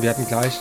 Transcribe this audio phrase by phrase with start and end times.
[0.00, 0.60] Wir hatten gleich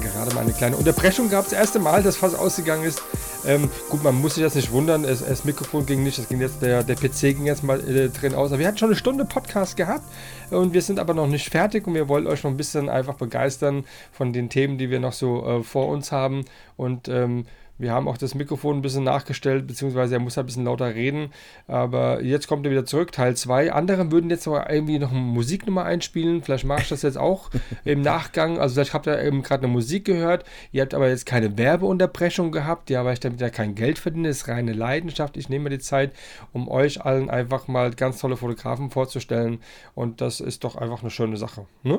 [0.00, 1.48] gerade mal eine kleine Unterbrechung gehabt.
[1.48, 3.02] Das erste Mal, dass fast ausgegangen ist.
[3.44, 5.04] Ähm, gut, man muss sich das nicht wundern.
[5.04, 6.18] Es, das Mikrofon ging nicht.
[6.18, 8.50] Das ging jetzt, der, der PC ging jetzt mal äh, drin aus.
[8.50, 10.04] Aber wir hatten schon eine Stunde Podcast gehabt.
[10.50, 11.86] Und wir sind aber noch nicht fertig.
[11.86, 15.12] Und wir wollen euch noch ein bisschen einfach begeistern von den Themen, die wir noch
[15.12, 16.44] so äh, vor uns haben.
[16.76, 17.46] Und ähm,
[17.82, 21.32] wir haben auch das Mikrofon ein bisschen nachgestellt, beziehungsweise er muss ein bisschen lauter reden.
[21.66, 23.72] Aber jetzt kommt er wieder zurück, Teil 2.
[23.72, 26.42] Andere würden jetzt noch irgendwie noch eine Musiknummer einspielen.
[26.42, 27.50] Vielleicht mache ich das jetzt auch
[27.84, 28.58] im Nachgang.
[28.58, 30.44] Also vielleicht habt ihr eben gerade eine Musik gehört.
[30.70, 34.28] Ihr habt aber jetzt keine Werbeunterbrechung gehabt, ja, weil ich damit ja kein Geld verdiene.
[34.28, 35.36] Das ist reine Leidenschaft.
[35.36, 36.12] Ich nehme mir die Zeit,
[36.52, 39.58] um euch allen einfach mal ganz tolle Fotografen vorzustellen.
[39.96, 41.66] Und das ist doch einfach eine schöne Sache.
[41.82, 41.98] Ne?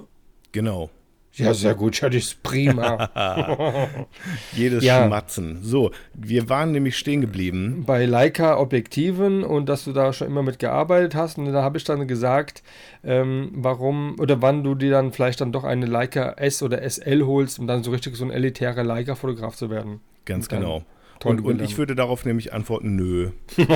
[0.53, 0.89] Genau.
[1.35, 3.09] Ja, sehr gut, ja, das ist prima.
[4.55, 5.05] Jedes Ja.
[5.05, 5.59] Schmatzen.
[5.63, 7.83] So, wir waren nämlich stehen geblieben.
[7.87, 11.39] Bei Leica Objektiven und dass du da schon immer mit gearbeitet hast.
[11.39, 12.61] Und da habe ich dann gesagt,
[13.03, 17.23] ähm, warum oder wann du dir dann vielleicht dann doch eine Leica S oder SL
[17.25, 20.01] holst, um dann so richtig so ein elitärer Leica-Fotograf zu werden.
[20.25, 20.83] Ganz Und genau.
[21.23, 23.31] Und, und ich würde darauf nämlich antworten, nö.
[23.57, 23.67] ich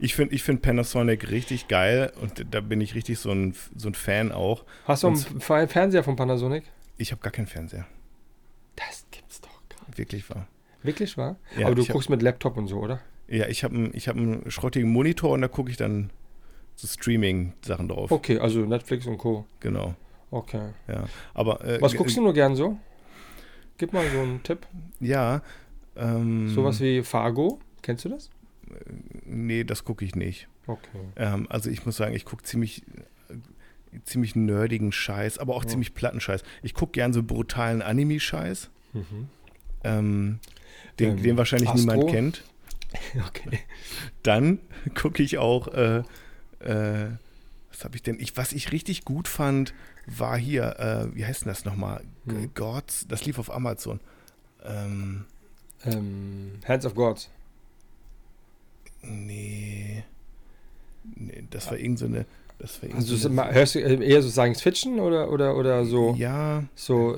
[0.00, 3.88] ich finde ich find Panasonic richtig geil und da bin ich richtig so ein, so
[3.88, 4.64] ein Fan auch.
[4.84, 6.64] Hast du einen Und Fernseher von Panasonic?
[7.02, 7.84] Ich habe gar keinen Fernseher.
[8.76, 9.98] Das gibt's doch gar nicht.
[9.98, 10.46] Wirklich wahr.
[10.84, 11.36] Wirklich wahr?
[11.58, 13.00] Ja, Aber du ich hab- guckst mit Laptop und so, oder?
[13.26, 16.10] Ja, ich habe einen, hab einen schrottigen Monitor und da gucke ich dann
[16.76, 18.10] so Streaming-Sachen drauf.
[18.12, 19.46] Okay, also Netflix und Co.
[19.60, 19.94] Genau.
[20.30, 20.70] Okay.
[20.88, 21.04] Ja.
[21.34, 22.78] Aber äh, Was guckst du nur gern so?
[23.78, 24.66] Gib mal so einen Tipp.
[25.00, 25.42] Ja.
[25.96, 27.58] Ähm, Sowas wie Fargo.
[27.82, 28.30] Kennst du das?
[29.24, 30.48] Nee, das gucke ich nicht.
[30.68, 30.98] Okay.
[31.16, 33.02] Ähm, also ich muss sagen, ich gucke ziemlich, äh,
[34.04, 35.70] ziemlich nerdigen Scheiß, aber auch Ja.
[35.70, 36.42] ziemlich platten Scheiß.
[36.62, 39.28] Ich gucke gern so brutalen Anime-Scheiß, Mhm.
[39.84, 40.38] ähm,
[40.98, 41.80] den, Ähm, den wahrscheinlich Astro?
[41.92, 42.44] niemand kennt.
[43.26, 43.58] Okay.
[44.22, 44.58] Dann
[44.94, 46.02] gucke ich auch, äh,
[46.60, 47.10] äh,
[47.70, 48.20] was habe ich denn?
[48.20, 49.72] Ich, was ich richtig gut fand,
[50.06, 52.02] war hier, äh, wie heißt denn das nochmal?
[52.26, 52.52] Hm.
[52.54, 54.00] Gods, das lief auf Amazon.
[54.62, 55.24] Ähm,
[55.84, 57.30] Ähm, Hands of Gods.
[59.02, 60.04] nee.
[61.16, 62.26] Nee, das war irgend so eine.
[62.82, 65.84] Irgend Also so so- eine- hörst du äh, eher so Science Fiction oder, oder, oder
[65.84, 67.16] so, Ja, so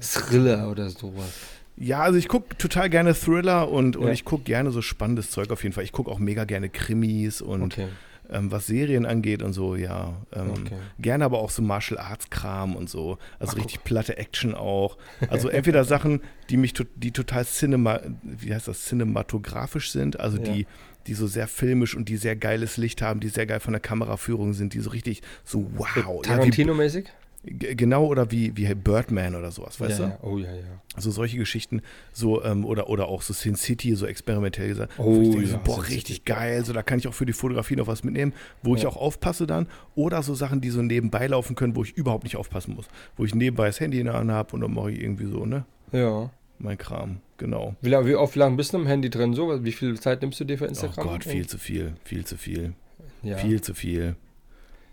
[0.00, 1.30] Thriller oder sowas?
[1.76, 4.12] Ja, also ich gucke total gerne Thriller und, und Ja.
[4.12, 5.84] ich gucke gerne so spannendes Zeug auf jeden Fall.
[5.84, 7.86] Ich gucke auch mega gerne Krimis und Okay.
[8.30, 10.14] ähm, was Serien angeht und so, ja.
[10.34, 10.74] Ähm, Okay.
[10.98, 13.18] Gerne aber auch so Martial Arts Kram und so.
[13.38, 14.96] Also Ach, richtig platte Action auch.
[15.30, 20.38] Also entweder Sachen, die mich to die total cinema wie heißt das, cinematografisch sind, also
[20.38, 20.52] Ja.
[20.52, 20.66] die
[21.08, 23.80] die so sehr filmisch und die sehr geiles Licht haben, die sehr geil von der
[23.80, 25.88] Kameraführung sind, die so richtig so wow.
[25.96, 27.06] Wie, Tarantino-mäßig?
[27.44, 30.10] genau, oder wie, wie Birdman oder sowas, weißt ja, du?
[30.12, 30.18] ja.
[30.22, 30.62] Oh ja, ja.
[30.96, 31.82] So solche Geschichten,
[32.12, 34.92] so, ähm, oder, oder auch so Sin City, so experimentell gesagt.
[34.98, 36.32] Oh, ich denke, ja, so, boah, Sin richtig City.
[36.32, 36.64] geil.
[36.64, 38.32] So, da kann ich auch für die Fotografie noch was mitnehmen,
[38.62, 38.88] wo ich Ja.
[38.88, 39.68] auch aufpasse dann.
[39.94, 42.86] Oder so Sachen, die so nebenbei laufen können, wo ich überhaupt nicht aufpassen muss.
[43.16, 45.46] Wo ich nebenbei das Handy in der Hand habe und dann mache ich irgendwie so,
[45.46, 45.64] ne?
[45.92, 46.30] Ja.
[46.58, 47.74] Mein Kram, genau.
[47.80, 49.32] Wie, lang- wie oft lang bist du am Handy drin?
[49.34, 51.06] So, wie viel Zeit nimmst du dir für Oh Instagram?
[51.08, 52.74] Gott, viel zu viel, viel zu viel,
[53.22, 53.36] ja.
[53.38, 54.16] viel zu viel.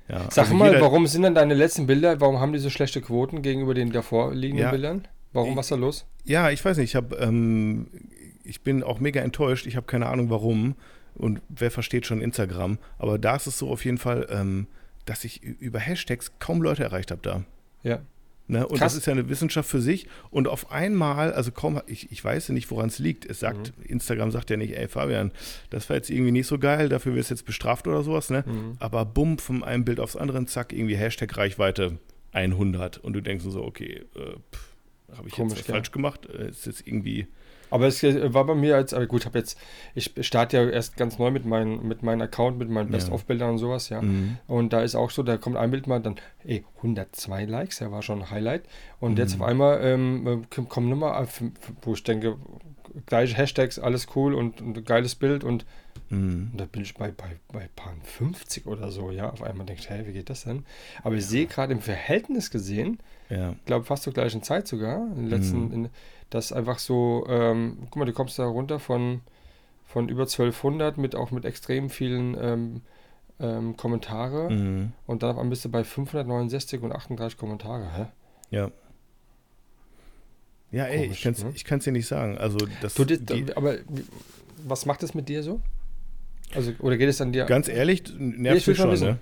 [0.07, 3.01] Ja, Sag also mal, warum sind denn deine letzten Bilder, warum haben die so schlechte
[3.01, 4.72] Quoten gegenüber den davor liegenden Ja.
[4.72, 5.07] Bildern?
[5.34, 6.05] Warum, Ich- was da los?
[6.23, 7.88] Ja, ich weiß nicht, ich habe, ähm,
[8.44, 9.66] ich bin auch mega enttäuscht.
[9.67, 10.75] Ich habe keine Ahnung warum
[11.16, 12.78] und wer versteht schon Instagram.
[13.00, 14.67] Aber da ist es so auf jeden Fall, ähm,
[15.05, 17.44] dass ich über Hashtags kaum Leute erreicht habe da.
[17.84, 18.00] Ja.
[18.47, 18.67] Ne?
[18.67, 18.94] Und Krass.
[18.94, 20.08] das ist ja eine Wissenschaft für sich.
[20.29, 23.25] Und auf einmal, also kaum, ich, ich weiß ja nicht, woran es liegt.
[23.25, 23.84] Es sagt, Mhm.
[23.85, 25.31] Instagram sagt ja nicht, ey Fabian,
[25.72, 28.43] das war jetzt irgendwie nicht so geil, dafür wirst du jetzt bestraft oder sowas, ne?
[28.47, 28.75] Mhm.
[28.79, 31.97] Aber bumm, von einem Bild aufs andere, zack, irgendwie Hashtag Reichweite
[32.34, 32.97] 100.
[32.99, 35.75] Und du denkst so, okay, äh, habe ich Komisch, jetzt was gell?
[35.75, 36.28] falsch gemacht?
[36.28, 37.28] Äh, ist jetzt irgendwie.
[37.75, 39.57] Aber es äh, war bei mir jetzt, aber gut, ich habe jetzt,
[39.95, 42.93] ich starte ja erst ganz neu mit, mein, mit meinem Account, mit meinen Ja.
[42.97, 44.01] Best-of-Bildern und sowas, ja.
[44.01, 44.37] Mhm.
[44.47, 47.91] Und da ist auch so, da kommt ein Bild mal, dann, ey, 102 Likes, ja,
[47.91, 48.63] war schon ein Highlight.
[48.99, 49.17] Und Mhm.
[49.17, 51.41] jetzt auf einmal ähm, kom- kommen nochmal, auf-
[51.81, 52.37] wo ich denke,
[53.07, 55.66] gleiche Hashtags, alles cool und, und ein geiles Bild und,
[56.09, 56.49] Mhm.
[56.51, 59.29] und da bin ich bei, bei, bei paar 50 oder so, ja.
[59.31, 60.63] Auf einmal denke ich, hey, wie geht das denn?
[61.03, 62.99] Aber ich sehe gerade im Verhältnis gesehen,
[63.29, 63.51] Ja.
[63.51, 65.73] ich glaube fast zur gleichen Zeit sogar, in den letzten, Mhm.
[65.73, 65.89] in,
[66.29, 69.22] dass einfach so, ähm, guck mal, du kommst da runter von,
[69.85, 72.81] von über 1200 mit auch mit extrem vielen ähm,
[73.39, 74.91] ähm, Kommentare Mhm.
[75.07, 77.85] und dann auf einmal bist du bei 569 und 38 Kommentare.
[77.95, 78.05] Hä?
[78.49, 78.72] Ja.
[80.72, 81.51] Ja, ey, Komisch, ich kann's, ne?
[81.53, 82.37] ich kann's dir nicht sagen.
[82.37, 83.75] Also das, Du, das, die, aber
[84.66, 85.61] was macht es mit dir so?
[86.53, 87.45] Also, oder geht es an dir?
[87.45, 89.19] ganz ehrlich, ich nervt mich schon, ne?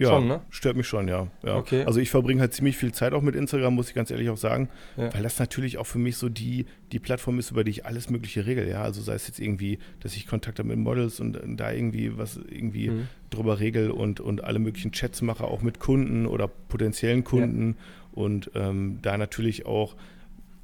[0.00, 0.40] Ja, Schon, ne?
[0.48, 1.26] stört mich schon, ja.
[1.44, 1.56] ja.
[1.56, 1.84] Okay.
[1.84, 4.38] Also ich verbringe halt ziemlich viel Zeit auch mit Instagram, muss ich ganz ehrlich auch
[4.38, 5.12] sagen, Ja.
[5.12, 8.08] weil das natürlich auch für mich so die, die Plattform ist, über die ich alles
[8.08, 8.80] Mögliche regel, ja.
[8.82, 12.16] Also sei es jetzt irgendwie, dass ich Kontakt habe mit Models und äh, da irgendwie
[12.16, 13.08] was irgendwie Mhm.
[13.28, 17.76] drüber regel und, und alle möglichen Chats mache, auch mit Kunden oder potenziellen Kunden
[18.12, 19.96] und ähm, da natürlich auch,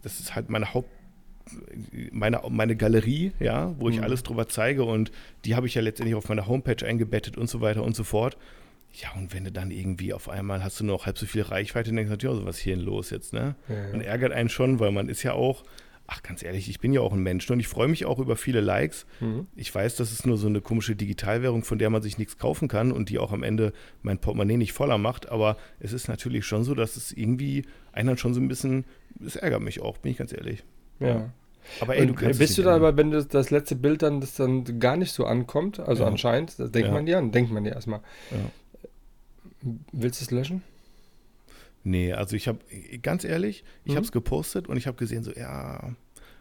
[0.03, 0.89] das ist halt meine Haupt
[2.11, 4.05] meine, meine Galerie, ja, wo ich Mhm.
[4.05, 5.13] alles drüber zeige und
[5.45, 8.37] die habe ich ja letztendlich auf meiner Homepage eingebettet und so weiter und so fort.
[8.99, 11.91] Ja, und wenn du dann irgendwie auf einmal hast du noch halb so viel Reichweite,
[11.91, 13.55] dann denkst du natürlich, oh, was hier denn los jetzt, ne?
[13.69, 13.93] Ja, ja.
[13.93, 15.65] Und ärgert einen schon, weil man ist ja auch,
[16.07, 18.37] ach ganz ehrlich, ich bin ja auch ein Mensch und ich freue mich auch über
[18.37, 19.05] viele Likes.
[19.21, 19.49] Mhm.
[19.55, 22.69] Ich weiß, das ist nur so eine komische Digitalwährung, von der man sich nichts kaufen
[22.69, 26.47] kann und die auch am Ende mein Portemonnaie nicht voller macht, aber es ist natürlich
[26.47, 28.87] schon so, dass es irgendwie einen dann schon so ein bisschen,
[29.23, 30.65] es ärgert mich auch, bin ich ganz ehrlich.
[31.01, 31.31] Ja.
[31.81, 32.89] Aber ey, du Und kannst bist du nicht da ändern.
[32.89, 36.09] aber, wenn das, das letzte Bild dann, das dann gar nicht so ankommt, also Ja.
[36.09, 36.95] anscheinend, das denkt Ja.
[36.95, 38.01] man ja, denkt man ja erstmal.
[38.31, 38.37] Ja.
[39.93, 40.63] Willst du es löschen?
[41.85, 42.59] Nee, also ich habe,
[43.03, 43.97] ganz ehrlich, ich Mhm.
[43.97, 45.91] habe es gepostet und ich habe gesehen, so, ja,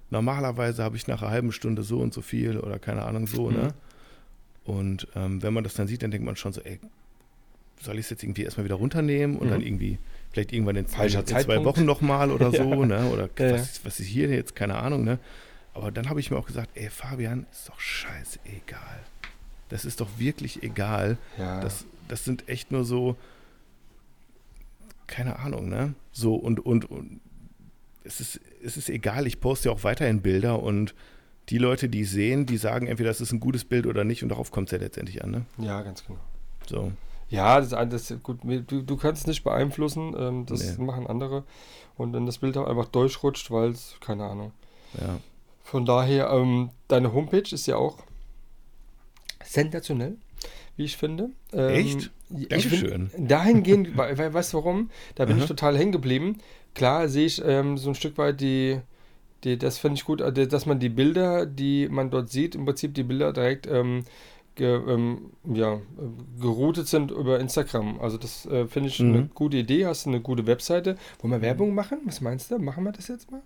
[0.09, 3.49] normalerweise habe ich nach einer halben Stunde so und so viel oder keine Ahnung so,
[3.49, 3.55] Mhm.
[3.55, 3.73] ne?
[4.63, 6.79] Und ähm, wenn man das dann sieht, dann denkt man schon so, ey,
[7.79, 9.51] soll ich es jetzt irgendwie erstmal wieder runternehmen und Mhm.
[9.51, 9.99] dann irgendwie,
[10.31, 11.65] vielleicht irgendwann in, Falscher in zwei Zeitpunkt.
[11.65, 12.85] Wochen nochmal oder so, Ja.
[12.85, 13.07] ne?
[13.11, 15.19] Oder Ja, was, was ist hier jetzt, keine Ahnung, ne?
[15.75, 19.03] Aber dann habe ich mir auch gesagt, ey, Fabian, ist doch scheiße egal.
[19.69, 21.17] Das ist doch wirklich egal.
[21.37, 21.59] Ja.
[21.59, 23.15] Das, das sind echt nur so,
[25.07, 25.93] keine Ahnung, ne?
[26.11, 27.19] So und, und, und
[28.03, 30.95] es, ist, es ist egal, ich poste ja auch weiterhin Bilder und
[31.49, 34.29] die Leute, die sehen, die sagen entweder, das ist ein gutes Bild oder nicht und
[34.29, 35.45] darauf kommt es ja letztendlich an, ne?
[35.57, 36.19] ja, ganz genau.
[36.67, 36.91] So.
[37.29, 40.83] Ja, das, das gut, du, du kannst es nicht beeinflussen, ähm, das Nee.
[40.83, 41.43] machen andere.
[41.97, 44.51] Und wenn das Bild auch einfach durchrutscht, weil es, keine Ahnung.
[44.99, 45.19] Ja.
[45.63, 47.97] Von daher, ähm, deine Homepage ist ja auch
[49.43, 50.17] sensationell,
[50.77, 51.29] wie ich finde.
[51.53, 52.11] Ähm, Echt?
[52.37, 53.09] ich Dankeschön.
[53.17, 54.89] Dahingehend, we- we- weißt du warum?
[55.15, 55.47] Da bin ich Aha.
[55.49, 56.37] total hängen geblieben.
[56.73, 58.79] Klar sehe ich ähm, so ein Stück weit die,
[59.43, 62.65] die das finde ich gut, äh, dass man die Bilder, die man dort sieht, im
[62.65, 64.03] Prinzip die Bilder direkt ähm,
[64.55, 65.79] ge, ähm, ja, äh,
[66.41, 67.99] geroutet sind über Instagram.
[68.01, 69.29] Also das äh, finde ich eine Mhm.
[69.33, 69.85] gute Idee.
[69.85, 70.97] Hast du eine gute Webseite.
[71.21, 71.99] Wollen wir Werbung machen?
[72.05, 72.59] Was meinst du?
[72.59, 73.41] Machen wir das jetzt mal?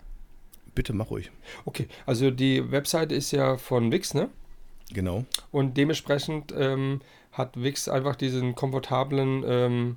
[0.74, 1.30] Bitte mach ruhig.
[1.66, 4.30] Okay, also die Webseite ist ja von Wix, ne?
[4.94, 5.26] Genau.
[5.52, 7.02] Und dementsprechend ähm,
[7.40, 9.96] hat Wix einfach diesen komfortablen ähm,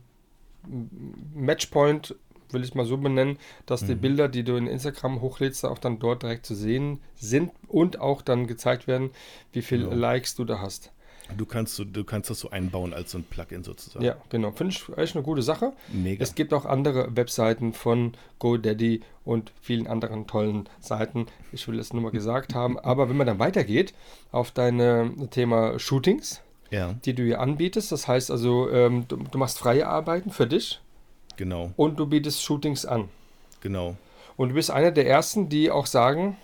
[1.35, 2.15] Matchpoint,
[2.51, 4.01] will ich mal so benennen, dass die Mhm.
[4.01, 8.23] Bilder, die du in Instagram hochlädst, auch dann dort direkt zu sehen sind und auch
[8.23, 9.11] dann gezeigt werden,
[9.53, 9.95] wie viel Genau.
[9.97, 10.93] Likes du da hast.
[11.37, 14.05] Du kannst, du kannst das so einbauen als so ein Plugin sozusagen.
[14.05, 14.51] Ja, genau.
[14.51, 15.73] Finde ich echt eine gute Sache.
[15.91, 16.23] Mega.
[16.23, 21.27] Es gibt auch andere Webseiten von GoDaddy und vielen anderen tollen Seiten.
[21.53, 22.79] Ich will es nur mal gesagt haben.
[22.79, 23.95] Aber wenn man dann weitergeht
[24.31, 26.43] auf deine Thema Shootings,
[26.73, 30.47] ja, die du hier anbietest, das heißt also, ähm, du, du machst freie Arbeiten für
[30.49, 30.81] dich
[31.37, 33.09] genau, und du bietest Shootings an.
[33.61, 33.97] genau.
[34.37, 36.37] Und du bist einer der ersten, die auch sagen,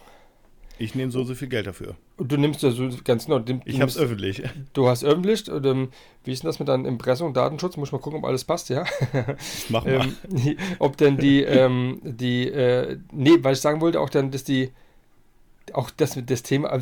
[0.78, 1.96] Ich nehme so so viel Geld dafür.
[2.18, 4.42] du nimmst ja so ganz genau, du, Ich habe es öffentlich.
[4.74, 5.88] du hast öffentlich, und, ähm,
[6.24, 7.76] wie ist denn das mit deinem Impressum, Datenschutz?
[7.78, 8.84] Muss ich mal gucken, ob alles passt, ja?
[9.70, 10.06] Mach mal.
[10.34, 14.44] ähm, ob denn die, ähm, die, äh, nee, weil ich sagen wollte, auch dann, dass
[14.44, 14.70] die,
[15.72, 16.78] auch das mit das Thema,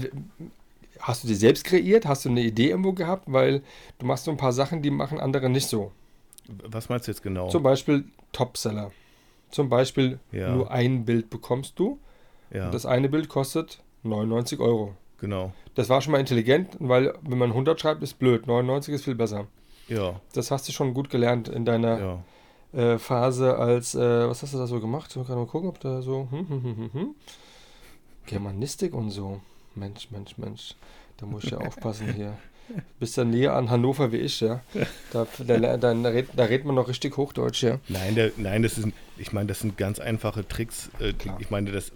[1.06, 2.06] hast du die selbst kreiert?
[2.06, 3.24] Hast du eine Idee irgendwo gehabt?
[3.32, 3.62] Weil
[3.98, 5.92] du machst so ein paar Sachen, die machen andere nicht so.
[6.64, 7.48] Was meinst du jetzt genau?
[7.48, 8.92] Zum Beispiel Topseller.
[9.50, 10.52] Zum Beispiel Ja.
[10.54, 11.98] nur ein Bild bekommst du.
[12.50, 14.94] ja, das eine Bild kostet 99 Euro.
[15.18, 15.52] genau.
[15.74, 18.46] Das war schon mal intelligent, weil wenn man 100 schreibt, ist blöd.
[18.46, 19.46] 99 ist viel besser.
[19.88, 22.22] Ja, Das hast du schon gut gelernt in deiner
[22.74, 22.82] ja.
[22.94, 25.14] äh, Phase als, äh, was hast du da so gemacht?
[25.14, 27.14] Ich kann mal gucken, ob da so, hm, hm, hm, hm, hm.
[28.26, 29.40] Germanistik und so.
[29.76, 30.74] Mensch, Mensch, Mensch.
[31.18, 32.36] Da muss ich ja aufpassen hier.
[32.98, 34.60] Bist ja näher an Hannover wie ich, ja.
[35.12, 37.78] Da, da, da, da, redet, man noch richtig Hochdeutsch, ja.
[37.88, 40.90] Nein, der, nein, das ist, ich meine, das sind ganz einfache Tricks.
[40.98, 41.92] Äh, ich meine, das,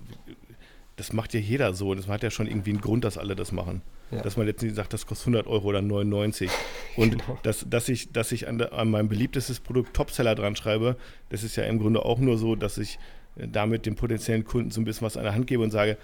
[0.96, 1.94] das macht ja jeder so.
[1.94, 3.82] Das hat ja schon irgendwie einen Grund, dass alle das machen.
[4.10, 4.22] Ja.
[4.22, 6.50] Dass man jetzt nicht sagt, das kostet 100 Euro oder 99.
[6.96, 7.38] Und Genau.
[7.42, 10.96] dass, dass ich, dass ich an, an meinem beliebtestes Produkt Topseller dran schreibe,
[11.30, 12.99] das ist ja im Grunde auch nur so, dass ich
[13.37, 15.96] äh, damit dem potenziellen Kunden so ein bisschen was an der Hand gebe und sage,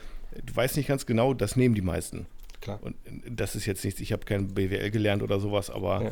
[0.45, 2.26] du weißt nicht ganz genau, das nehmen die meisten.
[2.61, 2.78] Klar.
[2.83, 2.97] Und
[3.28, 6.02] das ist jetzt nichts, ich habe kein BWL gelernt oder sowas, aber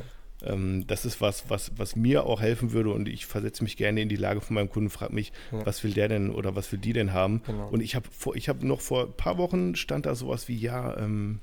[0.42, 0.52] Ja.
[0.52, 4.02] ähm, das ist was, was, was mir auch helfen würde und ich versetze mich gerne
[4.02, 5.64] in die Lage von meinem Kunden, frage mich, Ja.
[5.64, 7.42] was will der denn oder was will die denn haben?
[7.46, 7.68] Genau.
[7.68, 10.56] Und ich habe vor, ich habe noch vor ein paar Wochen stand da sowas wie,
[10.56, 11.40] ja, ähm,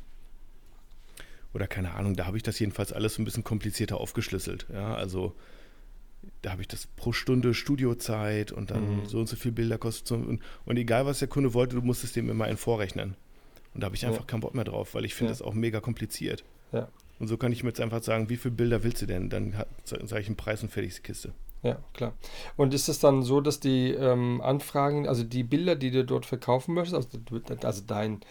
[1.54, 4.68] oder keine Ahnung, da habe ich das jedenfalls alles so ein bisschen komplizierter aufgeschlüsselt.
[4.74, 5.36] Ja, also
[6.42, 9.06] da habe ich das pro Stunde Studiozeit und dann Mhm.
[9.06, 12.16] so und so viel Bilder kostet und, und egal was der Kunde wollte, du musstest
[12.16, 13.16] dem immer einen vorrechnen.
[13.74, 14.10] Und da habe ich Ja.
[14.10, 15.38] einfach keinen Bock mehr drauf, weil ich finde Ja.
[15.38, 16.44] das auch mega kompliziert.
[16.72, 16.88] Ja.
[17.20, 19.30] Und so kann ich mir jetzt einfach sagen, wie viele Bilder willst du denn?
[19.30, 19.54] Dann
[19.86, 21.34] sage ich einen Preis und fertig die Kiste.
[21.64, 22.14] Ja, klar.
[22.58, 26.26] Und ist es dann so, dass die ähm, Anfragen, also die Bilder, die du dort
[26.26, 28.22] verkaufen möchtest, also, also dein,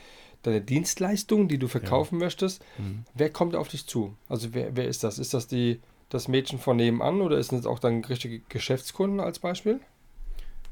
[0.42, 3.04] deine Dienstleistung, die du verkaufen möchtest, Mhm.
[3.14, 4.16] wer kommt auf dich zu?
[4.28, 5.20] Also wer, wer ist das?
[5.20, 5.78] Ist das die,
[6.10, 9.80] das Mädchen von nebenan oder ist das auch dann richtige Geschäftskunden als Beispiel?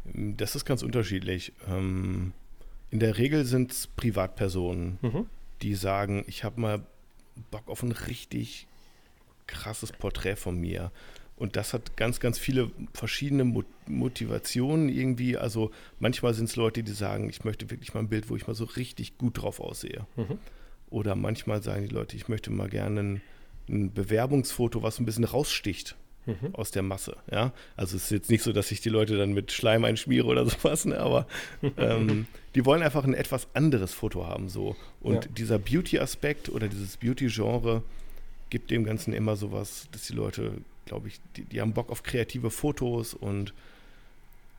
[0.04, 1.52] Das ist ganz unterschiedlich.
[1.68, 2.33] Ähm,
[2.90, 5.26] in der Regel sind es Privatpersonen, Mhm.
[5.62, 6.87] die sagen, ich habe mal
[7.50, 8.66] Bock auf ein richtig
[9.47, 10.90] krasses Porträt von mir.
[11.37, 15.37] Und das hat ganz, ganz viele verschiedene Mo Motivationen irgendwie.
[15.37, 18.47] Also manchmal sind es Leute, die sagen, ich möchte wirklich mal ein Bild, wo ich
[18.49, 20.07] mal so richtig gut drauf aussehe.
[20.16, 20.38] Mhm.
[20.90, 23.21] Oder manchmal sagen die Leute, ich möchte mal gerne ein,
[23.68, 25.96] ein Bewerbungsfoto, was ein bisschen raussticht
[26.26, 26.54] Mhm.
[26.54, 27.16] aus der Masse.
[27.32, 30.26] Ja, also es ist jetzt nicht so, dass ich die Leute dann mit Schleim einschmiere
[30.26, 30.98] oder sowas, ne?
[31.00, 31.26] aber
[31.78, 34.76] ähm, die wollen einfach ein etwas anderes Foto haben so.
[35.00, 35.30] Und Ja.
[35.38, 37.82] dieser Beauty-Aspekt oder dieses Beauty-Genre
[38.50, 40.52] gibt dem Ganzen immer sowas, dass die Leute,
[40.84, 43.54] glaube ich, die, die haben Bock auf kreative Fotos und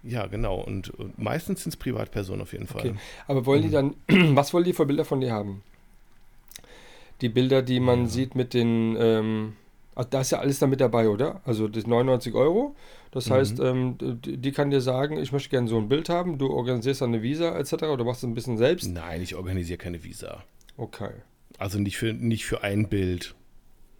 [0.01, 0.61] ja, genau.
[0.61, 2.81] Und, und meistens sind es Privatpersonen auf jeden Fall.
[2.81, 2.95] Okay.
[3.27, 3.93] Aber wollen die dann,
[4.35, 5.61] was wollen die für Bilder von dir haben?
[7.21, 9.53] Die Bilder, die man sieht mit den, ähm,
[9.95, 11.41] ach, da ist ja alles damit dabei, oder?
[11.45, 12.75] Also das 99 Euro.
[13.11, 13.33] Das Mhm.
[13.33, 17.01] heißt, ähm, die, kann dir sagen, ich möchte gerne so ein Bild haben, du organisierst
[17.01, 17.73] dann eine Visa etc.
[17.83, 18.87] oder machst es ein bisschen selbst.
[18.89, 20.43] Nein, ich organisiere keine Visa.
[20.77, 21.09] Okay.
[21.57, 23.35] Also nicht für, nicht für ein Bild.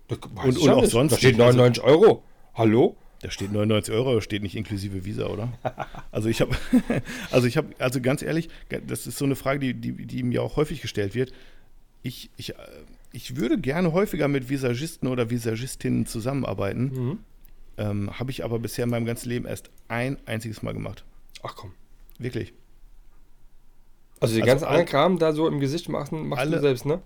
[0.08, 0.92] Das Und- und auch nicht.
[0.92, 1.42] sonst Da steht nicht.
[1.46, 2.24] Also- 99 Euro.
[2.54, 2.96] Hallo?
[3.22, 5.52] Da steht 99 Euro, steht nicht inklusive Visa, oder?
[6.12, 6.56] Also ich habe,
[7.32, 8.48] also ich habe, also ganz ehrlich,
[8.88, 11.34] das ist so eine Frage, die, die, die mir auch häufig gestellt wird.
[12.02, 12.54] Ich, ich, äh,
[13.12, 17.20] ich würde gerne häufiger mit Visagisten oder Visagistinnen zusammenarbeiten, Mhm.
[17.78, 21.04] ähm, habe ich aber bisher in meinem ganzen Leben erst ein einziges Mal gemacht.
[21.44, 21.72] Ach komm.
[22.20, 22.54] Wirklich.
[24.20, 26.86] Also den Also ganzen anderen Kram da so im Gesicht machen, machst du alle- selbst,
[26.86, 27.02] ne?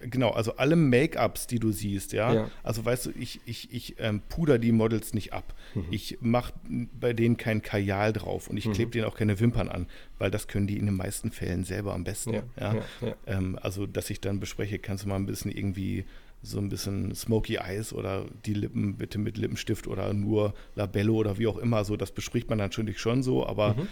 [0.00, 2.32] Genau, also alle Make-ups, die du siehst, ja.
[2.32, 2.50] Ja.
[2.62, 5.54] Also weißt du, ich, ich, ich ähm, puder die Models nicht ab.
[5.74, 5.84] Mhm.
[5.90, 6.52] Ich mache
[6.98, 9.86] bei denen kein Kajal drauf und ich klebe denen auch keine Wimpern an,
[10.18, 12.34] weil das können die in den meisten Fällen selber am besten.
[12.34, 13.14] Ja, Ja.
[13.26, 16.04] Ähm, also, dass ich dann bespreche, kannst du mal ein bisschen irgendwie
[16.42, 21.38] so ein bisschen Smoky Eyes oder die Lippen bitte mit Lippenstift oder nur Labello oder
[21.38, 21.84] wie auch immer.
[21.84, 23.88] So, das bespricht man natürlich schon so, aber Mhm.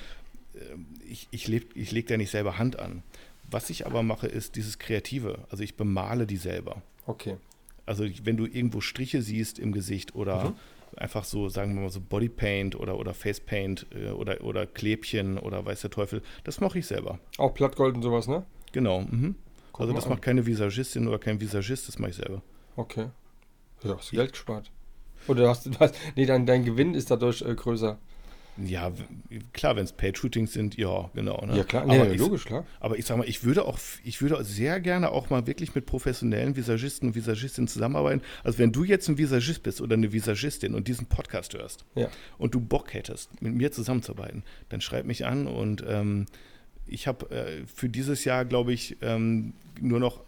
[0.54, 3.02] ähm, ich, ich, ich leg da nicht selber Hand an.
[3.52, 5.40] Was ich aber mache, ist dieses Kreative.
[5.50, 6.82] Also ich bemale die selber.
[7.06, 7.36] Okay.
[7.86, 10.54] Also wenn du irgendwo Striche siehst im Gesicht oder Mhm.
[10.96, 15.64] einfach so, sagen wir mal so Bodypaint oder, oder Facepaint äh, oder, oder Klebchen oder
[15.64, 17.18] weiß der Teufel, das mache ich selber.
[17.38, 18.44] Auch Plattgold und sowas, ne?
[18.72, 19.00] Genau.
[19.02, 19.34] Mhm.
[19.72, 20.10] Also das an.
[20.10, 22.42] macht keine Visagistin oder kein Visagist, das mache ich selber.
[22.76, 23.06] Okay.
[23.82, 24.70] Ja, hast du Geld gespart.
[25.28, 25.92] Oder hast du was?
[26.14, 27.98] Nee, dein, dein Gewinn ist dadurch äh, größer.
[28.58, 28.92] Ja,
[29.54, 31.44] klar, wenn es Paid-Shootings sind, ja, genau.
[31.46, 31.56] Ne?
[31.56, 31.84] Ja, klar.
[31.84, 32.66] Aber, Nee, ich, logisch, klar.
[32.80, 35.86] aber ich sag mal, ich würde auch, ich würde sehr gerne auch mal wirklich mit
[35.86, 38.20] professionellen Visagisten und Visagistinnen zusammenarbeiten.
[38.44, 42.08] Also wenn du jetzt ein Visagist bist oder eine Visagistin und diesen Podcast hörst Ja.
[42.36, 46.26] und du Bock hättest, mit mir zusammenzuarbeiten, dann schreib mich an und ähm,
[46.86, 50.24] ich habe äh, für dieses Jahr, glaube ich, ähm, nur noch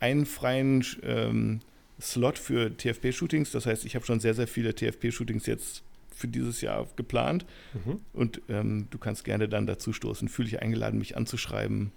[0.00, 1.60] einen freien ähm,
[2.00, 3.50] Slot für TFP-Shootings.
[3.50, 5.82] Das heißt, ich habe schon sehr, sehr viele TFP-Shootings jetzt
[6.18, 7.46] für dieses Jahr geplant.
[7.72, 8.00] Mhm.
[8.12, 10.28] Und ähm, du kannst gerne dann dazu stoßen.
[10.28, 11.92] Fühle dich eingeladen, mich anzuschreiben.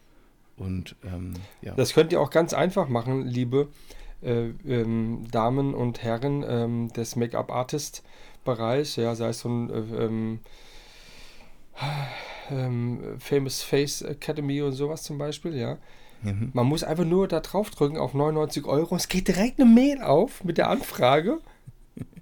[0.58, 1.74] Und ähm, ja.
[1.74, 3.70] Das könnt ihr auch ganz einfach machen, liebe
[4.22, 10.40] äh, ähm, Damen und Herren ähm, des Make-up-Artist-Bereich, ja, sei es so ein äh, ähm,
[12.52, 15.78] ähm, Famous Face Academy und sowas zum Beispiel, ja.
[16.22, 16.52] Mhm.
[16.54, 18.96] Man muss einfach nur da drauf drücken auf 99 Euro.
[18.96, 21.40] Es geht direkt eine Mail auf mit der Anfrage.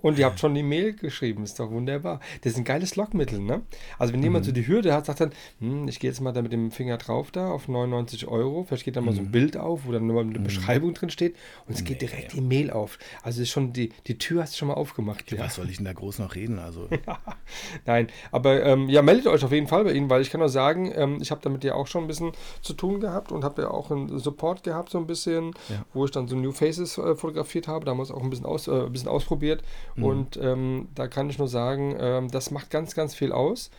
[0.02, 2.20] Und ihr habt schon die Mail geschrieben, ist doch wunderbar.
[2.42, 3.62] Das ist ein geiles Lockmittel, ne?
[3.98, 6.42] Also wenn jemand so die Hürde hat, sagt dann, hm, ich gehe jetzt mal da
[6.42, 9.58] mit dem Finger drauf da auf 99 Euro, vielleicht geht da mal so ein Bild
[9.58, 11.36] auf, wo dann nur mal eine Beschreibung drin steht
[11.68, 12.08] und es geht Nee.
[12.08, 12.98] direkt die Mail auf.
[13.24, 15.30] Also ist schon die, die Tür hast du schon mal aufgemacht.
[15.32, 15.40] Ja.
[15.40, 16.60] Was soll ich denn da groß noch reden?
[16.60, 16.88] Also,
[17.86, 20.48] Nein, aber ähm, ja, meldet euch auf jeden Fall bei Ihnen, weil ich kann auch
[20.48, 23.64] sagen, ähm, ich habe damit ja auch schon ein bisschen zu tun gehabt und habe
[23.64, 25.86] ja auch einen Support gehabt, so ein bisschen, Ja.
[25.94, 28.72] wo ich dann so New Faces äh, fotografiert habe, damals auch ein bisschen, aus, äh,
[28.86, 29.64] ein bisschen ausprobiert
[29.96, 30.04] Mhm.
[30.04, 33.72] und ähm, da kann ich nur sagen, ähm, das macht ganz, ganz viel aus.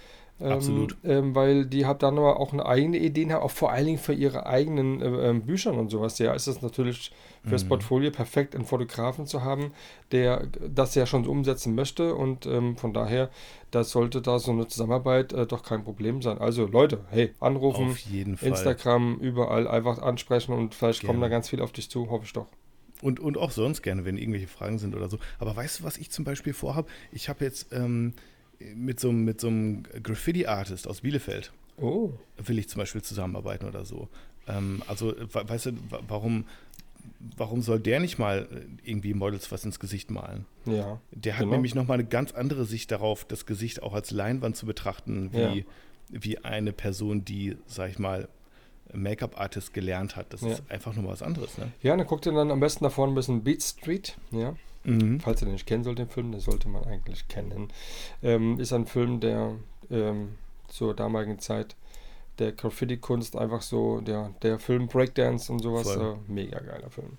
[0.43, 0.97] Ähm, Absolut.
[1.05, 3.99] Ähm, weil die halt dann aber auch eine eigene Ideen haben, auch vor allen Dingen
[3.99, 6.19] für ihre eigenen äh, ähm, Büchern und sowas.
[6.19, 7.13] Ja, ist das natürlich
[7.45, 7.69] fürs Mhm.
[7.69, 9.73] Portfolio perfekt, einen Fotografen zu haben,
[10.13, 13.29] der das ja schon so umsetzen möchte und ähm, von daher,
[13.71, 16.39] das sollte da so eine Zusammenarbeit äh, doch kein Problem sein.
[16.39, 17.97] Also Leute, hey, anrufen.
[18.41, 21.37] Instagram, überall einfach ansprechen und vielleicht kommen da Gerne.
[21.37, 22.47] ganz viel auf dich zu, hoffe ich doch.
[23.03, 25.19] Und, und auch sonst gerne, wenn irgendwelche Fragen sind oder so.
[25.39, 26.89] Aber weißt du, was ich zum Beispiel vorhabe?
[27.13, 28.13] Ich habe jetzt ähm,
[28.75, 32.13] mit so, einem- mit so einem Graffiti-Artist aus Bielefeld, Oh.
[32.37, 34.09] will ich zum Beispiel zusammenarbeiten oder so.
[34.47, 36.45] Ähm, also, we- weißt du, wa- warum,
[37.37, 40.45] warum soll der nicht mal äh, irgendwie Models was ins Gesicht malen?
[40.67, 41.01] Ja.
[41.13, 41.53] Der hat Genau.
[41.55, 45.39] nämlich nochmal eine ganz andere Sicht darauf, das Gesicht auch als Leinwand zu betrachten, wie,
[45.61, 45.65] Ja.
[46.11, 48.29] wie eine Person, die, sag ich mal,
[48.93, 50.33] Make-up-Artist gelernt hat.
[50.33, 50.49] Das Ja.
[50.49, 51.57] ist einfach nur was anderes.
[51.59, 51.73] Ne?
[51.83, 54.17] Ja, dann guckt ihr dann am besten da vorne ein bisschen Beat Street.
[54.31, 54.55] Ja.
[54.85, 55.21] Mhm.
[55.21, 57.69] Falls ihr den nicht kennen sollt, den Film, den sollte man eigentlich kennen.
[58.23, 59.53] Ähm, ist ein Film, der
[59.91, 60.37] ähm,
[60.69, 61.77] zur damaligen Zeit
[62.39, 67.19] der Graffiti-Kunst einfach so, der, der Film Breakdance und sowas, äh, mega geiler Film.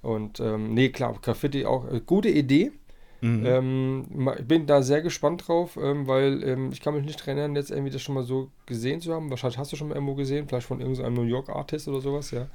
[0.00, 2.72] Und ähm, nee, klar, Graffiti auch äh, gute Idee.
[3.20, 3.46] Mhm.
[3.46, 7.56] Ähm, ich bin da sehr gespannt drauf, ähm, weil ähm, ich kann mich nicht erinnern,
[7.56, 9.30] jetzt irgendwie das schon mal so gesehen zu haben.
[9.30, 12.30] Wahrscheinlich hast du schon mal irgendwo gesehen, vielleicht von irgendeinem New York Artist oder sowas,
[12.30, 12.46] ja.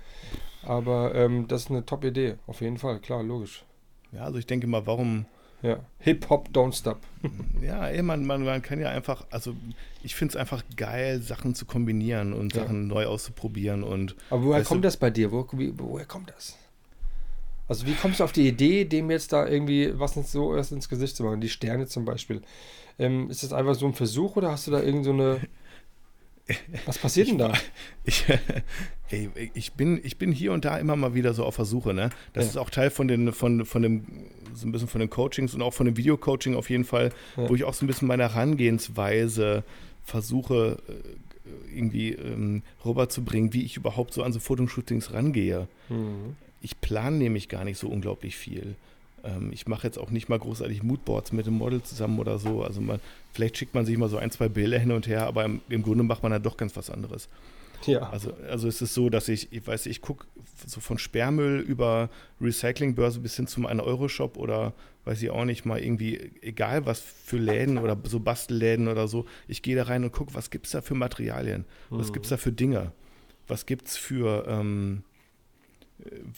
[0.64, 3.66] Aber ähm, das ist eine Top-Idee, auf jeden Fall, klar, logisch.
[4.12, 5.26] Ja, also ich denke mal, warum.
[5.64, 5.80] Ja.
[6.00, 7.00] Hip-Hop, don't stop.
[7.62, 9.54] Ja, ey, man, man, man kann ja einfach, also
[10.02, 12.64] ich finde es einfach geil, Sachen zu kombinieren und Ja.
[12.64, 15.32] Sachen neu auszuprobieren und Aber woher kommt du- das bei dir?
[15.32, 16.58] Wo, wie, woher kommt das?
[17.72, 20.74] Also wie kommst du auf die Idee, dem jetzt da irgendwie was ins, so erst
[20.74, 21.40] ins Gesicht zu machen?
[21.40, 22.42] Die Sterne zum Beispiel.
[23.00, 25.40] Ähm, ist das einfach so ein Versuch oder hast du da irgend so eine...
[26.86, 27.54] Was passiert denn da?
[28.04, 28.26] Ich,
[29.10, 32.10] ey, ich, bin, ich bin hier und da immer mal wieder so auf Versuche, ne?
[32.34, 32.50] Das Ja.
[32.50, 34.04] ist auch Teil von den, von, von dem,
[34.54, 37.48] so ein bisschen von den Coachings und auch von dem Videocoaching auf jeden Fall, Ja.
[37.50, 39.64] wo ich auch so ein bisschen meine Herangehensweise
[40.04, 45.70] versuche, äh, irgendwie ähm, rüberzubringen, wie ich überhaupt so an so Fotoshootings rangehe.
[45.88, 46.36] Mhm.
[46.62, 48.76] Ich plane nämlich gar nicht so unglaublich viel.
[49.24, 52.64] Ähm, ich mache jetzt auch nicht mal großartig Moodboards mit dem Model zusammen oder so.
[52.64, 53.00] Also man,
[53.34, 55.82] vielleicht schickt man sich mal so ein, zwei Bilder hin und her, aber im, im
[55.84, 57.30] Grunde macht man dann doch ganz was anderes.
[57.88, 58.10] Ja.
[58.12, 60.28] Also, also es ist so, dass ich, ich weiß, ich gucke
[60.68, 64.74] so von Sperrmüll über Recyclingbörse bis hin zum 1-Euro-Shop oder
[65.06, 69.26] weiß ich auch nicht mal irgendwie, egal was für Läden oder so Bastelläden oder so,
[69.48, 72.14] ich gehe da rein und gucke, was gibt es da für Materialien, was Mhm.
[72.14, 72.92] gibt es da für Dinge,
[73.48, 75.11] was gibt es für ähm, äh,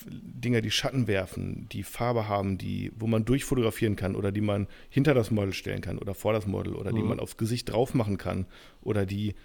[0.06, 4.68] Dinger, die Schatten werfen, die Farbe haben, die, wo man durchfotografieren kann oder die man
[4.90, 7.10] hinter das Model stellen kann oder vor das Model oder die Mhm.
[7.10, 8.46] man aufs Gesicht drauf machen kann
[8.82, 9.36] oder die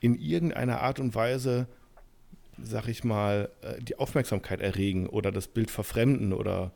[0.00, 1.68] in irgendeiner Art und Weise,
[2.62, 6.72] sag ich mal, äh, die Aufmerksamkeit erregen oder das Bild verfremden oder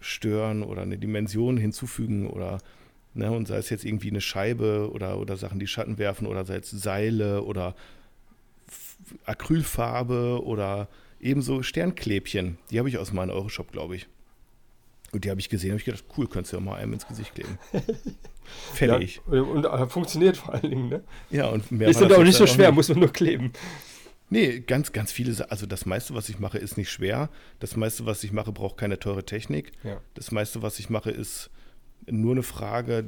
[0.00, 2.58] stören oder eine Dimension hinzufügen oder
[3.14, 6.44] ne, und sei es jetzt irgendwie eine Scheibe oder, oder Sachen, die Schatten werfen oder
[6.44, 7.74] sei es Seile oder
[9.26, 10.88] Acrylfarbe oder
[11.24, 12.58] ebenso Sternklebchen.
[12.70, 14.06] Die habe ich aus meinem Euroshop, glaube ich.
[15.12, 17.06] Und die habe ich gesehen, habe ich gedacht, cool, könntest du ja mal einem ins
[17.06, 17.58] Gesicht kleben.
[18.74, 19.20] Fertig.
[19.30, 21.04] Ja, und äh, funktioniert vor allen Dingen, ne?
[21.30, 23.52] Ja, und mehr Ist dann auch nicht so schwer, muss man nur kleben.
[24.28, 25.50] Nee, ganz, ganz viele.
[25.50, 27.30] Also das meiste, was ich mache, ist nicht schwer.
[27.60, 29.72] Das meiste, was ich mache, braucht keine teure Technik.
[29.84, 30.00] Ja.
[30.14, 31.50] Das meiste, was ich mache, ist
[32.06, 33.04] nur eine Frage,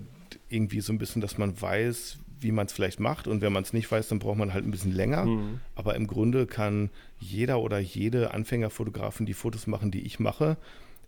[0.49, 3.27] irgendwie so ein bisschen, dass man weiß, wie man es vielleicht macht.
[3.27, 5.27] Und wenn man es nicht weiß, dann braucht man halt ein bisschen länger.
[5.27, 5.61] Mhm.
[5.75, 10.57] Aber im Grunde kann jeder oder jede Anfängerfotografen die Fotos machen, die ich mache.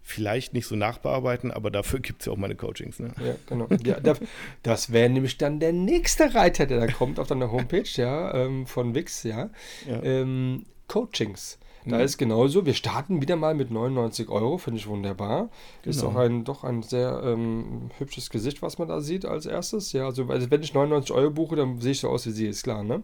[0.02, 2.98] Vielleicht nicht so nachbearbeiten, aber dafür gibt es ja auch meine Coachings.
[2.98, 3.12] Ne?
[3.24, 3.68] Ja, genau.
[3.84, 4.14] Ja, da,
[4.62, 8.66] das wäre nämlich dann der nächste Reiter, der da kommt auf deiner Homepage, ja, ähm,
[8.66, 9.50] von Wix, ja.
[9.86, 10.02] Ja.
[10.02, 11.58] Ähm, Coachings.
[11.88, 12.02] Da Mhm.
[12.04, 15.48] ist genauso, wir starten wieder mal mit 99 Euro, finde ich wunderbar.
[15.84, 16.12] Ist Genau.
[16.12, 19.92] auch ein, doch ein sehr ähm, hübsches Gesicht, was man da sieht als erstes.
[19.92, 22.46] Ja, also, also wenn ich 99 Euro buche, dann sehe ich so aus wie sie,
[22.46, 23.02] ist klar, ne?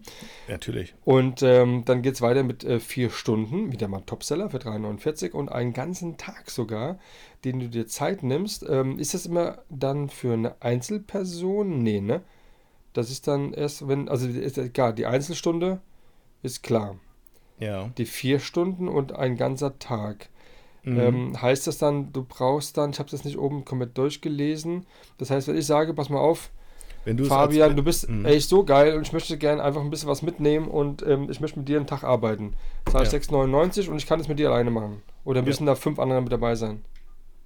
[0.49, 0.95] Natürlich.
[1.05, 5.33] Und ähm, dann geht es weiter mit äh, vier Stunden, wieder mal Topseller für 3,49
[5.33, 6.99] und einen ganzen Tag sogar,
[7.45, 8.65] den du dir Zeit nimmst.
[8.69, 11.83] Ähm, ist das immer dann für eine Einzelperson?
[11.83, 12.21] Nee, ne?
[12.93, 15.81] Das ist dann erst, wenn, also ist egal, die Einzelstunde
[16.43, 16.97] ist klar.
[17.59, 17.91] Ja.
[17.99, 20.29] Die vier Stunden und ein ganzer Tag.
[20.83, 21.01] Mhm.
[21.01, 24.85] Ähm, heißt das dann, du brauchst dann, ich habe das nicht oben komplett durchgelesen.
[25.19, 26.51] Das heißt, wenn ich sage, pass mal auf,
[27.07, 28.25] Wenn du es Fabian, als- du bist Mhm.
[28.27, 31.41] echt so geil und ich möchte gerne einfach ein bisschen was mitnehmen und ähm, ich
[31.41, 32.55] möchte mit dir einen Tag arbeiten.
[32.91, 33.19] Zahle ich Ja.
[33.19, 35.03] 6,99 und ich kann es mit dir alleine machen.
[35.25, 36.85] Oder müssen da fünf andere mit dabei sein?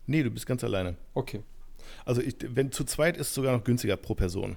[0.06, 0.96] Nee, du bist ganz alleine.
[1.14, 1.42] Okay.
[2.04, 4.56] Also ich, wenn zu zweit ist sogar noch günstiger pro Person.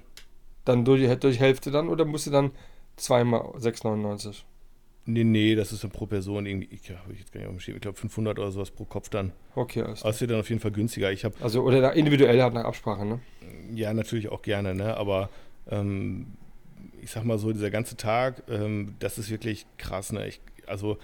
[0.64, 2.50] Dann durch, durch Hälfte dann oder musst du dann
[2.96, 4.42] zweimal 6,99?
[5.04, 7.62] Nee, nee, das ist dann pro Person irgendwie, ich, ja, hab ich jetzt gar nicht
[7.62, 9.32] Schirm, ich glaube 500 oder sowas pro Kopf dann.
[9.56, 11.10] Okay, alles es wird dann auf jeden Fall günstiger.
[11.10, 13.20] Ich habe, Also oder da individuell halt nach Absprache, ne?
[13.74, 15.28] ja, natürlich auch gerne, ne, aber
[15.68, 16.26] ähm,
[17.00, 20.28] ich sag mal so, dieser ganze Tag, ähm, das ist wirklich krass, ne.
[20.28, 20.98] Ich, also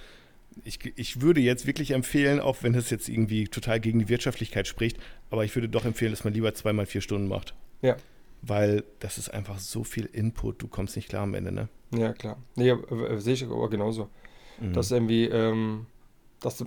[0.64, 4.66] ich, ich würde jetzt wirklich empfehlen, auch wenn das jetzt irgendwie total gegen die Wirtschaftlichkeit
[4.68, 4.98] spricht,
[5.30, 7.54] aber ich würde doch empfehlen, dass man lieber zweimal vier Stunden macht.
[7.82, 7.96] Ja.
[8.42, 11.68] Weil das ist einfach so viel Input, du kommst nicht klar am Ende, ne?
[11.92, 12.36] Ja, klar.
[12.56, 14.08] Nee, äh, sehe ich aber genauso.
[14.60, 14.72] Mhm.
[14.74, 15.86] Dass irgendwie, ähm,
[16.40, 16.66] dass du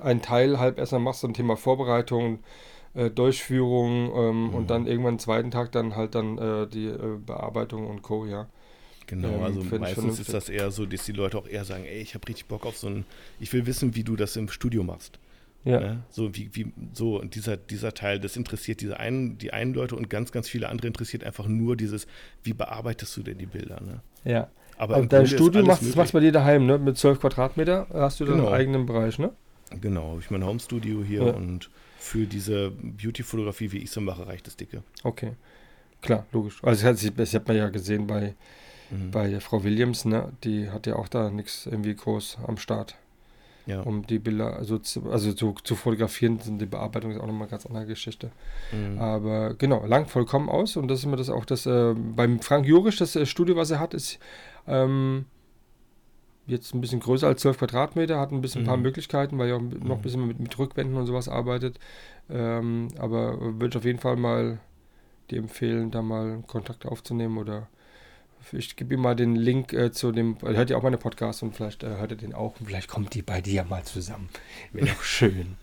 [0.00, 2.40] einen Teil halb erstmal machst zum Thema Vorbereitung,
[2.94, 4.54] äh, Durchführung ähm, Mhm.
[4.54, 8.26] und dann irgendwann am zweiten Tag dann halt dann äh, die äh, Bearbeitung und Co.
[8.26, 8.48] Ja.
[9.06, 11.84] Genau, Ähm, also ich meistens ist das eher so, dass die Leute auch eher sagen,
[11.84, 13.04] ey, ich habe richtig Bock auf so ein,
[13.38, 15.18] ich will wissen, wie du das im Studio machst.
[15.66, 15.80] Ja.
[15.80, 16.02] Ne?
[16.10, 19.96] So wie, wie so und dieser, dieser Teil, das interessiert diese einen, die einen Leute
[19.96, 22.06] und ganz, ganz viele andere interessiert einfach nur dieses,
[22.44, 24.00] wie bearbeitest du denn die Bilder, ne?
[24.24, 24.48] ja.
[24.78, 26.76] Aber im dein Studio machst, machst bei dir daheim, ne?
[26.78, 28.50] Mit 12 Quadratmeter hast du deinen Genau.
[28.52, 29.32] eigenen Bereich, ne?
[29.80, 31.32] Genau, habe ich mein Homestudio hier Ja.
[31.32, 34.82] und für diese Beauty-Fotografie, wie ich sie mache, reicht das dicke.
[35.02, 35.32] Okay.
[36.02, 36.62] Klar, logisch.
[36.62, 38.34] Also das hat, das hat man ja gesehen bei,
[38.90, 39.10] Mhm.
[39.10, 40.30] bei der Frau Williams, ne?
[40.44, 42.96] Die hat ja auch da nichts irgendwie groß am Start.
[43.66, 43.80] Ja.
[43.80, 46.38] um die Bilder also zu, also zu, zu fotografieren.
[46.38, 48.30] sind Die Bearbeitung ist auch nochmal eine ganz andere Geschichte.
[48.72, 48.98] Mhm.
[48.98, 52.64] Aber genau, lang vollkommen aus und das ist immer das auch das, äh, beim Frank
[52.66, 54.18] Jurisch, das äh, Studio, was er hat, ist
[54.68, 55.26] ähm,
[56.46, 58.84] jetzt ein bisschen größer als 12 Quadratmeter, hat ein bisschen ein paar Mhm.
[58.84, 60.02] Möglichkeiten, weil er auch noch ein Mhm.
[60.02, 61.78] bisschen mit, mit Rückwänden und sowas arbeitet.
[62.30, 64.60] Ähm, aber würde ich auf jeden Fall mal
[65.30, 67.68] dir empfehlen, da mal Kontakt aufzunehmen oder
[68.52, 71.42] ich gebe ihm mal den Link äh, zu dem, er hört ja auch meine Podcasts
[71.42, 74.28] und vielleicht äh, hört er den auch und vielleicht kommt die bei dir mal zusammen.
[74.72, 75.56] Wäre doch schön.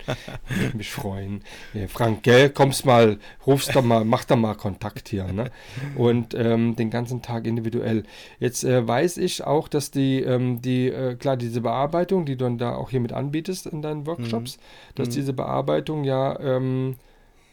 [0.49, 1.43] Würde mich freuen.
[1.73, 3.17] Ja, Frank, gell, kommst mal,
[3.47, 5.25] rufst doch mal, mach doch mal Kontakt hier.
[5.31, 5.51] Ne?
[5.95, 8.03] Und ähm, den ganzen Tag individuell.
[8.39, 12.45] Jetzt äh, weiß ich auch, dass die, ähm, die äh, klar, diese Bearbeitung, die du
[12.45, 14.57] dann da auch hier mit anbietest in deinen Workshops,
[14.95, 15.11] dass Mhm.
[15.13, 16.95] diese Bearbeitung ja ähm,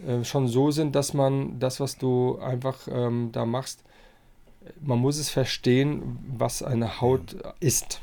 [0.07, 3.85] äh, schon so sind, dass man das, was du einfach ähm, da machst,
[4.81, 8.01] man muss es verstehen, was eine Haut ist.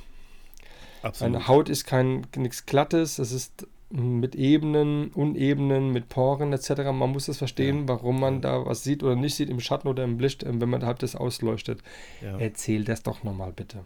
[1.02, 1.36] Absolut.
[1.36, 6.70] Eine Haut ist kein nichts Glattes, es ist mit Ebenen, Unebenen, mit Poren etc.
[6.92, 7.88] Man muss es verstehen, Ja.
[7.90, 10.70] warum man da was sieht oder nicht sieht im Schatten oder im Licht, äh, wenn
[10.70, 11.82] man halt das ausleuchtet.
[12.22, 12.38] ja.
[12.38, 13.86] Erzähl das doch nochmal bitte.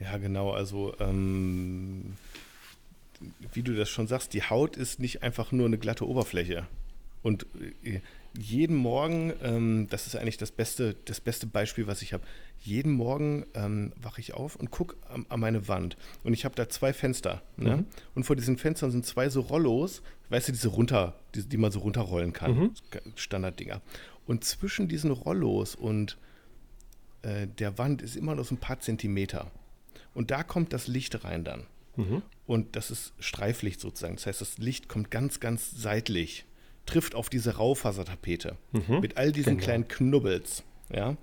[0.00, 0.52] Ja, genau.
[0.52, 2.14] Also, ähm,
[3.52, 6.66] wie du das schon sagst, die Haut ist nicht einfach nur eine glatte Oberfläche.
[7.22, 7.46] Und
[7.82, 8.00] äh,
[8.36, 12.24] jeden Morgen, ähm, das ist eigentlich das beste, das beste Beispiel, was ich habe.
[12.60, 15.96] Jeden Morgen ähm, wache ich auf und gucke an, an meine Wand.
[16.24, 17.42] Und ich habe da zwei Fenster.
[17.56, 17.78] Ne?
[17.78, 17.86] Mhm.
[18.14, 21.70] Und vor diesen Fenstern sind zwei so Rollos, weißt du, diese runter, die, die man
[21.70, 22.54] so runterrollen kann.
[22.54, 22.70] Mhm.
[23.14, 23.80] Standarddinger.
[24.26, 26.18] Und zwischen diesen Rollos und
[27.22, 29.50] äh, der Wand ist immer noch so ein paar Zentimeter.
[30.14, 31.66] Und da kommt das Licht rein dann.
[31.96, 32.22] Mhm.
[32.46, 34.16] Und das ist Streiflicht sozusagen.
[34.16, 36.44] Das heißt, das Licht kommt ganz, ganz seitlich,
[36.88, 39.00] trifft auf diese Raufasertapete Mhm.
[39.00, 39.64] mit all diesen Genau.
[39.64, 40.64] kleinen Knubbels.
[40.92, 41.16] Ja?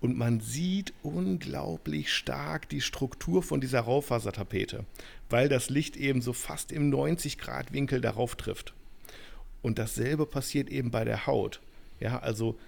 [0.00, 4.84] Und man sieht unglaublich stark die Struktur von dieser Raufasertapete,
[5.30, 8.74] weil das Licht eben so fast im 90-Grad-Winkel darauf trifft.
[9.62, 11.60] Und dasselbe passiert eben bei der Haut.
[12.00, 12.58] Ja, also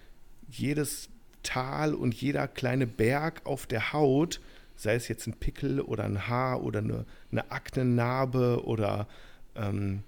[0.49, 1.09] jedes
[1.43, 4.41] Tal und jeder kleine Berg auf der Haut,
[4.77, 9.09] sei es jetzt ein Pickel oder ein Haar oder eine, eine Aknennarbe oder
[9.57, 10.03] ähm,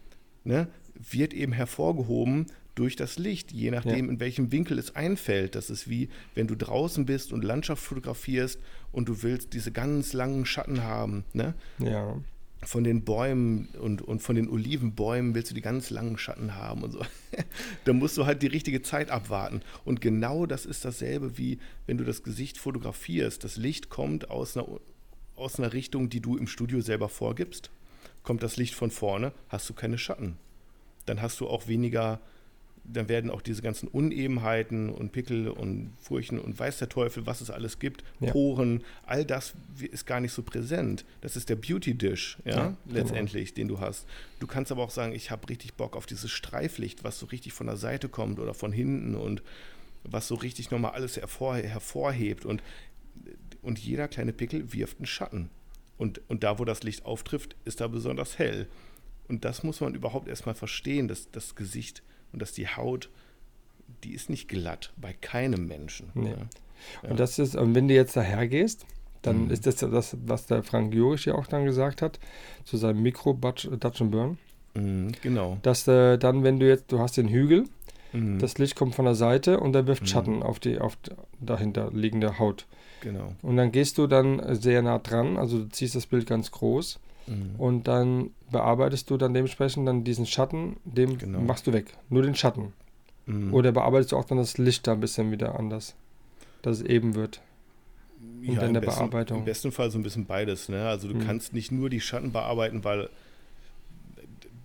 [0.45, 0.69] ne,
[1.11, 5.55] wird eben hervorgehoben durch das Licht, je nachdem, in welchem Winkel es einfällt.
[5.55, 8.61] Das ist wie, wenn du draußen bist und Landschaft fotografierst
[8.93, 11.25] und du willst diese ganz langen Schatten haben.
[11.33, 11.55] Ne?
[11.79, 12.17] Ja.
[12.63, 16.83] von den Bäumen und, und von den Olivenbäumen willst du die ganz langen Schatten haben
[16.83, 17.01] und so.
[17.85, 19.63] da musst du halt die richtige Zeit abwarten.
[19.85, 23.43] Und genau das ist dasselbe wie wenn du das Gesicht fotografierst.
[23.43, 24.67] Das Licht kommt aus einer,
[25.35, 27.71] aus einer Richtung, die du im Studio selber vorgibst.
[28.23, 30.37] Kommt das Licht von vorne, hast du keine Schatten.
[31.07, 32.21] Dann hast du auch weniger,
[32.85, 37.41] dann werden auch diese ganzen Unebenheiten und Pickel und Furchen und weiß der Teufel, was
[37.41, 38.31] es alles gibt, Ja.
[38.31, 39.55] Poren, all das
[39.91, 41.05] ist gar nicht so präsent.
[41.21, 42.77] Das ist der Beauty-Dish, ja, Ja, genau.
[42.87, 44.07] letztendlich, den du hast.
[44.39, 47.53] Du kannst aber auch sagen, ich habe richtig Bock auf dieses Streiflicht, was so richtig
[47.55, 49.43] von der Seite kommt oder von hinten und
[50.05, 52.45] was so richtig nochmal alles hervor, hervorhebt.
[52.45, 52.63] Und,
[53.63, 55.51] und jeder kleine Pickel wirft einen Schatten.
[55.99, 58.69] Und, und da, wo das Licht auftrifft, ist da besonders hell.
[59.29, 63.11] Und das muss man überhaupt erstmal verstehen, dass das Gesicht und dass die Haut,
[64.05, 66.11] die ist nicht glatt bei keinem Menschen.
[66.15, 66.31] Nee.
[67.03, 67.11] Ja.
[67.11, 68.85] Und das ist, und wenn du jetzt daher gehst,
[69.23, 69.51] dann Mhm.
[69.51, 72.21] ist das das, was der Frank Jurisch ja auch dann gesagt hat,
[72.65, 74.39] zu seinem Mikro Dutch Dutch and Burn,
[74.75, 75.59] Mhm, genau.
[75.63, 77.65] dass äh, dann, wenn du jetzt, du hast den Hügel,
[78.17, 80.07] Mhm, das Licht kommt von der Seite und der wirft Mhm.
[80.07, 80.97] Schatten auf die auf
[81.41, 82.67] dahinter liegende Haut.
[83.01, 83.35] genau.
[83.43, 86.51] Und dann gehst du dann äh, sehr nah dran, also du ziehst das Bild ganz
[86.51, 86.99] groß
[87.29, 87.55] Mhm.
[87.59, 91.41] und dann bearbeitest du dann dementsprechend dann diesen Schatten, dem Genau.
[91.41, 92.73] machst du weg, nur den Schatten.
[93.27, 93.53] Mhm.
[93.53, 95.95] Oder bearbeitest du auch dann das Licht da ein bisschen wieder anders,
[96.63, 97.41] dass es eben wird.
[98.47, 99.39] und dann im der besten, Bearbeitung.
[99.41, 100.69] Im besten Fall so ein bisschen beides.
[100.69, 100.87] Ne?
[100.87, 101.21] Also du Mhm.
[101.27, 103.09] kannst nicht nur die Schatten bearbeiten, weil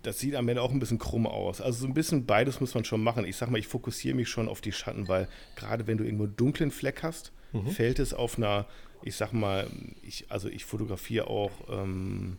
[0.02, 1.60] das sieht am Ende auch ein bisschen krumm aus.
[1.60, 3.24] Also so ein bisschen beides muss man schon machen.
[3.24, 6.24] Ich sag mal, ich fokussiere mich schon auf die Schatten, weil gerade wenn du irgendwo
[6.24, 7.68] einen dunklen Fleck hast, Mhm.
[7.68, 8.66] fällt es auf einer,
[9.02, 9.66] ich sag mal,
[10.02, 12.38] ich, also ich fotografiere auch ähm,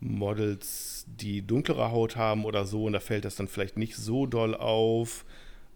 [0.00, 4.26] Models, die dunklere Haut haben oder so, und da fällt das dann vielleicht nicht so
[4.26, 5.24] doll auf.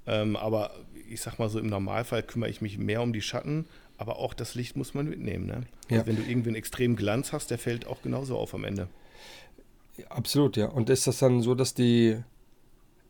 [0.07, 0.73] Ähm, aber
[1.09, 3.67] ich sag mal so, im Normalfall kümmere ich mich mehr um die Schatten,
[3.99, 5.47] aber auch das Licht muss man mitnehmen.
[5.47, 5.62] Ne?
[5.89, 5.99] Ja.
[5.99, 8.89] Also wenn du irgendwie einen extremen Glanz hast, der fällt auch genauso auf am Ende.
[10.09, 10.66] Absolut, ja.
[10.68, 12.18] Und ist das dann so, dass die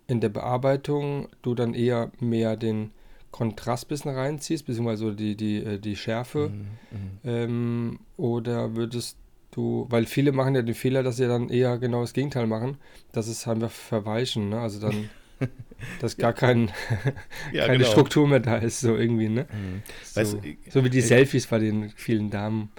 [0.07, 2.92] in der Bearbeitung du dann eher mehr den
[3.33, 6.51] Kontrast bisschen reinziehst, beziehungsweise die, die, äh, die Schärfe?
[6.51, 9.18] Mhm, Ähm, oder würdest
[9.53, 12.79] du, weil viele machen ja den Fehler, dass sie dann eher genau das Gegenteil machen,
[13.12, 14.61] dass es einfach verweichen, ne?
[14.61, 15.11] Also dann,
[16.01, 16.70] dass gar kein,
[17.53, 17.90] Ja, keine genau.
[17.90, 19.46] Struktur mehr da ist, so irgendwie, ne?
[19.53, 19.83] Mhm.
[20.03, 20.38] So, Weißt
[20.70, 22.70] so wie die Selfies bei den vielen Damen,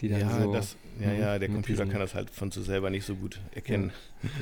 [0.00, 0.52] die dann Ja, so.
[0.52, 3.16] das, ja, Mhm, ja, der mit Computer kann das halt von sich selber nicht so
[3.16, 3.92] gut erkennen.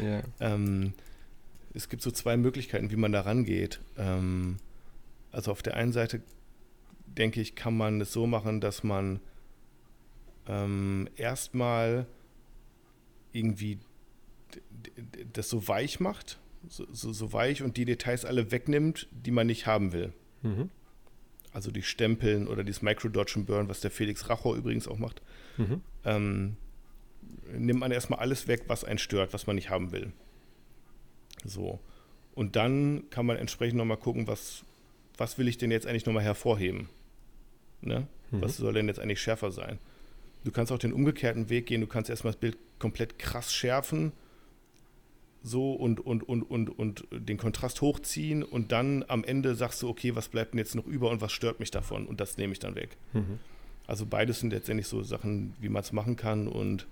[0.03, 0.23] ja.
[0.41, 0.93] Ähm,
[1.75, 3.81] es gibt so zwei Möglichkeiten, wie man da rangeht.
[3.97, 4.59] Ähm,
[5.31, 6.21] also auf der einen Seite,
[7.07, 9.21] denke ich, kann man es so machen, dass man
[10.47, 12.07] ähm, erstmal
[13.33, 13.79] irgendwie
[15.33, 16.39] das so weich macht,
[16.69, 20.13] so, so, so weich und die Details alle wegnimmt, die man nicht haben will.
[20.43, 20.69] Mhm.
[21.53, 25.23] Also die Stempeln oder dieses Micro-Dodge and Burn, was der Felix Rachor übrigens auch macht.
[25.57, 25.81] Mhm.
[26.05, 26.57] ähm,
[27.53, 30.13] nimmt man erstmal alles weg, was einen stört, was man nicht haben will.
[31.45, 31.81] So.
[32.35, 34.65] Und dann kann man entsprechend nochmal gucken, was,
[35.19, 36.89] was will ich denn jetzt eigentlich nochmal hervorheben?
[37.81, 38.07] Ne?
[38.31, 39.79] Was soll denn jetzt eigentlich schärfer sein?
[40.45, 44.13] Du kannst auch den umgekehrten Weg gehen, du kannst erstmal das Bild komplett krass schärfen,
[45.43, 49.89] so und, und, und, und, und den Kontrast hochziehen und dann am Ende sagst du,
[49.89, 52.07] okay, was bleibt denn jetzt noch über und was stört mich davon?
[52.07, 52.97] Und das nehme ich dann weg.
[53.13, 53.39] Mhm.
[53.87, 56.49] Also beides sind letztendlich so Sachen, wie man es machen kann.
[56.49, 56.87] Und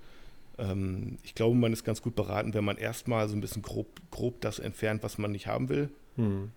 [0.59, 3.89] ähm, ich glaube, man ist ganz gut beraten, wenn man erstmal so ein bisschen grob,
[4.11, 5.91] grob das entfernt, was man nicht haben will.
[6.17, 6.51] Mhm.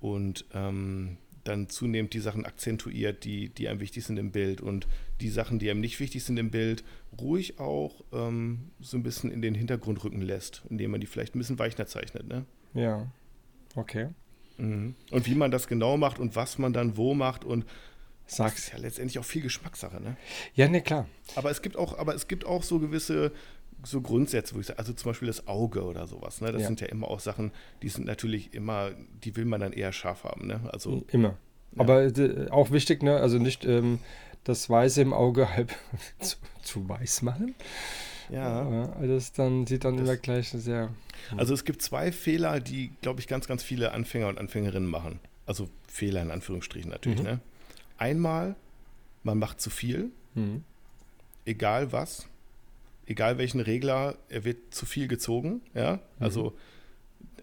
[0.00, 4.60] Und ähm, dann zunehmend die Sachen akzentuiert, die, die einem wichtig sind im Bild.
[4.60, 4.86] Und
[5.20, 6.84] die Sachen, die einem nicht wichtig sind im Bild,
[7.20, 11.34] ruhig auch ähm, so ein bisschen in den Hintergrund rücken lässt, indem man die vielleicht
[11.34, 12.28] ein bisschen weicher zeichnet.
[12.28, 12.44] Ne?
[12.74, 13.06] Ja.
[13.74, 14.08] Okay.
[14.58, 14.94] Mhm.
[15.10, 17.64] Und wie man das genau macht und was man dann wo macht und
[18.26, 18.58] das Sag's.
[18.58, 20.00] ist ja letztendlich auch viel Geschmackssache.
[20.00, 20.16] Ne?
[20.54, 21.06] Ja, ne, klar.
[21.36, 23.32] Aber es gibt auch, aber es gibt auch so gewisse
[23.84, 26.40] so Grundsätze, wo ich sage, also zum Beispiel das Auge oder sowas.
[26.40, 26.52] Ne?
[26.52, 26.68] Das Ja.
[26.68, 27.50] sind ja immer auch Sachen,
[27.82, 28.92] die sind natürlich immer,
[29.24, 30.46] die will man dann eher scharf haben.
[30.46, 30.60] Ne?
[30.72, 31.36] Also Immer.
[31.76, 33.16] Aber äh, auch wichtig, ne?
[33.16, 33.98] Also nicht ähm,
[34.44, 35.72] das Weiße im Auge halb
[36.20, 37.54] zu, zu weiß machen.
[38.30, 38.70] ja.
[38.70, 40.90] Ja, also das dann sieht dann Das- immer gleich sehr.
[41.36, 45.18] Also es gibt zwei Fehler, die, glaube ich, ganz, ganz viele Anfänger und Anfängerinnen machen.
[45.46, 47.18] Also Fehler in Anführungsstrichen natürlich.
[47.20, 47.24] Mhm.
[47.24, 47.40] Ne?
[48.02, 48.56] Einmal,
[49.22, 50.64] man macht zu viel, Mhm.
[51.44, 52.26] egal was,
[53.06, 55.60] egal welchen Regler, er wird zu viel gezogen.
[55.74, 56.56] Ja, also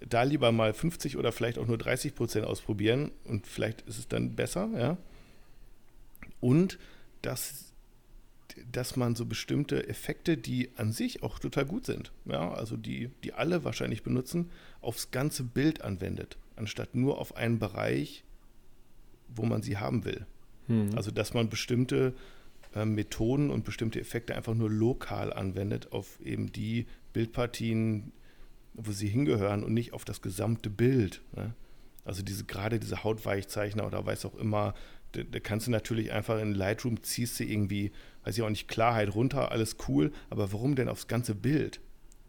[0.08, 4.08] da lieber mal 50 oder vielleicht auch nur 30 Prozent ausprobieren und vielleicht ist es
[4.08, 4.70] dann besser.
[4.76, 4.98] Ja,
[6.42, 6.78] und
[7.22, 7.72] dass,
[8.72, 13.10] dass man so bestimmte Effekte, die an sich auch total gut sind, ja, also die,
[13.24, 14.50] die alle wahrscheinlich benutzen,
[14.82, 18.24] aufs ganze Bild anwendet, anstatt nur auf einen Bereich,
[19.36, 20.26] wo man sie haben will.
[20.70, 20.92] Mhm.
[20.96, 22.14] Also, dass man bestimmte
[22.76, 28.12] äh, Methoden und bestimmte Effekte einfach nur lokal anwendet auf eben die Bildpartien,
[28.74, 31.22] wo sie hingehören und nicht auf das gesamte Bild.
[31.36, 31.54] Ne?
[32.06, 34.74] Also diese gerade diese Hautweichzeichner oder weiß auch immer,
[35.12, 37.92] da, da kannst du natürlich einfach in Lightroom ziehst du irgendwie,
[38.24, 41.82] weiß ich auch nicht, Klarheit runter, alles cool, aber warum denn aufs ganze Bild?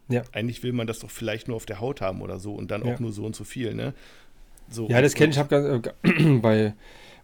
[0.09, 0.23] Ja.
[0.33, 2.85] Eigentlich will man das doch vielleicht nur auf der Haut haben oder so und dann
[2.85, 2.93] Ja.
[2.93, 3.93] auch nur so und so viel, ne?
[4.69, 5.37] So, Ja, das kenne ich.
[5.37, 6.73] Hab ganz, äh, bei,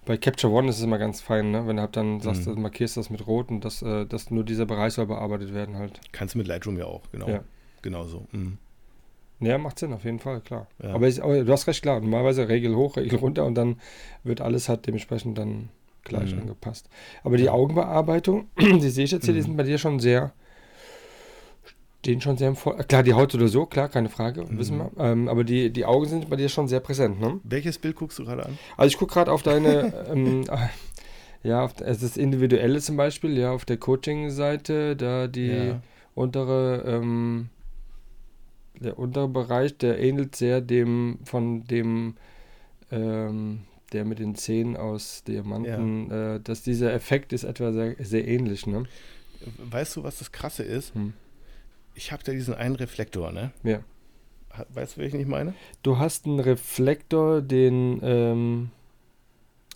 [0.08, 1.68] bei Capture One ist es immer ganz fein, ne?
[1.68, 2.56] Wenn du halt dann sagst, Mhm.
[2.56, 5.76] du markierst das mit Rot und dass, äh, dass nur dieser Bereich soll bearbeitet werden
[5.78, 6.00] halt.
[6.12, 7.28] Kannst du mit Lightroom ja auch, genau.
[7.30, 7.44] Ja.
[7.84, 8.26] Genau so.
[8.32, 8.58] Mhm.
[9.40, 10.68] Ja, macht Sinn, auf jeden Fall, klar.
[10.82, 10.94] Ja.
[10.96, 12.00] Aber, ist, aber du hast recht, klar.
[12.00, 13.80] Normalerweise Regel hoch, Regel runter und dann
[14.24, 15.70] wird alles halt dementsprechend dann
[16.04, 16.42] gleich Mhm.
[16.42, 16.90] angepasst.
[17.24, 19.46] Aber die Augenbearbeitung, die sehe ich jetzt hier, die Mhm.
[19.46, 20.34] sind bei dir schon sehr,
[22.08, 24.58] stehen schon sehr im Vor Klar, die Haut oder so, klar, keine Frage, Mhm.
[24.58, 24.92] wissen wir.
[24.98, 27.42] Ähm, aber die, die Augen sind bei dir schon sehr präsent, ne?
[27.44, 28.58] Welches Bild guckst du gerade an?
[28.78, 33.38] Also ich gucke gerade auf deine, ähm, äh, ja, auf, es ist individuelle zum Beispiel,
[33.38, 35.82] ja, auf der Coaching-Seite, da die Ja.
[36.16, 37.50] untere, ähm,
[38.80, 42.16] der untere Bereich, der ähnelt sehr dem von dem,
[42.90, 48.26] ähm, der mit den Zähnen aus Diamanten, äh, dass dieser Effekt ist etwa sehr, sehr
[48.26, 48.86] ähnlich, ne?
[49.58, 50.96] Weißt du, was das Krasse ist?
[50.96, 51.12] Hm.
[51.98, 53.52] Ich habe da diesen einen Reflektor, ne?
[53.64, 53.80] Ja.
[54.70, 55.54] Weißt du, welchen ich meine?
[55.82, 58.70] Du hast einen Reflektor, den, ähm,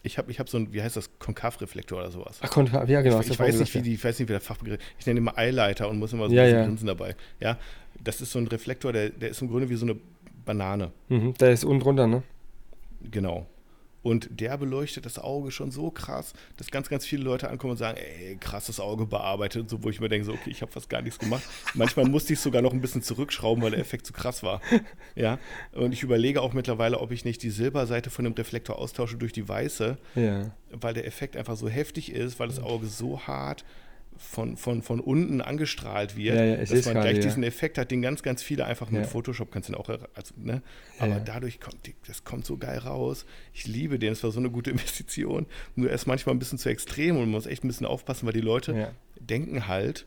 [0.03, 2.37] Ich habe ich hab so ein, wie heißt das, Konkavreflektor oder sowas.
[2.41, 3.19] ach, kontra- ja genau.
[3.21, 5.35] ich, ich weiß nicht, wie die, ich weiß nicht, wie der Fachbegriff Ich nenne immer
[5.37, 6.65] Eileiter und muss immer so Ja, ein bisschen ja.
[6.65, 7.15] grinsen dabei.
[7.39, 7.57] Ja,
[8.03, 9.97] das ist so ein Reflektor, der, der ist im Grunde wie so eine
[10.45, 10.91] Banane.
[11.09, 12.21] Mhm, der ist unten drunter, ne?
[13.01, 13.47] Genau.
[14.03, 17.77] Und der beleuchtet das Auge schon so krass, dass ganz, ganz viele Leute ankommen und
[17.77, 19.69] sagen, ey, krasses Auge bearbeitet.
[19.69, 21.43] So, wo ich mir denke, so, okay, ich habe fast gar nichts gemacht.
[21.75, 24.59] Manchmal musste ich sogar noch ein bisschen zurückschrauben, weil der Effekt zu krass war.
[25.15, 25.37] Ja.
[25.73, 29.33] Und ich überlege auch mittlerweile, ob ich nicht die Silberseite von dem Reflektor austausche durch
[29.33, 30.51] die weiße, Ja.
[30.71, 33.63] weil der Effekt einfach so heftig ist, weil das Auge so hart
[34.17, 37.21] von, von, von unten angestrahlt wird, Ja, ja, dass man gerade, gleich ja.
[37.23, 39.05] diesen Effekt hat, den ganz, ganz viele einfach mit.
[39.07, 40.61] Photoshop kannst du auch, er- also, ne?
[40.99, 43.25] aber dadurch kommt, die- das kommt so geil raus.
[43.53, 45.47] Ich liebe den, es war so eine gute Investition.
[45.75, 48.25] Nur er ist manchmal ein bisschen zu extrem und man muss echt ein bisschen aufpassen,
[48.27, 50.05] weil die Leute denken halt,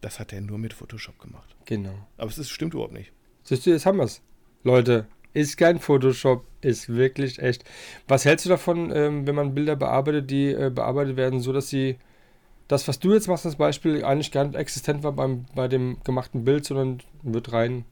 [0.00, 1.54] das hat er nur mit Photoshop gemacht.
[1.66, 1.94] Genau.
[2.16, 3.12] Aber es ist, stimmt überhaupt nicht.
[3.44, 4.22] Siehst du, jetzt haben wir es.
[4.64, 7.64] Leute, ist kein Photoshop, ist wirklich echt.
[8.08, 11.68] Was hältst du davon, ähm, wenn man Bilder bearbeitet, die äh, bearbeitet werden, so dass
[11.68, 11.96] sie
[12.72, 15.98] das, was du jetzt machst, das Beispiel, eigentlich gar nicht existent war beim, bei dem
[16.04, 17.84] gemachten Bild, sondern wird rein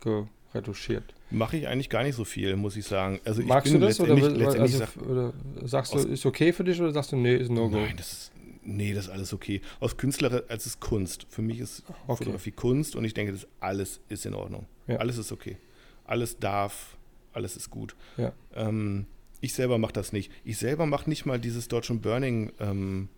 [0.00, 1.14] geretuschiert.
[1.30, 3.20] Mache ich eigentlich gar nicht so viel, muss ich sagen.
[3.24, 5.32] Also ich Magst du das oder, also, sag- oder
[5.64, 7.76] sagst du, ist okay für dich oder sagst du, nee, ist No-Go?
[7.76, 8.32] Nein, das ist,
[8.64, 9.60] nee, das ist alles okay.
[9.78, 11.26] Aus Künstler, als ist Kunst.
[11.30, 12.16] Für mich ist Okay.
[12.18, 14.66] Fotografie Kunst und ich denke, das alles ist in Ordnung.
[14.88, 14.96] Ja.
[14.96, 15.56] Alles ist okay.
[16.04, 16.96] Alles darf,
[17.32, 17.94] alles ist gut.
[18.16, 18.32] Ja.
[18.54, 19.06] Ähm,
[19.40, 20.32] ich selber mache das nicht.
[20.44, 23.08] Ich selber mache nicht mal dieses Dodge and Burning, ähm,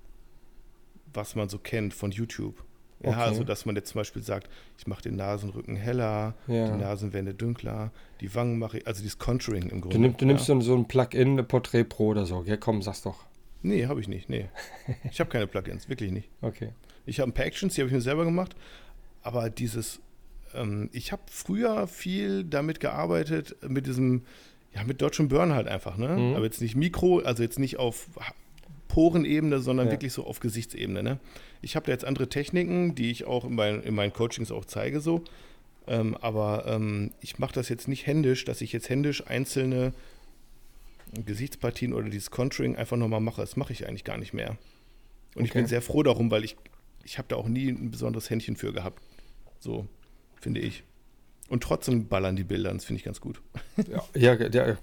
[1.14, 2.62] was man so kennt von YouTube.
[3.02, 3.20] Ja, Okay.
[3.20, 4.48] also dass man jetzt zum Beispiel sagt,
[4.78, 6.68] ich mache den Nasenrücken heller, Ja.
[6.70, 9.96] die Nasenwände dunkler, die Wangen mache ich, also dieses Contouring im Grunde.
[9.96, 10.60] Du, nimm, du nimmst ja.
[10.60, 12.44] so, ein Plugin, eine Portrait Pro oder so.
[12.46, 13.26] Ja, komm, sag's doch.
[13.62, 14.48] Nee, habe ich nicht, nee.
[15.10, 16.28] Ich habe keine Plugins, wirklich nicht.
[16.42, 16.70] Okay.
[17.06, 18.54] Ich habe ein paar Actions, die habe ich mir selber gemacht.
[19.22, 20.00] Aber dieses,
[20.54, 24.22] ähm, ich habe früher viel damit gearbeitet, mit diesem,
[24.74, 26.08] ja, mit and Burn halt einfach, ne?
[26.16, 26.34] Mhm.
[26.36, 28.08] Aber jetzt nicht Mikro, also jetzt nicht auf
[28.92, 29.92] Porenebene, sondern Ja.
[29.92, 31.18] wirklich so auf Gesichtsebene, ne?
[31.62, 34.66] Ich habe da jetzt andere Techniken, die ich auch in, meinen- in meinen Coachings auch
[34.66, 35.22] zeige, so.
[35.86, 39.92] Ähm, aber ähm, ich mache das jetzt nicht händisch, dass ich jetzt händisch einzelne
[41.24, 43.40] Gesichtspartien oder dieses Contouring einfach nochmal mache.
[43.40, 44.56] Das mache ich eigentlich gar nicht mehr.
[45.34, 45.60] Und ich Okay.
[45.60, 46.56] bin sehr froh darum, weil ich,
[47.04, 49.02] ich habe da auch nie ein besonderes Händchen für gehabt.
[49.58, 49.86] So,
[50.40, 50.84] finde ich.
[51.48, 53.40] Und trotzdem ballern die Bilder, das finde ich ganz gut.
[54.14, 54.76] Ja, ja, ja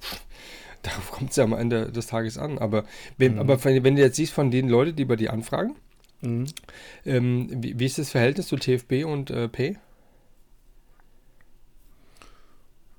[0.84, 2.58] darauf kommt es ja am Ende des Tages an.
[2.58, 2.86] Aber,
[3.18, 3.40] wenn, Mhm.
[3.40, 5.76] aber wenn, du jetzt siehst von den Leuten, die bei dir anfragen,
[6.22, 9.78] ähm, wie, wie ist das Verhältnis zu TFB und äh, Pay?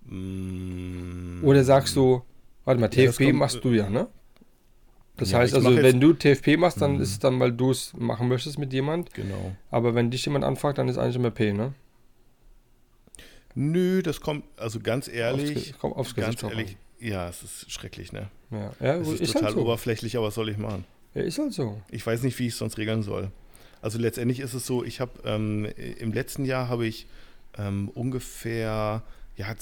[0.07, 1.45] Mm.
[1.45, 2.23] Oder sagst du,
[2.65, 4.09] warte mal, Ja, TFB kommt, machst du ja, ne?
[5.17, 7.03] Das Ja, heißt also, wenn du TFP machst, dann Mhm.
[7.03, 9.13] ist es dann, weil du es machen möchtest mit jemand.
[9.13, 9.55] Genau.
[9.71, 11.75] Aber wenn dich jemand anfragt, dann ist eigentlich immer Pay, ne?
[13.55, 18.31] Nö, das kommt, also ganz ehrlich, Aufs aufs ganz ehrlich, ja, es ist schrecklich, ne?
[18.51, 19.63] Ja, ja Es ist, ist, total halt so.
[19.63, 20.85] oberflächlich, aber was soll ich machen?
[21.15, 21.81] Ja, ist halt so.
[21.91, 23.31] Ich weiß nicht, wie ich es sonst regeln soll.
[23.83, 25.67] Also letztendlich ist es so, ich habe ähm,
[25.99, 27.07] im letzten Jahr habe ich
[27.59, 29.03] ähm, ungefähr
[29.37, 29.57] ja,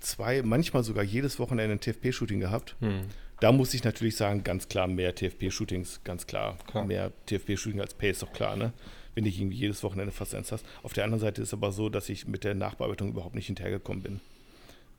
[0.00, 2.76] zwei, manchmal sogar jedes Wochenende ein TFP-Shooting gehabt.
[2.80, 3.02] Hm.
[3.40, 6.56] Da muss ich natürlich sagen, ganz klar mehr TFP-Shootings, ganz klar.
[6.68, 6.86] Klar.
[6.86, 8.72] Mehr TFP-Shooting als Pay ist doch klar, ne?
[9.14, 10.64] Wenn ich irgendwie jedes Wochenende fast eins hast.
[10.82, 14.02] Auf der anderen Seite ist aber so, dass ich mit der Nachbearbeitung überhaupt nicht hinterhergekommen
[14.02, 14.20] bin.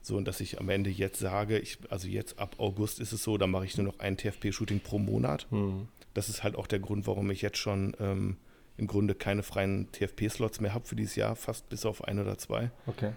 [0.05, 3.23] So, und dass ich am Ende jetzt sage, ich, also jetzt ab August ist es
[3.23, 5.47] so, da mache ich nur noch ein TFP-Shooting pro Monat.
[5.49, 5.87] Hm.
[6.13, 8.37] Das ist halt auch der Grund, warum ich jetzt schon ähm,
[8.77, 12.37] im Grunde keine freien TFP-Slots mehr habe für dieses Jahr, fast bis auf ein oder
[12.37, 13.13] zwei, Okay.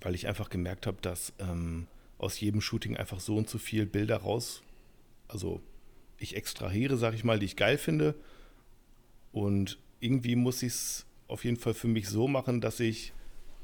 [0.00, 3.84] weil ich einfach gemerkt habe, dass ähm, aus jedem Shooting einfach so und so viel
[3.84, 4.62] Bilder raus,
[5.26, 5.60] also
[6.18, 8.14] ich extrahiere, sag ich mal, die ich geil finde.
[9.32, 13.12] Und irgendwie muss ich es auf jeden Fall für mich so machen, dass ich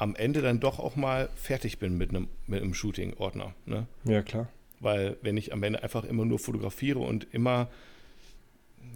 [0.00, 3.54] am Ende dann doch auch mal fertig bin mit einem, mit einem Shooting-Ordner.
[3.66, 3.86] Ne?
[4.04, 4.48] Ja, klar.
[4.80, 7.68] Weil wenn ich am Ende einfach immer nur fotografiere und immer,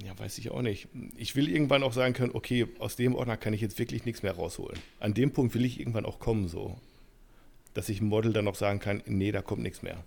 [0.02, 0.88] ja, weiß ich auch nicht,
[1.18, 4.22] ich will irgendwann auch sagen können, okay, aus dem Ordner kann ich jetzt wirklich nichts
[4.22, 4.78] mehr rausholen.
[4.98, 6.78] An dem Punkt will ich irgendwann auch kommen, so,
[7.74, 10.02] dass ich ein Model dann auch sagen kann, nee, da kommt nichts mehr.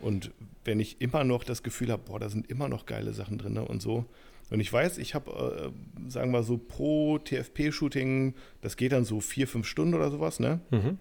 [0.00, 0.30] Und
[0.64, 3.52] wenn ich immer noch das Gefühl habe, boah, da sind immer noch geile Sachen drin
[3.52, 4.06] ne, und so.
[4.50, 9.04] Und ich weiß, ich habe, äh, sagen wir mal so, pro TFP-Shooting, das geht dann
[9.04, 10.60] so vier, fünf Stunden oder sowas, ne?
[10.70, 10.98] Mhm.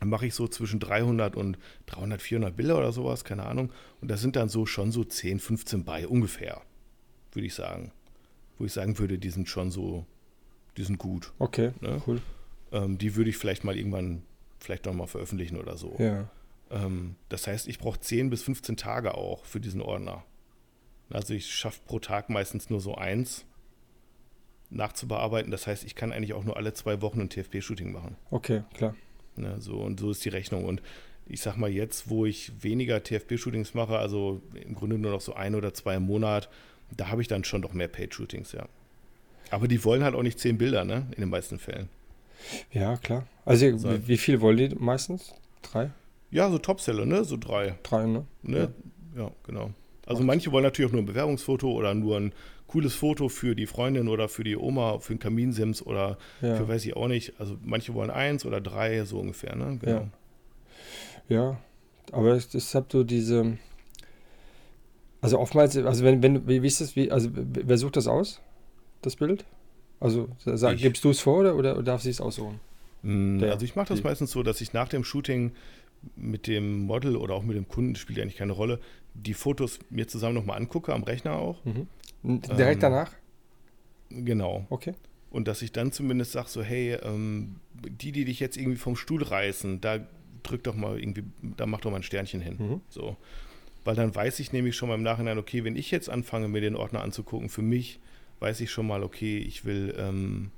[0.00, 3.72] Dann mache ich so zwischen 300 und 300, 400 Bilder oder sowas, keine Ahnung.
[4.00, 6.60] Und da sind dann so schon so 10, 15 bei, ungefähr,
[7.32, 7.92] würde ich sagen.
[8.58, 10.06] Wo ich sagen würde, die sind schon so,
[10.76, 11.32] die sind gut.
[11.38, 12.00] Okay, Ne?
[12.06, 12.20] cool.
[12.70, 14.22] Ähm, die würde ich vielleicht mal irgendwann,
[14.60, 15.96] vielleicht nochmal veröffentlichen oder so.
[15.98, 16.28] Ja.
[16.70, 20.24] Ähm, das heißt, ich brauche 10 bis 15 Tage auch für diesen Ordner.
[21.10, 23.44] Also ich schaffe pro Tag meistens nur so eins
[24.70, 25.50] nachzubearbeiten.
[25.50, 28.16] Das heißt, ich kann eigentlich auch nur alle zwei Wochen ein TFP-Shooting machen.
[28.30, 28.94] Okay, klar.
[29.36, 30.64] Ne, so, und so ist die Rechnung.
[30.64, 30.82] Und
[31.26, 35.34] ich sag mal, jetzt, wo ich weniger TFP-Shootings mache, also im Grunde nur noch so
[35.34, 36.48] ein oder zwei im Monat,
[36.96, 38.66] da habe ich dann schon doch mehr Paid-Shootings, ja.
[39.50, 41.06] Aber die wollen halt auch nicht zehn Bilder, ne?
[41.12, 41.88] In den meisten Fällen.
[42.70, 43.26] Ja, klar.
[43.44, 43.90] Also, So.
[43.90, 45.34] wie, wie viel wollen die meistens?
[45.62, 45.90] Drei?
[46.30, 47.24] Ja, so Topseller, ne?
[47.24, 47.78] So drei.
[47.82, 48.26] Drei, ne?
[48.42, 48.72] Ne?
[49.16, 49.70] Ja, genau.
[50.08, 52.32] Also manche wollen natürlich auch nur ein Bewerbungsfoto oder nur ein
[52.66, 56.56] cooles Foto für die Freundin oder für die Oma, für einen Kaminsims oder Ja.
[56.56, 57.34] für weiß ich auch nicht.
[57.38, 59.78] Also manche wollen eins oder drei, so ungefähr, ne?
[59.82, 60.08] Genau.
[61.28, 61.58] Ja,
[62.10, 63.58] aber es ist halt so diese.
[65.20, 68.40] Also oftmals, also wenn, wenn, wie, ist das, wie, also wer sucht das aus,
[69.02, 69.44] das Bild?
[70.00, 70.82] Also sag, Ich.
[70.82, 72.60] gibst du es vor oder, oder, darf sie es aussuchen?
[73.02, 75.52] Mm, also ich mache das meistens so, dass ich nach dem Shooting
[76.16, 78.80] mit dem Model oder auch mit dem Kunden, spielt eigentlich keine Rolle,
[79.14, 81.64] die Fotos mir zusammen nochmal angucke, am Rechner auch.
[81.64, 81.88] Mhm.
[82.22, 83.12] Direkt Ähm, danach?
[84.10, 84.66] Genau.
[84.70, 84.94] Okay.
[85.30, 88.96] Und dass ich dann zumindest sage, so, hey, ähm, die, die dich jetzt irgendwie vom
[88.96, 90.00] Stuhl reißen, da
[90.42, 91.24] drück doch mal irgendwie,
[91.56, 92.56] da mach doch mal ein Sternchen hin.
[92.58, 92.80] Mhm.
[92.88, 93.16] So.
[93.84, 96.60] Weil dann weiß ich nämlich schon mal im Nachhinein, okay, wenn ich jetzt anfange, mir
[96.60, 98.00] den Ordner anzugucken, für mich
[98.40, 100.50] weiß ich schon mal, okay, ich will ähm,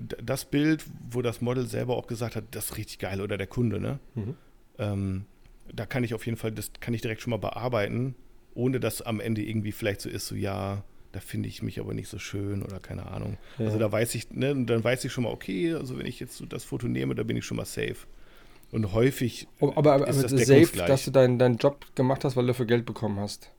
[0.00, 3.46] das Bild, wo das Model selber auch gesagt hat, das ist richtig geil, oder der
[3.46, 3.98] Kunde, ne?
[4.14, 4.34] Mhm.
[4.78, 5.24] Ähm,
[5.72, 8.14] da kann ich auf jeden Fall, das kann ich direkt schon mal bearbeiten,
[8.54, 11.94] ohne dass am Ende irgendwie vielleicht so ist, so ja, da finde ich mich aber
[11.94, 13.38] nicht so schön oder keine Ahnung.
[13.58, 13.66] Ja.
[13.66, 16.36] Also da weiß ich, ne, dann weiß ich schon mal, okay, also wenn ich jetzt
[16.36, 17.96] so das Foto nehme, da bin ich schon mal safe.
[18.72, 22.24] Und häufig Oh, aber aber, ist aber das safe, dass du deinen deinen Job gemacht
[22.24, 23.50] hast, weil du dafür Geld bekommen hast.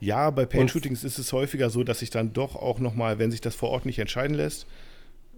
[0.00, 3.42] Ja, bei Paint-Shootings ist es häufiger so, dass ich dann doch auch nochmal, wenn sich
[3.42, 4.66] das vor Ort nicht entscheiden lässt,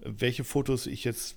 [0.04, 1.36] welche Fotos ich jetzt,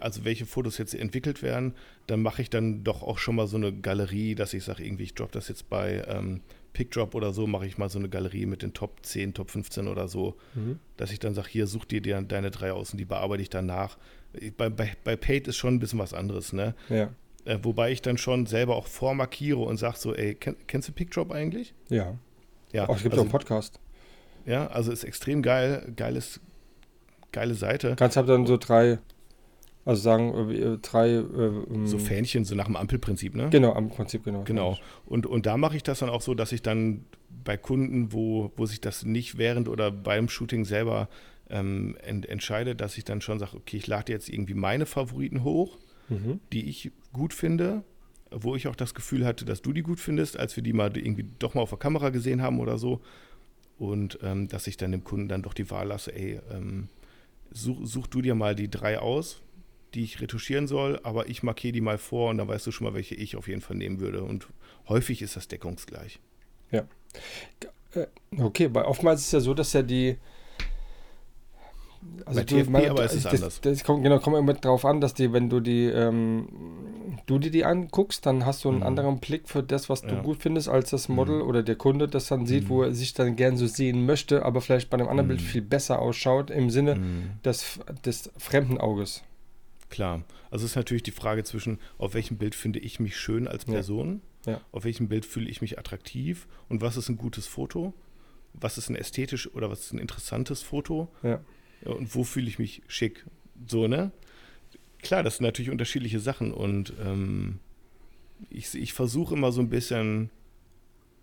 [0.00, 1.74] also welche Fotos jetzt entwickelt werden,
[2.06, 5.04] dann mache ich dann doch auch schon mal so eine Galerie, dass ich sage, irgendwie,
[5.04, 6.40] ich drop das jetzt bei ähm,
[6.72, 9.88] PickDrop oder so, mache ich mal so eine Galerie mit den Top 10, Top 15
[9.88, 10.36] oder so,
[10.96, 13.50] dass ich dann sage, hier, such dir die- deine drei aus und die bearbeite ich
[13.50, 13.98] danach.
[14.56, 16.74] Bei, bei, bei Paid ist schon ein bisschen was anderes, ne?
[16.88, 17.10] Ja.
[17.44, 20.92] Äh, wobei ich dann schon selber auch vormarkiere und sage so, ey, kenn, kennst du
[20.92, 21.72] PickDrop eigentlich?
[21.88, 22.16] Ja.
[22.72, 23.80] Ja, Auch es gibt also, auch einen Podcast.
[24.44, 26.38] ja, also ist extrem geil, geiles,
[27.32, 27.94] geile Seite.
[27.96, 28.98] Kannst halt dann so drei,
[29.84, 31.08] also sagen, äh, äh, drei.
[31.10, 33.48] Äh, ähm, So Fähnchen, so nach dem Ampelprinzip, ne?
[33.50, 34.42] Genau, am Prinzip, genau.
[34.44, 34.78] Genau.
[35.06, 37.04] Und, und da mache ich das dann auch so, dass ich dann
[37.44, 41.08] bei Kunden, wo, wo sich das nicht während oder beim Shooting selber
[41.50, 45.44] ähm, ent, entscheide, dass ich dann schon sage, okay, ich lade jetzt irgendwie meine Favoriten
[45.44, 45.78] hoch,
[46.10, 46.40] Mhm.
[46.52, 47.84] die ich gut finde,
[48.30, 50.94] wo ich auch das Gefühl hatte, dass du die gut findest, als wir die mal
[50.96, 53.00] irgendwie doch mal auf der Kamera gesehen haben oder so.
[53.78, 56.88] Und ähm, dass ich dann dem Kunden dann doch die Wahl lasse, ey, ähm,
[57.52, 59.42] such, such du dir mal die drei aus,
[59.94, 62.86] die ich retuschieren soll, aber ich markiere die mal vor und dann weißt du schon
[62.86, 64.22] mal, welche ich auf jeden Fall nehmen würde.
[64.22, 64.48] Und
[64.88, 66.20] häufig ist das deckungsgleich.
[68.36, 70.18] Okay, weil oftmals ist es ja so, dass ja die.
[72.26, 73.60] Bei TFP aber ist es das, anders.
[73.60, 76.48] Das kommt, genau, kommt immer drauf an, dass die, wenn du die, ähm,
[77.28, 78.84] du dir die anguckst, dann hast du einen Mhm.
[78.86, 80.22] anderen Blick für das, was du Ja.
[80.22, 81.48] gut findest, als das Model Mhm.
[81.48, 82.68] oder der Kunde das dann sieht, Mhm.
[82.70, 85.44] wo er sich dann gern so sehen möchte, aber vielleicht bei einem anderen Bild Mhm.
[85.44, 87.30] viel besser ausschaut im Sinne Mhm.
[87.44, 89.22] des, des fremden Auges.
[89.90, 90.22] Klar.
[90.50, 93.64] Also es ist natürlich die Frage zwischen, auf welchem Bild finde ich mich schön als
[93.66, 93.74] Ja.
[93.74, 94.60] Person, Ja.
[94.72, 97.94] auf welchem Bild fühle ich mich attraktiv und was ist ein gutes Foto,
[98.54, 101.40] was ist ein ästhetisch oder was ist ein interessantes Foto Ja.
[101.84, 103.24] Ja, und wo fühle ich mich schick.
[103.68, 104.10] So, ne?
[105.02, 107.60] Klar, das sind natürlich unterschiedliche Sachen und ähm,
[108.50, 110.30] ich, ich versuche immer so ein bisschen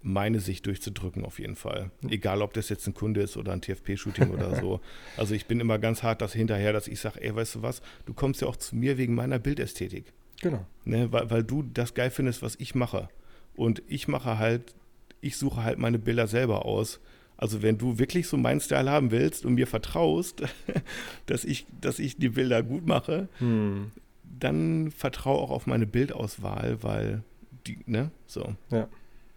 [0.01, 1.89] meine Sicht durchzudrücken auf jeden Fall.
[2.07, 4.79] Egal, ob das jetzt ein Kunde ist oder ein TFP-Shooting oder so.
[5.17, 7.81] Also ich bin immer ganz hart das hinterher, dass ich sage, ey, weißt du was,
[8.05, 10.13] du kommst ja auch zu mir wegen meiner Bildästhetik.
[10.41, 10.65] Genau.
[10.83, 11.11] Ne?
[11.11, 13.09] Weil, weil du das geil findest, was ich mache.
[13.55, 14.75] Und ich mache halt,
[15.21, 16.99] ich suche halt meine Bilder selber aus.
[17.37, 20.43] Also wenn du wirklich so meinen Style haben willst und mir vertraust,
[21.25, 23.91] dass ich, dass ich die Bilder gut mache, Hm.
[24.39, 27.23] dann vertraue auch auf meine Bildauswahl, weil
[27.67, 28.55] die, ne, so.
[28.71, 28.87] Ja.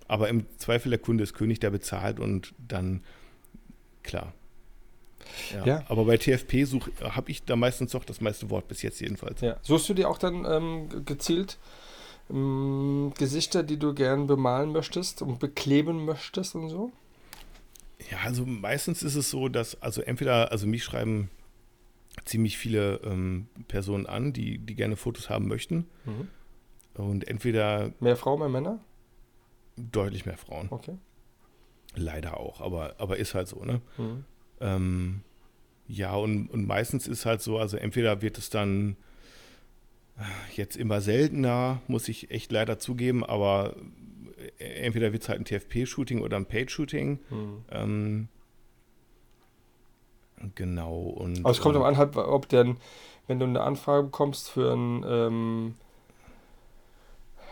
[0.07, 3.03] Aber im Zweifel der Kunde ist König, der bezahlt und dann,
[4.03, 4.33] klar.
[5.53, 5.67] Ja.
[5.67, 5.85] Ja.
[5.89, 6.65] Aber bei TFP
[7.03, 9.41] habe ich da meistens doch das meiste Wort bis jetzt jedenfalls.
[9.43, 9.57] Ja.
[9.63, 11.59] Suchst du dir auch dann ähm, ge- gezielt
[12.31, 16.93] ähm, Gesichter, die du gern bemalen möchtest und bekleben möchtest und so?
[18.11, 21.31] Ja, also meistens ist es so, dass, also entweder, also mich schreiben
[22.25, 25.87] ziemlich viele ähm, Personen an, die, die gerne Fotos haben möchten.
[26.05, 26.29] Mhm.
[26.95, 28.81] Und entweder Mehr Frauen, mehr Männer?
[29.77, 30.69] deutlich mehr Frauen.
[30.71, 30.97] Okay.
[31.95, 33.81] Leider auch, aber, aber ist halt so, ne?
[33.97, 34.25] Mhm.
[34.61, 35.21] Ähm,
[35.87, 38.97] ja, und, und meistens ist halt so, also entweder wird es dann
[40.19, 40.23] äh,
[40.55, 43.77] jetzt immer seltener, muss ich echt leider zugeben, aber
[44.59, 47.21] entweder wird es halt ein TFP-Shooting oder ein Paid-Shooting.
[47.31, 47.65] Mhm.
[47.71, 48.29] Ähm,
[50.55, 50.99] genau.
[50.99, 52.79] Und, Aber es kommt ähm, auch an, halt, ob denn,
[53.27, 55.75] wenn du eine Anfrage bekommst für ein, ähm,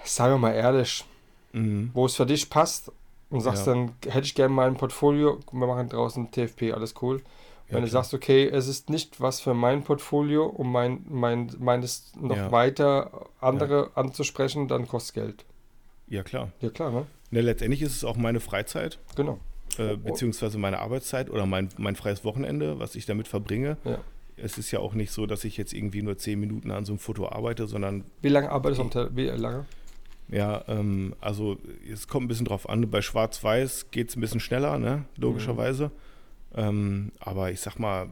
[0.04, 1.04] sagen wir mal ehrlich,
[1.52, 1.90] mhm.
[1.94, 2.92] wo es für dich passt
[3.30, 3.74] und sagst Ja.
[3.74, 7.22] dann, hätte ich gerne mal ein Portfolio, wir machen draußen TFP, alles cool.
[7.68, 8.02] Ja, Wenn du klar.
[8.04, 12.52] sagst, okay, es ist nicht was für mein Portfolio, um mein, mein, meines noch Ja.
[12.52, 15.44] weiter andere anzusprechen, dann kostet Geld.
[16.09, 16.52] Ja, klar.
[16.61, 17.07] Ja klar, ne?
[17.30, 19.38] Ne, letztendlich ist es auch meine Freizeit, Genau.
[19.78, 23.76] äh, beziehungsweise meine Arbeitszeit oder mein, mein freies Wochenende, was ich damit verbringe.
[23.84, 23.98] Ja.
[24.36, 26.92] Es ist ja auch nicht so, dass ich jetzt irgendwie nur zehn Minuten an so
[26.92, 29.11] einem Foto arbeite, sondern Wie lange arbeitest du am Tag?
[29.16, 29.64] Wie lange?
[30.28, 31.57] ja, ähm, also
[31.90, 32.88] es kommt ein bisschen drauf an.
[32.90, 35.04] Bei Schwarz-Weiß geht es ein bisschen schneller, ne?
[35.16, 35.90] logischerweise.
[36.54, 38.09] Ähm, aber ich sag mal,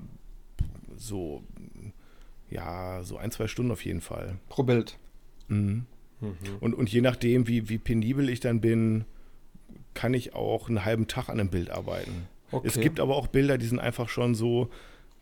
[0.96, 1.42] so,
[2.50, 4.38] ja, so ein, zwei Stunden auf jeden Fall.
[4.48, 4.98] Pro Bild.
[5.48, 5.86] Mhm.
[6.60, 9.04] Und, und je nachdem, wie, wie penibel ich dann bin,
[9.94, 12.28] kann ich auch einen halben Tag an einem Bild arbeiten.
[12.50, 12.66] Okay.
[12.68, 14.68] Es gibt aber auch Bilder, die sind einfach schon so,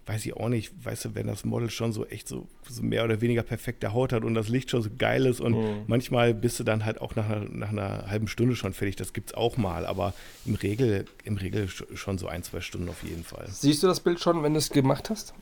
[0.06, 3.04] weiß ich auch nicht, weißt du, wenn das Model schon so echt so, so mehr
[3.04, 5.82] oder weniger perfekte Haut hat und das Licht schon so geil ist und Mhm.
[5.86, 8.96] manchmal bist du dann halt auch nach einer, nach einer halben Stunde schon fertig.
[8.96, 12.88] Das gibt's auch mal, aber im Regel, im Regel sch- schon so ein, zwei Stunden
[12.88, 13.46] auf jeden Fall.
[13.48, 15.32] Siehst du das Bild schon, wenn du es gemacht hast?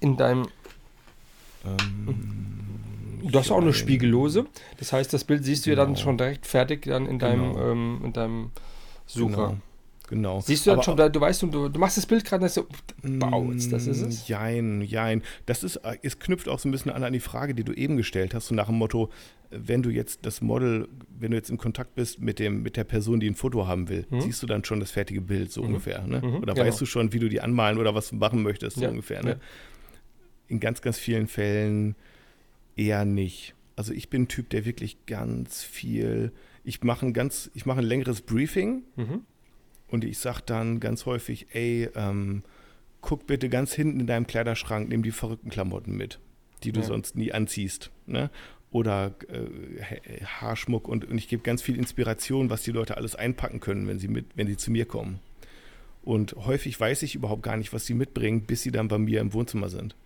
[0.00, 0.48] In deinem.
[1.64, 2.59] Ähm,
[3.22, 4.46] Du hast auch eine Spiegellose.
[4.78, 5.98] Das heißt, das Bild siehst du ja dann Genau.
[6.00, 7.70] schon direkt fertig dann in deinem, Genau.
[7.72, 8.50] ähm, in deinem
[9.06, 9.36] Sucher.
[9.48, 9.56] Genau.
[10.08, 10.40] genau.
[10.40, 12.66] Siehst du dann schon, du weißt, du, du machst das Bild gerade so,
[13.02, 14.22] baut's, das ist es.
[14.28, 15.22] Mm, Jein, jein.
[15.46, 17.72] Das ist, äh, es knüpft auch so ein bisschen an an die Frage, die du
[17.72, 19.10] eben gestellt hast, so nach dem Motto,
[19.50, 20.86] wenn du jetzt das Model,
[21.18, 23.88] wenn du jetzt im Kontakt bist mit, dem, mit der Person, die ein Foto haben
[23.88, 24.20] will, Mhm.
[24.20, 26.06] siehst du dann schon das fertige Bild, so ungefähr.
[26.06, 26.18] Ne?
[26.24, 26.66] Mhm, Oder genau.
[26.66, 29.22] weißt du schon, wie du die anmalen oder was du machen möchtest, so Ja, ungefähr.
[29.24, 29.30] Ne?
[29.30, 29.36] ja.
[30.46, 31.94] In ganz, ganz vielen Fällen
[32.80, 33.54] eher nicht.
[33.76, 36.32] Also ich bin ein Typ, der wirklich ganz viel,
[36.64, 39.20] ich mache ein ganz, ich mache ein längeres Briefing, Mhm.
[39.88, 42.42] und ich sag dann ganz häufig, ey, ähm,
[43.00, 46.18] guck bitte ganz hinten in deinem Kleiderschrank, nimm die verrückten Klamotten mit,
[46.64, 46.86] die du Ja.
[46.86, 47.90] sonst nie anziehst.
[48.06, 48.30] Ne?
[48.70, 53.16] Oder äh, Ha- Haarschmuck und, und ich gebe ganz viel Inspiration, was die Leute alles
[53.16, 55.18] einpacken können, wenn sie, mit, wenn sie zu mir kommen.
[56.02, 59.20] Und häufig weiß ich überhaupt gar nicht, was sie mitbringen, bis sie dann bei mir
[59.20, 59.96] im Wohnzimmer sind.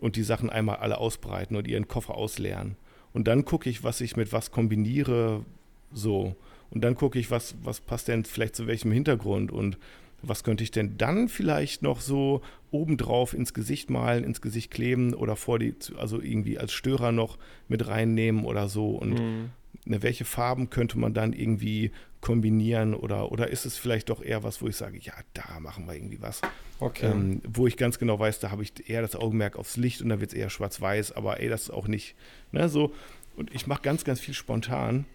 [0.00, 2.76] Und die Sachen einmal alle ausbreiten und ihren Koffer ausleeren.
[3.12, 5.44] Und dann gucke ich, was ich mit was kombiniere,
[5.92, 6.36] so.
[6.70, 9.78] Und dann gucke ich, was, was passt denn vielleicht zu welchem Hintergrund und
[10.22, 15.14] was könnte ich denn dann vielleicht noch so obendrauf ins Gesicht malen, ins Gesicht kleben
[15.14, 17.38] oder vor die, also irgendwie als Störer noch
[17.68, 18.90] mit reinnehmen oder so.
[18.90, 19.50] Und Mhm.
[19.86, 24.42] ne, welche Farben könnte man dann irgendwie kombinieren oder, oder ist es vielleicht doch eher
[24.42, 26.40] was, wo ich sage, ja, da machen wir irgendwie was.
[26.80, 27.06] Okay.
[27.06, 30.08] Ähm, wo ich ganz genau weiß, da habe ich eher das Augenmerk aufs Licht und
[30.08, 32.14] da wird es eher schwarz-weiß, aber ey, das ist auch nicht,
[32.52, 32.92] ne, so.
[33.36, 35.06] Und ich mache ganz, ganz viel spontan.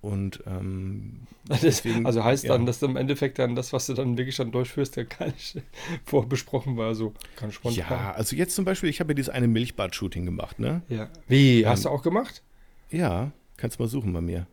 [0.00, 1.22] Und ähm,
[1.62, 2.52] deswegen, also heißt ja.
[2.52, 5.60] dann, dass im Endeffekt dann das, was du dann wirklich dann durchführst, ja gar nicht
[6.04, 7.90] vorbesprochen war, so ganz spontan.
[7.90, 10.82] ja, also jetzt zum Beispiel, ich habe ja dieses eine Milchbad-Shooting gemacht, ne?
[10.88, 11.08] Ja.
[11.28, 11.62] Wie?
[11.62, 12.42] Ähm, Hast du auch gemacht?
[12.90, 14.46] Ja, kannst mal suchen bei mir.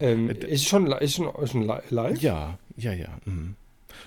[0.00, 2.20] Ähm, äh, ist schon, ist schon, ist schon li- live?
[2.20, 3.08] Ja, ja, ja.
[3.24, 3.56] Mhm.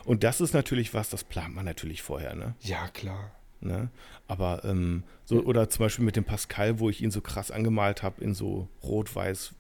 [0.06, 2.56] Und das ist natürlich was, das plant man natürlich vorher, ne?
[2.62, 3.32] Ja, klar.
[3.60, 3.90] Ne?
[4.28, 8.02] Aber ähm, so, oder zum Beispiel mit dem Pascal, wo ich ihn so krass angemalt
[8.02, 9.54] habe, in so rot-weiß,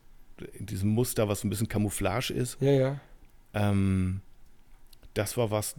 [0.53, 2.57] in diesem Muster, was ein bisschen Camouflage ist.
[2.61, 2.99] Ja, ja.
[3.53, 4.21] Ähm,
[5.13, 5.75] das war was,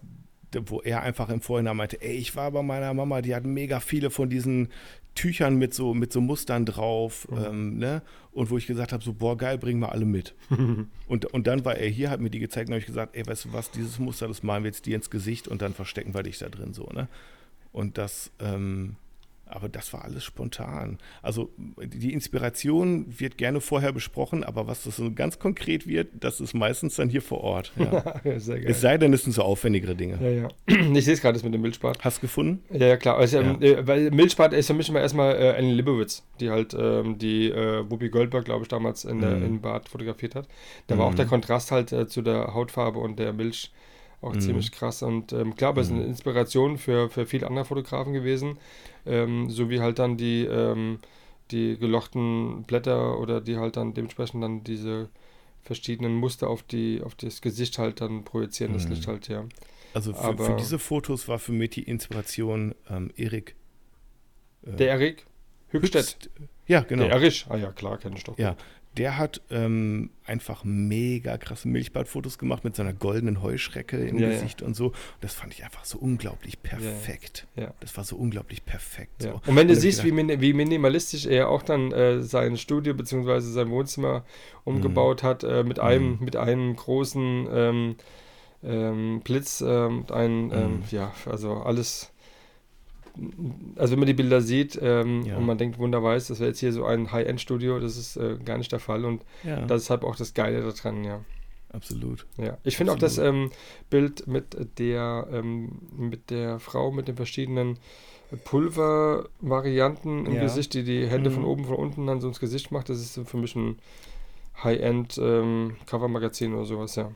[0.66, 3.80] wo er einfach im Vorhinein meinte, ey, ich war bei meiner Mama, die hat mega
[3.80, 4.68] viele von diesen
[5.14, 7.44] Tüchern mit so, mit so Mustern drauf, Mhm.
[7.44, 8.02] ähm, ne?
[8.32, 10.34] Und wo ich gesagt habe, so, boah, geil, bring mal alle mit.
[11.06, 13.26] und, und dann war er hier, hat mir die gezeigt und habe ich gesagt, ey,
[13.26, 16.14] weißt du was, dieses Muster, das malen wir jetzt dir ins Gesicht und dann verstecken
[16.14, 17.08] wir dich da drin, so, ne?
[17.72, 18.96] Und das, ähm,
[19.54, 20.98] aber das war alles spontan.
[21.22, 21.50] Also
[21.82, 26.54] die Inspiration wird gerne vorher besprochen, aber was das so ganz konkret wird, das ist
[26.54, 27.72] meistens dann hier vor Ort.
[27.76, 28.20] Ja.
[28.24, 30.18] ja es sei denn, es sind so aufwendigere Dinge.
[30.20, 30.48] ja, ja.
[30.94, 31.98] Ich sehe es gerade das mit dem Milchbad.
[32.04, 32.62] Hast du gefunden?
[32.70, 33.18] Ja, ja, klar.
[33.18, 36.74] Also, ähm, äh, weil Milchbad ist für mich immer erstmal äh, Annie Libowitz, die halt
[36.78, 39.44] ähm, die äh, Whoopi Goldberg, glaube ich, damals in der, Mhm.
[39.44, 40.48] in Bad fotografiert hat.
[40.86, 41.16] Da war auch Mhm.
[41.16, 43.70] der Kontrast halt äh, zu der Hautfarbe und der Milch
[44.22, 44.40] auch Mhm.
[44.40, 45.02] ziemlich krass.
[45.02, 46.08] Und ähm, klar, aber es ist eine Mhm.
[46.08, 48.58] Inspiration für, für viele andere Fotografen gewesen.
[49.06, 50.98] Ähm, so wie halt dann die, ähm,
[51.50, 55.10] die gelochten Blätter oder die halt dann dementsprechend dann diese
[55.62, 58.90] verschiedenen Muster auf die auf das Gesicht halt dann projizieren, das Mhm.
[58.90, 59.44] Licht halt, ja.
[59.94, 63.54] Also für, Aber- für diese Fotos war für mich die Inspiration ähm, Erik.
[64.66, 65.26] äh, Der Erik
[65.70, 66.04] Hückstedt.
[66.04, 66.30] Hübst-
[66.66, 67.04] Ja, genau.
[67.04, 67.46] Der Erich.
[67.48, 68.38] Ah ja, klar, kenne ich doch.
[68.38, 68.56] Ja,
[68.98, 74.34] der hat ähm, einfach mega krasse Milchbadfotos gemacht mit seiner goldenen Heuschrecke im Ja, ja.
[74.34, 74.92] Gesicht und so.
[75.20, 77.46] Das fand ich einfach so unglaublich perfekt.
[77.56, 77.72] Ja.
[77.80, 79.24] Das war so unglaublich perfekt.
[79.24, 79.32] Ja.
[79.32, 79.40] So.
[79.46, 82.56] Und wenn du ich siehst, wie, gedacht, min wie minimalistisch er auch dann äh, sein
[82.58, 83.40] Studio bzw.
[83.40, 84.24] sein Wohnzimmer
[84.64, 86.24] umgebaut hat, äh, mit einem, Mhm.
[86.24, 87.96] mit einem großen ähm,
[88.62, 90.82] ähm, Blitz, ähm, ein, ähm, Mhm.
[90.90, 92.11] ja, also alles.
[93.76, 95.36] Also wenn man die Bilder sieht ähm, Ja.
[95.36, 98.56] und man denkt, wunderweiß, das wäre jetzt hier so ein High-End-Studio, das ist äh, gar
[98.58, 101.20] nicht der Fall und ja, das ist halt auch das Geile daran, ja.
[101.72, 102.26] absolut.
[102.38, 103.50] Ja, ich finde auch das ähm,
[103.90, 107.78] Bild mit der, ähm, mit der Frau mit den verschiedenen
[108.44, 110.40] Pulvervarianten im Ja.
[110.42, 111.48] Gesicht, die die Hände von Mhm.
[111.48, 113.78] oben, von unten dann so ins Gesicht macht, das ist für mich ein
[114.62, 117.10] High-End ähm, oder sowas, ja.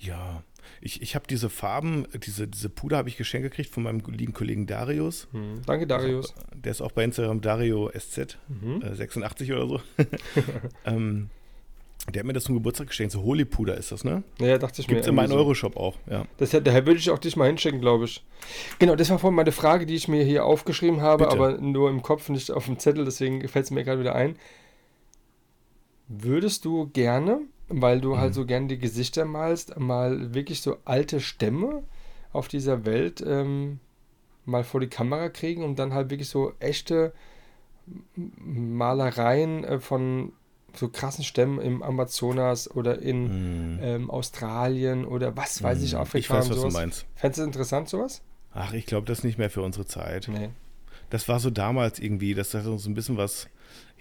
[0.00, 0.42] Ja,
[0.80, 4.32] ich, ich habe diese Farben, diese, diese Puder habe ich geschenkt gekriegt von meinem lieben
[4.32, 5.28] Kollegen Darius.
[5.32, 5.62] Hm.
[5.66, 6.34] Danke, Darius.
[6.54, 8.82] Der ist auch bei Instagram Dario SZ, Mhm.
[8.82, 9.80] äh, 86 oder so.
[10.84, 11.30] ähm,
[12.12, 13.12] der hat mir das zum Geburtstag geschenkt.
[13.12, 14.22] So Holy Puder ist das, ne?
[14.40, 15.10] Ja, dachte ich Gibt es mir.
[15.10, 15.36] in meinem so.
[15.36, 16.24] Euroshop auch, ja.
[16.38, 18.24] Das, daher würde ich auch dich mal hinschicken, glaube ich.
[18.78, 21.36] Genau, das war vorhin meine Frage, die ich mir hier aufgeschrieben habe, Bitte.
[21.36, 24.36] aber nur im Kopf, nicht auf dem Zettel, deswegen fällt es mir gerade wieder ein.
[26.08, 28.18] Würdest du gerne, weil du Mhm.
[28.20, 31.82] halt so gerne die Gesichter malst, mal wirklich so alte Stämme
[32.32, 33.80] auf dieser Welt ähm,
[34.44, 37.12] mal vor die Kamera kriegen und dann halt wirklich so echte
[38.16, 40.32] Malereien äh, von
[40.74, 43.78] so krassen Stämmen im Amazonas oder in Hm.
[43.82, 46.00] ähm, Australien oder was weiß ich, Hm.
[46.00, 46.74] Afrika Ich weiß, und was du sowas.
[46.74, 47.06] meinst.
[47.14, 48.22] Fändest du das interessant, sowas?
[48.52, 50.28] Ach, ich glaube, das ist nicht mehr für unsere Zeit.
[50.30, 50.50] Nee.
[51.10, 53.48] Das war so damals irgendwie, das hat so ein bisschen was,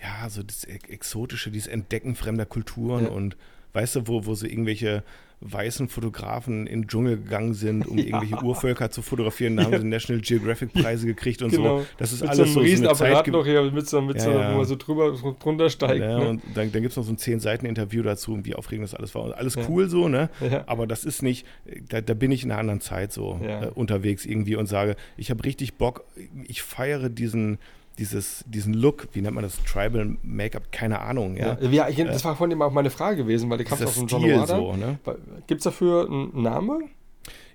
[0.01, 3.11] ja, so das Ex- Exotische, dieses Entdecken fremder Kulturen Ja.
[3.11, 3.37] und
[3.77, 5.03] weißt du, wo, wo so irgendwelche
[5.39, 9.55] weißen Fotografen in den Dschungel gegangen sind, um irgendwelche Urvölker zu fotografieren.
[9.57, 11.81] Da haben sie National Geographic Preise gekriegt und Genau.
[11.81, 11.85] so.
[11.99, 13.27] Das ist Mit alles so so, eine Riesenapparat Zeit.
[13.33, 14.51] noch hier, mit so, mit Ja, so ja.
[14.53, 15.99] wo man so drüber, drunter steigt.
[15.99, 16.29] Ja, ne?
[16.29, 19.13] und dann, dann gibt es noch so ein 10-Seiten-Interview dazu, und wie aufregend das alles
[19.13, 19.25] war.
[19.25, 19.61] Und alles Ja.
[19.69, 20.31] cool so, ne?
[20.41, 20.63] Ja.
[20.65, 21.45] Aber das ist nicht,
[21.87, 23.65] da, da bin ich in einer anderen Zeit so Ja.
[23.65, 26.03] äh, unterwegs irgendwie und sage, ich habe richtig Bock,
[26.47, 27.59] ich feiere diesen,
[27.99, 31.57] dieses, diesen Look, wie nennt man das, Tribal Make-up, keine Ahnung, ja.
[31.59, 33.95] Ja, ja, ich- das war vorhin auch meine Frage gewesen, weil die kam Dieser aus
[33.95, 34.45] dem Wada.
[34.47, 34.99] so, ne?
[35.47, 36.89] Gibt es dafür einen Namen?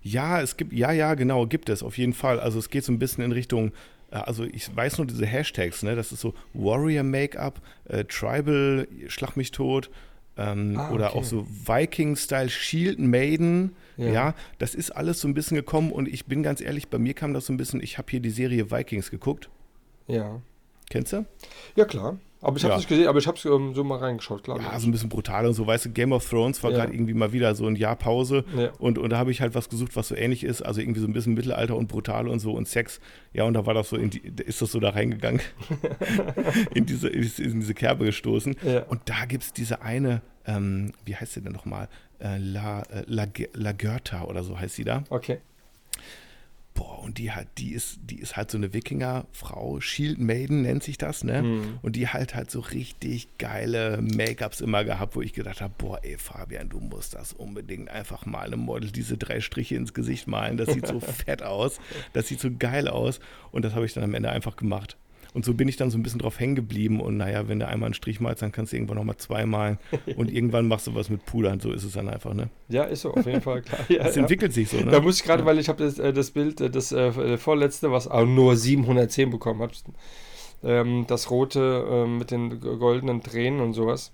[0.03, 2.41] Ja, es gibt, ja, ja, genau, gibt es auf jeden Fall.
[2.41, 3.71] Also es geht so ein bisschen in Richtung,
[4.11, 5.95] äh, also ich weiß nur diese Hashtags, ne?
[5.95, 9.91] Das ist so Warrior Make-up, äh, Tribal, Schlag mich tot,
[10.37, 11.19] ähm, Ah, oder okay.
[11.19, 13.77] auch so Viking-Style, Shield Maiden.
[13.99, 14.07] Ja.
[14.11, 14.35] Ja.
[14.59, 17.35] das ist alles so ein bisschen gekommen und ich bin ganz ehrlich, bei mir kam
[17.35, 19.51] das so ein bisschen, ich habe hier die Serie Vikings geguckt.
[20.07, 20.41] Ja.
[20.91, 21.25] Kennst du?
[21.77, 22.19] Ja, klar.
[22.45, 22.77] Aber ich habe es Ja.
[22.79, 24.61] nicht gesehen, aber ich habe es ähm, so mal reingeschaut, klar.
[24.61, 26.79] Ja, so ein bisschen brutal und so, weißt du, Game of Thrones war Ja.
[26.79, 28.73] gerade irgendwie mal wieder so ein Jahr Pause Ja.
[28.81, 31.07] und, und da habe ich halt was gesucht, was so ähnlich ist, also irgendwie so
[31.07, 33.01] ein bisschen Mittelalter und brutal und so und Sex.
[33.33, 35.41] Ja, und da war das so, in die, ist das so da reingegangen,
[36.75, 37.23] in, diese, in
[37.61, 38.57] diese- Kerbe gestoßen.
[38.89, 41.89] Und da gibt es diese eine, ähm, wie heißt sie denn nochmal?
[42.19, 45.05] Äh, La, äh, La, La Goethe oder so heißt sie da.
[45.11, 45.39] Okay.
[46.75, 50.83] Boah, und die hat, die ist, die ist halt so eine Wikinger-Frau, Shield Maiden nennt
[50.83, 51.43] sich das, ne?
[51.43, 51.79] Mhm.
[51.83, 56.01] Und die halt halt so richtig geile Make-ups immer gehabt, wo ich gedacht habe, boah,
[56.03, 60.27] ey Fabian, du musst das unbedingt einfach mal einem Model diese drei Striche ins Gesicht
[60.27, 60.57] malen.
[60.57, 61.79] Das sieht so fett aus,
[62.13, 63.21] das sieht so geil aus.
[63.51, 64.97] Und das habe ich dann am Ende einfach gemacht.
[65.35, 67.01] Und so bin ich dann so ein bisschen drauf hängen geblieben.
[67.01, 69.79] Und naja, wenn du einmal einen Strich malst, dann kannst du irgendwann nochmal zwei malen.
[70.17, 71.59] Und irgendwann machst du was mit Pudern.
[71.61, 72.51] So ist es dann einfach, ne?
[72.69, 73.81] Ja, ist so, auf jeden Fall, klar.
[73.89, 74.21] Ja, Es ja.
[74.23, 74.91] entwickelt sich so, ne?
[74.91, 77.91] Da muss ich gerade, weil ich habe das, äh, das Bild, äh, das äh, vorletzte,
[77.91, 79.83] was auch nur 710 bekommen hat,
[80.63, 84.13] ähm, das rote ähm, mit den goldenen Tränen und sowas.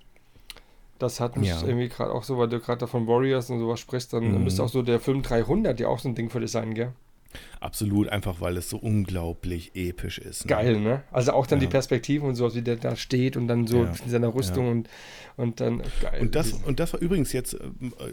[1.00, 1.62] Das hat mich Ja.
[1.66, 4.44] irgendwie gerade auch so, weil du gerade von Warriors und sowas sprichst, dann Mhm.
[4.44, 6.92] müsste auch so der Film 300 ja auch so ein Ding für dich sein, gell?
[7.60, 10.44] Absolut, einfach weil es so unglaublich episch ist.
[10.44, 10.48] Ne?
[10.48, 11.02] Geil, ne?
[11.12, 11.66] Also auch dann Ja.
[11.66, 13.92] die Perspektiven und sowas, wie der da steht und dann so Ja.
[14.04, 14.70] in seiner Rüstung Ja.
[14.72, 14.88] und,
[15.36, 16.20] und dann geil.
[16.20, 17.58] Und das, und das war übrigens jetzt, äh,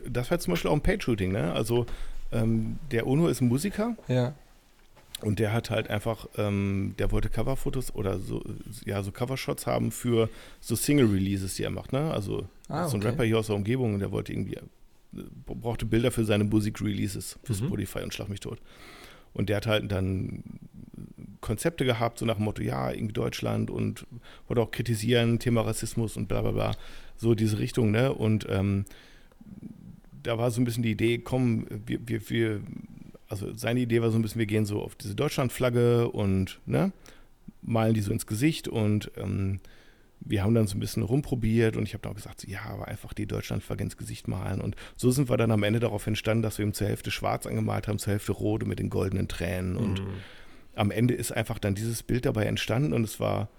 [0.10, 1.54] das war zum Beispiel auch ein Page-Shooting, ne?
[1.54, 1.86] Also
[2.32, 4.34] ähm, der Ono ist ein Musiker ja.
[5.22, 8.44] und der hat halt einfach, ähm, der wollte Coverfotos oder so,
[8.86, 12.12] ja, so Covershots haben für so Single-Releases, die er macht, ne?
[12.12, 13.10] Also Ah, so ein okay.
[13.12, 14.62] Rapper hier aus der Umgebung und der wollte irgendwie, äh,
[15.46, 17.58] brauchte Bilder für seine Musik-Releases, für Mhm.
[17.68, 18.60] Spotify und Schlag mich tot.
[19.36, 20.44] Und der hat halt dann
[21.42, 24.08] Konzepte gehabt, so nach dem Motto, ja, irgendwie Deutschland und
[24.48, 26.72] wollte auch kritisieren, Thema Rassismus und bla bla bla,
[27.18, 28.12] so diese Richtung, ne?
[28.12, 28.86] Und ähm,
[30.24, 32.62] da war so ein bisschen die Idee, komm, wir, wir, wir,
[33.30, 36.92] also seine Idee war so ein bisschen, wir gehen so auf diese Deutschlandflagge und, ne,
[37.62, 39.60] malen die so ins Gesicht und ähm,
[40.26, 42.62] wir haben dann so ein bisschen rumprobiert und ich habe dann auch gesagt, so, ja,
[42.66, 44.60] aber einfach die Deutschlandflagge ins Gesicht malen.
[44.60, 47.46] Und so sind wir dann am Ende darauf entstanden, dass wir ihm zur Hälfte schwarz
[47.46, 49.78] angemalt haben, zur Hälfte rot und mit den goldenen Tränen.
[49.78, 50.08] Und Mhm.
[50.76, 53.50] am Ende ist einfach dann dieses Bild dabei entstanden und es war,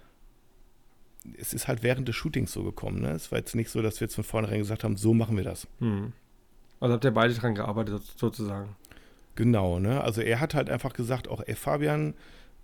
[1.39, 3.01] es ist halt während des Shootings so gekommen.
[3.01, 3.11] Ne?
[3.11, 5.43] Es war jetzt nicht so, dass wir jetzt von vornherein gesagt haben, so machen wir
[5.43, 5.67] das.
[5.79, 6.13] Mhm.
[6.79, 8.75] Also habt ihr beide dran gearbeitet, sozusagen.
[9.35, 10.01] Genau, ne?
[10.01, 12.13] Also er hat halt einfach gesagt, auch ey Fabian,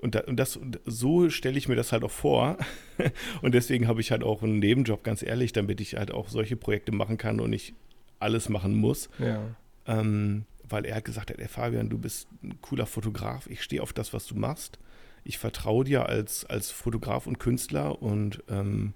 [0.04, 2.58] und, da, und das und so stelle ich mir das halt auch vor.
[3.42, 6.56] und deswegen habe ich halt auch einen Nebenjob, ganz ehrlich, damit ich halt auch solche
[6.56, 7.74] Projekte machen kann und nicht
[8.20, 9.10] alles machen muss.
[9.18, 9.42] Ja.
[9.88, 13.82] Ähm, weil er hat gesagt hat, ey Fabian, du bist ein cooler Fotograf, ich stehe
[13.82, 14.80] auf das, was du machst.
[15.24, 18.94] Ich vertraue dir als, als Fotograf und Künstler und ähm,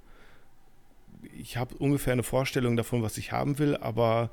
[1.38, 4.30] ich habe ungefähr eine Vorstellung davon, was ich haben will, aber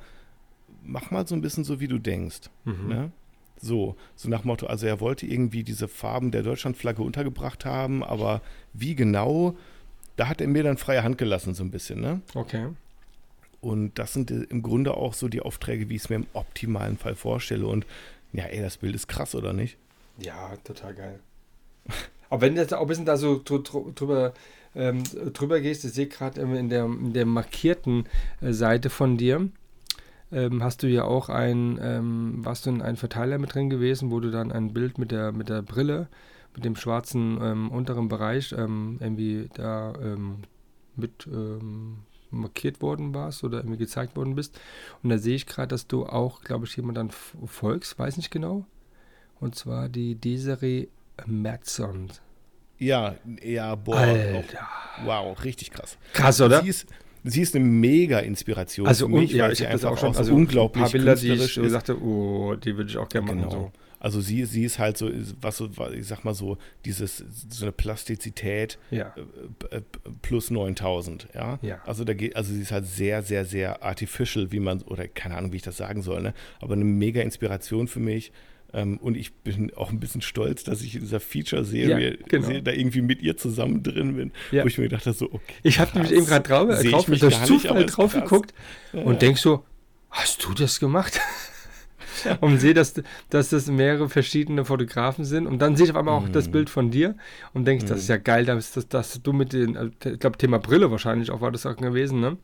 [0.82, 2.50] mach mal so ein bisschen so, wie du denkst.
[2.64, 2.88] Mhm.
[2.88, 3.12] Ne?
[3.60, 8.42] So, so nach Motto, also er wollte irgendwie diese Farben der Deutschlandflagge untergebracht haben, aber
[8.72, 9.56] wie genau
[10.16, 12.20] da hat er mir dann freie Hand gelassen, so ein bisschen, ne?
[12.34, 12.68] Okay.
[13.60, 16.26] Und das sind äh, im Grunde auch so die Aufträge, wie ich es mir im
[16.34, 17.66] optimalen Fall vorstelle.
[17.66, 17.86] Und
[18.32, 19.76] ja, ey, das Bild ist krass, oder nicht?
[20.18, 21.20] Ja, total geil.
[22.30, 24.34] Aber wenn du jetzt auch ein bisschen da so drüber,
[24.74, 25.02] ähm,
[25.32, 28.06] drüber gehst, ich sehe gerade in der, in der markierten
[28.40, 29.48] äh, Seite von dir,
[30.34, 34.10] ähm, hast du ja auch ein, ähm, warst du in einem Verteiler mit drin gewesen,
[34.10, 36.08] wo du dann ein Bild mit der, mit der Brille,
[36.54, 40.38] mit dem schwarzen ähm, unteren Bereich ähm, irgendwie da ähm,
[40.96, 41.98] mit ähm,
[42.30, 44.60] markiert worden warst oder irgendwie gezeigt worden bist.
[45.02, 48.30] Und da sehe ich gerade, dass du auch, glaube ich, jemand dann folgst, weiß nicht
[48.30, 48.66] genau.
[49.40, 50.88] Und zwar die Desiree
[51.26, 52.08] Matson.
[52.78, 53.96] Ja, ja, boah.
[53.98, 54.68] Alter.
[55.04, 55.96] wow, richtig krass.
[56.12, 56.62] Krass, oder?
[56.62, 56.86] Sie ist,
[57.24, 59.96] sie ist eine mega Inspiration also, für mich, ja, weil ich sie habe das einfach
[59.96, 61.90] auch schon, so also unglaublich ein paar Bilder, die ich ist.
[61.90, 63.38] oh, die würde ich auch gerne machen.
[63.38, 63.50] Genau.
[63.50, 63.72] So.
[64.04, 65.10] Also sie, sie ist halt so,
[65.40, 69.14] was so, ich sag mal so, dieses, so eine Plastizität Ja.
[69.70, 69.80] äh, äh,
[70.20, 71.58] plus 9000, ja.
[71.62, 71.80] Ja.
[71.86, 75.36] Also da geht, also sie ist halt sehr, sehr, sehr artificial, wie man, oder keine
[75.36, 76.34] Ahnung, wie ich das sagen soll, ne?
[76.60, 78.30] Aber eine mega Inspiration für mich.
[78.74, 82.60] Ähm, und ich bin auch ein bisschen stolz, dass ich in dieser Feature-Serie Ja, genau.
[82.60, 84.64] Da irgendwie mit ihr zusammen drin bin, Ja.
[84.64, 85.54] wo ich mir gedacht habe, so, okay.
[85.62, 88.52] Ich habe nämlich eben gerade drauf, ich drauf durch nicht, Zufall ist drauf geguckt
[88.92, 89.02] Ja.
[89.02, 89.64] und denk so,
[90.10, 91.20] hast du das gemacht?
[92.40, 92.94] und sehe, dass,
[93.30, 95.46] dass das mehrere verschiedene Fotografen sind.
[95.46, 96.32] Und dann sehe ich auf einmal auch Mhm.
[96.32, 97.16] das Bild von dir
[97.52, 100.38] und denke, das ist ja geil, dass, dass, dass du mit den, äh, ich glaube,
[100.38, 102.36] Thema Brille wahrscheinlich auch war das auch gewesen, ne?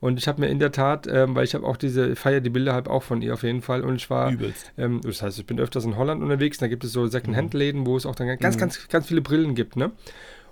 [0.00, 2.40] Und ich habe mir in der Tat, ähm, weil ich habe auch diese, ich feiere
[2.40, 3.82] die Bilder halt auch von ihr auf jeden Fall.
[3.82, 4.72] Und ich war, Übelst.
[4.78, 7.96] ähm, das heißt, ich bin öfters in Holland unterwegs, da gibt es so Second-Hand-Läden, wo
[7.96, 8.60] es auch dann ganz, Mhm.
[8.60, 9.92] ganz, ganz viele Brillen gibt, ne?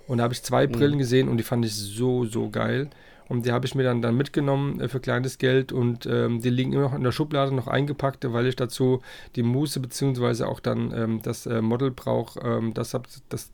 [0.07, 2.89] Und da habe ich zwei Brillen gesehen und die fand ich so, so geil.
[3.27, 6.49] Und die habe ich mir dann, dann mitgenommen äh, für kleines Geld und ähm, die
[6.49, 9.01] liegen immer noch in der Schublade noch eingepackt, weil ich dazu
[9.35, 12.95] die Muße beziehungsweise auch dann ähm, das äh, Model brauche, ähm, das,
[13.29, 13.51] das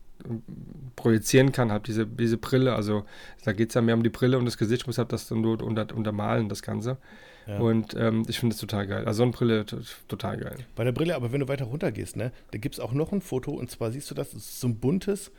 [0.96, 2.74] projizieren kann, habe diese, diese Brille.
[2.76, 3.06] Also
[3.44, 5.28] da geht es ja mehr um die Brille und das Gesicht, ich muss halt das
[5.28, 6.98] dann nur unter, untermalen, das Ganze.
[7.48, 7.60] Ja.
[7.60, 9.06] Und ähm, ich finde es total geil.
[9.06, 9.66] Also Sonnenbrille,
[10.08, 10.58] total geil.
[10.76, 13.12] Bei der Brille, aber wenn du weiter runter gehst, ne, da gibt es auch noch
[13.12, 15.32] ein Foto und zwar siehst du das, das ist so ein buntes,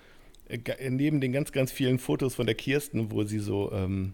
[0.49, 4.13] äh, ga- neben den ganz, ganz vielen Fotos von der Kirsten, wo sie so ähm,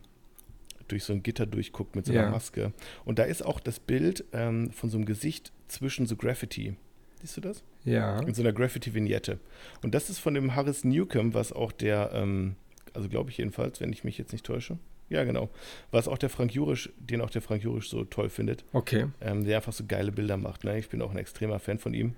[0.89, 2.31] durch so ein Gitter durchguckt mit so einer Ja.
[2.31, 2.73] Maske.
[3.05, 6.77] Und da ist auch das Bild ähm, von so einem Gesicht zwischen so Graffiti.
[7.23, 7.63] Siehst du das?
[7.85, 8.19] Ja.
[8.21, 9.39] In so einer Graffiti-Vignette.
[9.83, 12.57] Und das ist von dem Harris Newcomb, was auch der, ähm,
[12.95, 14.77] also glaube ich jedenfalls, wenn ich mich jetzt nicht täusche.
[15.09, 15.49] Ja, genau.
[15.91, 19.07] Was auch der Frank Jurisch, den auch der Frank Jurisch so toll findet, Okay.
[19.21, 20.65] ähm, der einfach so geile Bilder macht.
[20.65, 20.79] Ne?
[20.79, 22.15] Ich bin auch ein extremer Fan von ihm.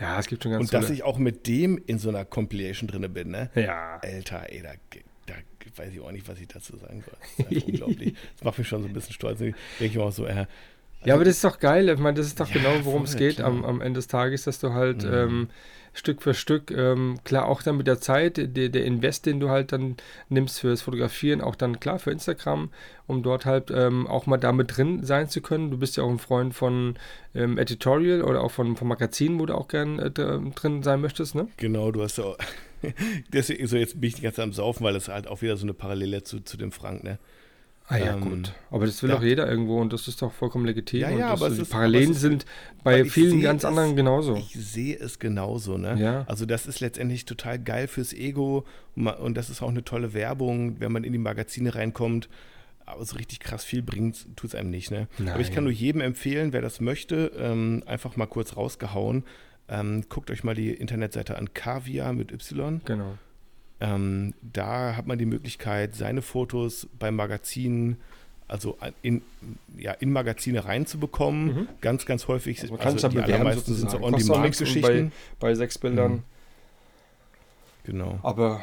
[0.00, 2.24] Ja, es gibt schon ganz Und dass tolle- ich auch mit dem in so einer
[2.24, 3.50] Compilation drin bin, ne?
[3.56, 3.98] Ja.
[4.00, 4.70] Alter, ey, da,
[5.26, 5.34] da
[5.76, 7.14] weiß ich auch nicht, was ich dazu sagen soll.
[7.44, 8.14] Das ist unglaublich.
[8.36, 9.40] Das macht mich schon so ein bisschen stolz.
[9.40, 10.46] Denke ich mir auch so, äh,
[11.04, 11.88] Ja, aber das ist doch geil.
[11.88, 14.44] Ich meine, das ist doch Ja, genau, worum es geht am, am Ende des Tages,
[14.44, 15.10] dass du halt Mhm.
[15.12, 15.48] ähm,
[15.94, 19.48] Stück für Stück, ähm, klar, auch dann mit der Zeit, der, der Invest, den du
[19.48, 19.96] halt dann
[20.28, 22.70] nimmst fürs Fotografieren, auch dann klar für Instagram,
[23.08, 25.70] um dort halt ähm, auch mal damit drin sein zu können.
[25.70, 26.96] Du bist ja auch ein Freund von
[27.34, 31.00] ähm, Editorial oder auch von, von Magazinen, wo du auch gern äh, dr- drin sein
[31.00, 31.48] möchtest, ne?
[31.56, 32.38] genau, du hast ja auch.
[33.32, 35.56] Deswegen, so jetzt bin ich die ganze Zeit am Saufen, weil das halt auch wieder
[35.56, 37.18] so eine Parallele zu, zu dem Frank, ne?
[37.90, 38.52] Ah ja, Ähm, gut.
[38.70, 39.16] Aber das will ja.
[39.16, 41.00] doch jeder irgendwo und das ist doch vollkommen legitim.
[41.00, 42.46] Ja, und ja, aber die ist- Parallelen aber sind
[42.84, 44.36] bei vielen ganz es- anderen genauso.
[44.36, 45.96] Ich sehe es genauso, ne?
[45.98, 46.24] Ja.
[46.28, 48.64] Also das ist letztendlich total geil fürs Ego
[48.94, 52.28] und das ist auch eine tolle Werbung, wenn man in die Magazine reinkommt.
[52.84, 55.08] Aber so richtig krass viel bringt tut es einem nicht, ne?
[55.26, 55.54] Aber ich Nein.
[55.56, 59.24] kann nur jedem empfehlen, wer das möchte, ähm, einfach mal kurz rausgehauen.
[59.70, 62.80] Ähm, guckt euch mal die Internetseite an, Kaviar mit Y.
[62.86, 63.18] Genau.
[63.80, 67.98] Ähm, da hat man die Möglichkeit, seine Fotos bei Magazinen,
[68.48, 69.22] also in,
[69.76, 71.46] ja, in Magazine reinzubekommen.
[71.46, 71.68] Mhm.
[71.80, 72.60] Ganz, ganz häufig.
[72.60, 75.12] Also man kann es ja die allermeisten sind so On-Demand-Geschichten.
[75.38, 76.12] Bei, bei sechs Bildern.
[76.12, 76.22] Mhm.
[77.84, 78.18] Genau.
[78.22, 78.60] Aber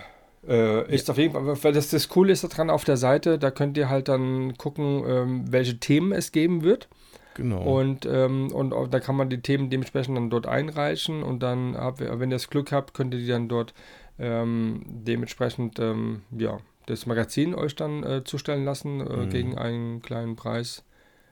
[0.47, 3.51] äh, ist auf jeden Fall, weil das, das Coole ist daran auf der Seite, da
[3.51, 6.87] könnt ihr halt dann gucken, ähm, welche Themen es geben wird.
[7.35, 7.61] Genau.
[7.61, 11.75] Und, ähm, und auch, da kann man die Themen dementsprechend dann dort einreichen und dann,
[11.75, 13.73] habt wenn ihr das Glück habt, könnt ihr die dann dort
[14.19, 19.29] ähm, dementsprechend, ähm, ja, das Magazin euch dann äh, zustellen lassen äh, Mhm.
[19.29, 20.83] gegen einen kleinen Preis.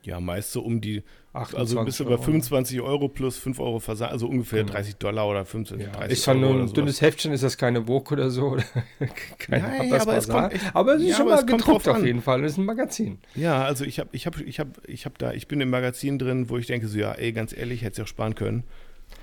[0.03, 1.03] ja, meist so um die,
[1.33, 2.21] 28 also bis über Euro.
[2.23, 4.73] 25 Euro plus 5 Euro Versand, also ungefähr Genau.
[4.73, 7.57] 30 Dollar oder 25, Ja, 30 ist zwar Euro nur ein dünnes Heftchen, ist das
[7.57, 8.47] keine Vogue oder so.
[8.49, 8.63] Oder
[9.39, 12.21] kein Nein, aber es kommt echt- aber es ist ja, schon mal gedruckt auf jeden
[12.21, 12.43] Fall.
[12.43, 13.19] Es ist ein Magazin.
[13.35, 16.19] Ja, also ich habe, ich habe, ich habe, ich habe da, ich bin im Magazin
[16.19, 18.63] drin, wo ich denke so, ja, ey, ganz ehrlich, hätte es auch sparen können.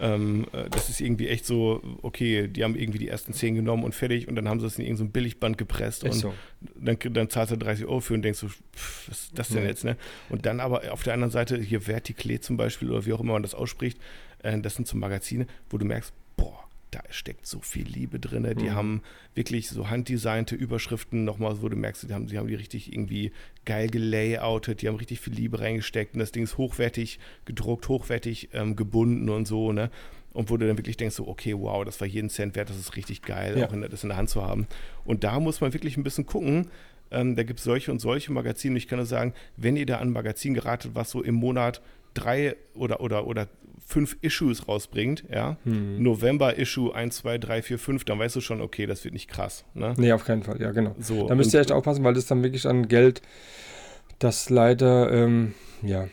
[0.01, 3.84] Ähm, äh, das ist irgendwie echt so, okay, die haben irgendwie die ersten 10 genommen
[3.84, 6.34] und fertig und dann haben sie es in irgendein so Billigband gepresst Ist und so.
[6.74, 9.64] dann, dann zahlst du 30 Euro für und denkst so, pff, was ist das denn
[9.64, 9.96] jetzt, ne?
[10.30, 13.34] Und dann aber auf der anderen Seite hier Verticlé zum Beispiel oder wie auch immer
[13.34, 13.98] man das ausspricht,
[14.42, 18.47] äh, das sind so Magazine, wo du merkst, boah, da steckt so viel Liebe drin.
[18.59, 18.74] Die Mhm.
[18.74, 19.03] haben
[19.34, 23.32] wirklich so handdesignte Überschriften nochmal, wo du merkst, die haben, die haben die richtig irgendwie
[23.64, 28.51] geil gelayoutet, die haben richtig viel Liebe reingesteckt und das Ding ist hochwertig gedruckt, hochwertig
[28.53, 29.91] ähm, gebunden und so, ne?
[30.32, 32.78] Und wo du dann wirklich denkst, so, okay, wow, das war jeden Cent wert, das
[32.78, 33.66] ist richtig geil, Ja.
[33.66, 34.68] auch in, das in der Hand zu haben.
[35.05, 36.68] Und da muss man wirklich ein bisschen gucken.
[37.11, 38.72] Ähm, da gibt es solche und solche Magazine.
[38.74, 41.34] Und ich kann nur sagen, wenn ihr da an ein Magazin geratet, was so im
[41.34, 41.82] Monat
[42.14, 43.48] drei oder, oder, oder
[43.84, 46.00] fünf Issues rausbringt, ja, Hm.
[46.02, 49.64] November-Issue 1, 2, 3, 4, 5, dann weißt du schon, okay, das wird nicht krass.
[49.74, 49.94] Ne?
[49.96, 50.94] Nee, auf keinen Fall, ja, genau.
[51.00, 53.20] So, Da müsst ihr echt aufpassen, weil das dann wirklich an Geld,
[54.18, 56.08] das leider, ähm, ja,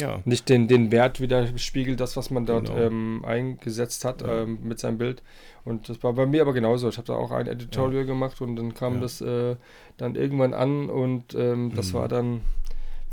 [0.00, 2.78] Ja, nicht den, den Wert widerspiegelt, das, was man dort Genau.
[2.80, 4.42] ähm, eingesetzt hat Ja.
[4.42, 5.22] ähm, mit seinem Bild.
[5.64, 6.88] Und das war bei mir aber genauso.
[6.88, 9.00] Ich habe da auch ein Editorial gemacht und dann kam Ja.
[9.02, 9.54] das äh,
[9.96, 11.96] dann irgendwann an und ähm, das Mhm.
[11.96, 12.40] war dann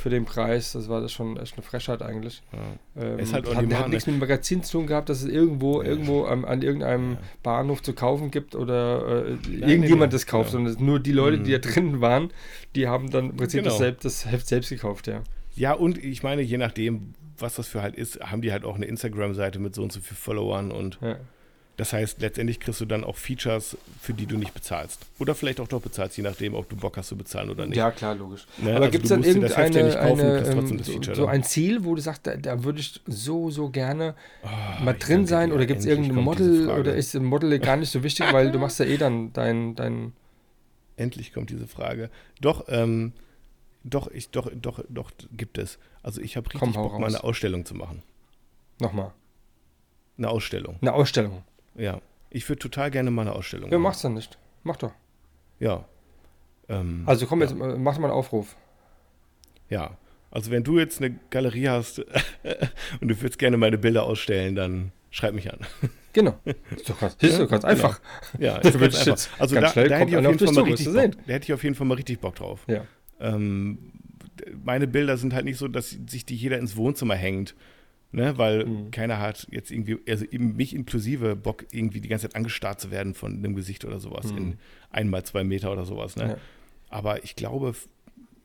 [0.01, 2.41] für den Preis, das war das schon echt eine Frechheit eigentlich.
[2.51, 3.03] ja.
[3.03, 5.29] Ähm, Ist halt hat, demand, hat nichts mit dem Magazin zu tun gehabt, dass es
[5.29, 5.89] irgendwo, Ja.
[5.89, 7.17] irgendwo am, an irgendeinem Ja.
[7.43, 11.51] Bahnhof zu kaufen gibt oder äh, irgendjemand das kauft, sondern es nur die Leute, die
[11.51, 11.73] da Mhm.
[11.73, 12.29] drin waren,
[12.75, 13.69] die haben dann im Prinzip Genau.
[13.69, 15.21] das, selbst, das Heft selbst gekauft, ja.
[15.55, 18.75] ja, und ich meine, je nachdem, was das für halt ist, haben die halt auch
[18.75, 21.17] eine Instagram-Seite mit so und so viel Followern und ja.
[21.77, 25.05] Das heißt, letztendlich kriegst du dann auch Features, für die du nicht bezahlst.
[25.19, 27.77] Oder vielleicht auch doch bezahlst, je nachdem, ob du Bock hast zu bezahlen oder nicht.
[27.77, 28.45] Ja, klar, logisch.
[28.57, 28.75] Ne?
[28.75, 31.29] Aber Also gibt es dann irgendeine kaufen, eine, trotzdem ähm, so, so dann.
[31.29, 35.25] ein Ziel, wo du sagst, da, da würde ich so, so gerne Ah, mal drin
[35.25, 35.51] sein?
[35.51, 38.59] Oder gibt es irgendein Model oder ist ein Model gar nicht so wichtig, weil du
[38.59, 40.13] machst ja eh dann dein, dein
[40.97, 42.11] Endlich kommt diese Frage.
[42.41, 43.13] Doch, ähm,
[43.83, 45.79] doch, ich, doch, doch, doch, gibt es.
[46.03, 47.15] Also ich habe richtig Komm, Bock, mal raus.
[47.15, 48.03] eine Ausstellung zu machen.
[48.79, 49.11] nochmal,
[50.17, 51.43] Eine Ausstellung, eine Ausstellung.
[51.75, 51.99] Ja.
[52.29, 53.83] Ich würde total gerne mal eine Ausstellung Ja, machen.
[53.83, 54.37] mach's dann nicht.
[54.63, 54.93] Mach doch.
[55.59, 55.85] Ja.
[56.69, 57.47] Ähm, Also komm ja.
[57.47, 58.55] jetzt, äh, mach mal einen Aufruf.
[59.69, 59.97] Ja.
[60.29, 61.99] Also wenn du jetzt eine Galerie hast
[63.01, 65.59] und du würdest gerne meine Bilder ausstellen, dann schreib mich an.
[66.13, 66.37] Genau.
[66.75, 67.67] Ist doch ganz, ist doch ganz Genau.
[67.73, 67.99] einfach.
[68.39, 69.39] Ja, Du ist ganz einfach.
[69.39, 71.11] Also ganz da, da hätte ich auf jeden Fall mal richtig Bock.
[71.27, 72.63] Da hätte ich auf jeden Fall mal richtig Bock drauf.
[72.67, 72.85] Ja.
[73.19, 73.91] Ähm,
[74.63, 77.55] meine Bilder sind halt nicht so, dass sich die jeder ins Wohnzimmer hängt.
[78.13, 78.91] Ne, weil Mhm.
[78.91, 82.91] keiner hat jetzt irgendwie, also eben mich inklusive, Bock, irgendwie die ganze Zeit angestarrt zu
[82.91, 84.37] werden von einem Gesicht oder sowas Mhm.
[84.37, 84.57] in
[84.89, 86.17] einmal zwei Meter oder sowas.
[86.17, 86.27] Ne?
[86.31, 86.37] Ja.
[86.89, 87.73] Aber ich glaube,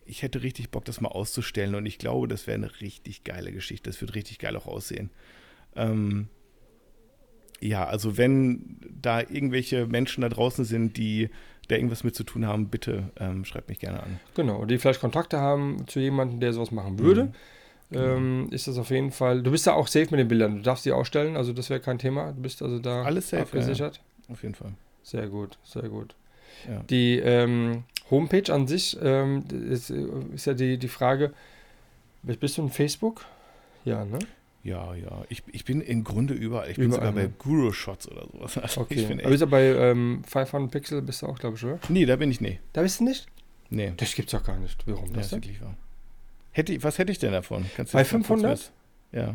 [0.04, 3.50] ich hätte richtig Bock, das mal auszustellen und ich glaube, das wäre eine richtig geile
[3.50, 3.90] Geschichte.
[3.90, 5.10] Das wird richtig geil auch aussehen.
[5.74, 6.28] Ähm,
[7.60, 11.30] ja, also wenn da irgendwelche Menschen da draußen sind, die
[11.68, 14.20] da irgendwas mit zu tun haben, bitte ähm, schreibt mich gerne an.
[14.34, 17.32] Genau, die vielleicht Kontakte haben zu jemandem, der sowas machen würde, Mhm.
[17.92, 19.42] Ähm, ist das auf jeden Fall.
[19.42, 20.56] Du bist da auch safe mit den Bildern.
[20.56, 22.32] Du darfst die ausstellen, also das wäre kein Thema.
[22.32, 24.00] Du bist also da Alles safe, abgesichert.
[24.28, 24.72] Auf jeden Fall.
[25.02, 26.14] Sehr gut, sehr gut.
[26.68, 26.82] Ja.
[26.90, 31.32] Die ähm, Homepage an sich ähm, ist, ist ja die, die Frage:
[32.22, 33.24] Bist du in Facebook?
[33.84, 34.18] Ja, ne?
[34.64, 35.24] Ja, ja.
[35.28, 36.68] Ich, ich bin im Grunde überall.
[36.68, 37.32] Ich bin Überall, sogar bei ne?
[37.38, 38.56] Guru Shots oder sowas.
[38.62, 39.06] Also Okay.
[39.20, 41.78] Aber bist du bei ähm, 500 Pixel bist du auch, glaube ich, oder?
[41.88, 42.58] nee, da bin ich nee.
[42.72, 43.26] Da bist du nicht?
[43.70, 44.84] Nee, Das gibt's doch gar nicht.
[44.86, 45.76] Warum das das ist wirklich wahr.
[46.56, 47.66] Hätte, was hätte ich denn davon?
[47.76, 48.52] Kannst Bei das mal kurz 500?
[48.52, 48.72] was-
[49.12, 49.34] Ja.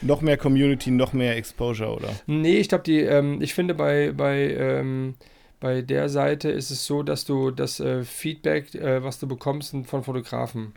[0.00, 2.08] Noch mehr Community, noch mehr Exposure, oder?
[2.26, 5.14] Nee, ich glaube, die, ähm, ich finde bei, bei, ähm,
[5.60, 9.70] bei der Seite ist es so, dass du das äh, Feedback, äh, was du bekommst,
[9.70, 10.74] sind von Fotografen.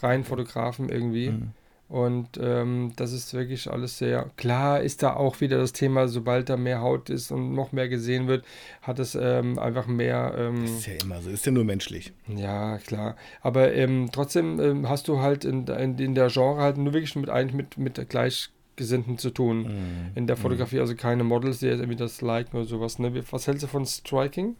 [0.00, 1.30] Rein Fotografen irgendwie.
[1.30, 1.50] Mhm.
[1.92, 4.80] Und ähm, das ist wirklich alles sehr klar.
[4.80, 8.28] Ist da auch wieder das Thema, sobald da mehr Haut ist und noch mehr gesehen
[8.28, 8.46] wird,
[8.80, 10.34] hat es ähm, einfach mehr.
[10.38, 12.14] Ähm, ist ja immer so, ist ja nur menschlich.
[12.34, 13.14] ja, klar.
[13.42, 17.14] Aber ähm, trotzdem ähm, hast du halt in, in, in der Genre halt nur wirklich
[17.14, 19.64] mit eigentlich mit, mit Gleichgesinnten zu tun.
[19.64, 20.12] Mhm.
[20.14, 23.00] In der Fotografie, also keine Models, die jetzt irgendwie das liken oder sowas.
[23.00, 23.22] Ne?
[23.30, 24.56] Was hältst du von Striking?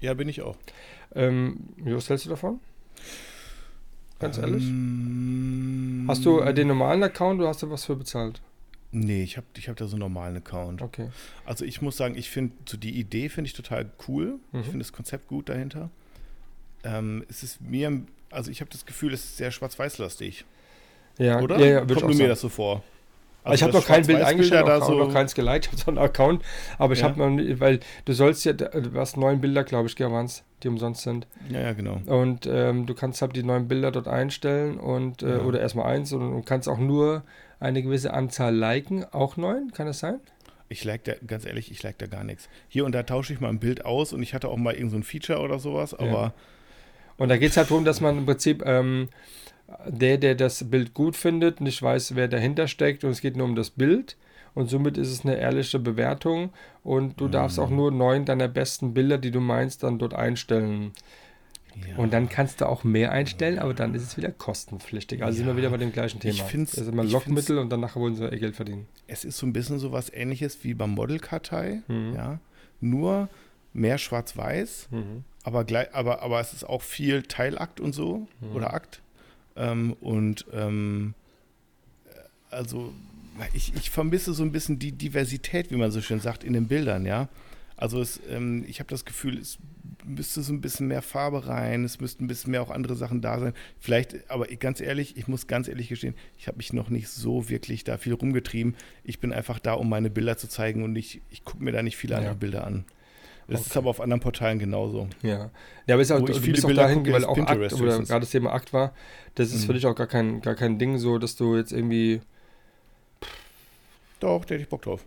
[0.00, 0.56] Ja, bin ich auch.
[1.14, 2.58] Ähm, was hältst du davon?
[4.20, 4.62] Ganz ehrlich?
[4.68, 8.40] Ähm, Hast du äh, den normalen Account oder hast du was für bezahlt?
[8.92, 10.82] Nee, ich habe ich hab da so einen normalen Account.
[10.82, 11.08] Okay.
[11.44, 14.38] Also ich muss sagen, ich finde so die Idee finde ich total cool.
[14.52, 14.60] Mhm.
[14.60, 15.90] Ich finde das Konzept gut dahinter.
[16.82, 20.44] Ähm, es ist mir, also ich habe das Gefühl, es ist sehr schwarz-weiß-lastig,
[21.18, 21.58] Ja, oder?
[21.60, 22.82] ja, ja, Kommt nur mir das so vor.
[23.42, 24.94] Also ich habe noch kein Bild eingestellt, da auch, so.
[24.94, 26.42] noch keins geliked, ich habe so einen Account,
[26.78, 27.08] aber ich Ja.
[27.08, 31.02] habe noch weil du sollst ja, du hast neun Bilder, glaube ich, es, die umsonst
[31.02, 31.26] sind.
[31.50, 32.00] Ja, ja, genau.
[32.06, 35.42] Und ähm, du kannst halt die neuen Bilder dort einstellen und äh, Ja.
[35.42, 37.22] oder erstmal eins und, und kannst auch nur
[37.60, 40.20] eine gewisse Anzahl liken, auch neun, kann das sein?
[40.68, 42.48] Ich like da, ganz ehrlich, ich like da gar nichts.
[42.68, 44.92] Hier und da tausche ich mal ein Bild aus und ich hatte auch mal irgend
[44.92, 46.32] so ein Feature oder sowas, aber
[47.16, 49.08] Und da geht es halt darum, dass man im Prinzip ähm,
[49.86, 53.46] der, der das Bild gut findet, nicht weiß, wer dahinter steckt und es geht nur
[53.46, 54.16] um das Bild.
[54.54, 56.50] Und somit ist es eine ehrliche Bewertung
[56.82, 57.64] und du darfst Mhm.
[57.64, 60.92] auch nur neun deiner besten Bilder, die du meinst, dann dort einstellen.
[61.88, 61.96] Ja.
[61.96, 65.22] Und dann kannst du auch mehr einstellen, aber dann ist es wieder kostenpflichtig.
[65.22, 65.44] Also ja.
[65.44, 66.34] sind wir wieder bei dem gleichen Thema.
[66.34, 68.88] Ich finde es ist immer Lockmittel und dann nachher wollen sie ihr Geld verdienen.
[69.06, 72.14] Es ist so ein bisschen so was ähnliches wie beim Modelkartei, mhm.
[72.14, 72.40] ja.
[72.80, 73.28] Nur
[73.72, 75.24] mehr schwarz-weiß, mhm.
[75.44, 78.56] aber, aber, aber es ist auch viel Teilakt und so mhm.
[78.56, 79.00] oder Akt.
[79.56, 81.14] Ähm, und ähm,
[82.50, 82.92] also
[83.54, 86.68] ich, ich vermisse so ein bisschen die Diversität, wie man so schön sagt, in den
[86.68, 87.28] Bildern, ja.
[87.76, 89.58] Also es, ähm, ich habe das Gefühl, es
[90.04, 93.22] müsste so ein bisschen mehr Farbe rein, es müssten ein bisschen mehr auch andere Sachen
[93.22, 93.54] da sein.
[93.78, 97.48] Vielleicht, aber ganz ehrlich, ich muss ganz ehrlich gestehen, ich habe mich noch nicht so
[97.48, 98.76] wirklich da viel rumgetrieben.
[99.02, 101.82] Ich bin einfach da, um meine Bilder zu zeigen und ich, ich gucke mir da
[101.82, 102.18] nicht viele ja.
[102.18, 102.84] andere Bilder an.
[103.50, 103.70] Das okay.
[103.70, 105.08] ist aber auf anderen Portalen genauso.
[105.22, 105.50] Ja,
[105.86, 108.20] ja aber ist auch, du viele bist auch Bilder dahin, weil auch Akt, oder gerade
[108.20, 108.94] das Thema Akt war,
[109.34, 109.66] das ist mhm.
[109.66, 112.20] für dich auch gar kein, gar kein Ding so, dass du jetzt irgendwie
[114.20, 115.04] doch, da hätte ich Bock drauf.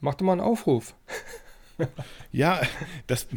[0.00, 0.94] Mach doch mal einen Aufruf.
[2.32, 2.60] ja,
[3.06, 3.28] das,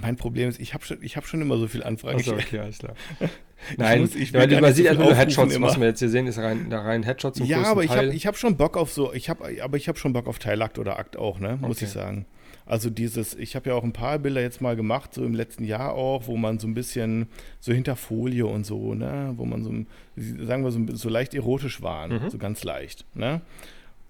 [0.00, 2.18] mein Problem ist, ich habe schon, hab schon immer so viel Anfragen.
[2.18, 2.94] Achso, okay, alles klar.
[3.78, 5.68] Nein, muss, ich will man sieht einfach nur Headshots, immer.
[5.68, 8.36] was wir jetzt hier sehen, ist rein, da rein Headshots Ja, aber ich habe hab
[8.36, 11.16] schon Bock auf so, ich hab, aber ich habe schon Bock auf Teilakt oder Akt
[11.16, 11.86] auch, ne, muss okay.
[11.86, 12.26] ich sagen.
[12.66, 15.64] Also dieses, ich habe ja auch ein paar Bilder jetzt mal gemacht, so im letzten
[15.64, 17.26] Jahr auch, wo man so ein bisschen
[17.60, 19.72] so hinter Folie und so, ne, wo man so,
[20.44, 22.30] sagen wir so, so leicht erotisch waren, mhm.
[22.30, 23.42] so ganz leicht, ne.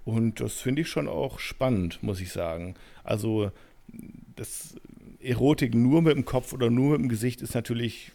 [0.05, 2.75] Und das finde ich schon auch spannend, muss ich sagen.
[3.03, 3.51] Also
[4.37, 4.77] das
[5.21, 8.13] Erotik nur mit dem Kopf oder nur mit dem Gesicht ist natürlich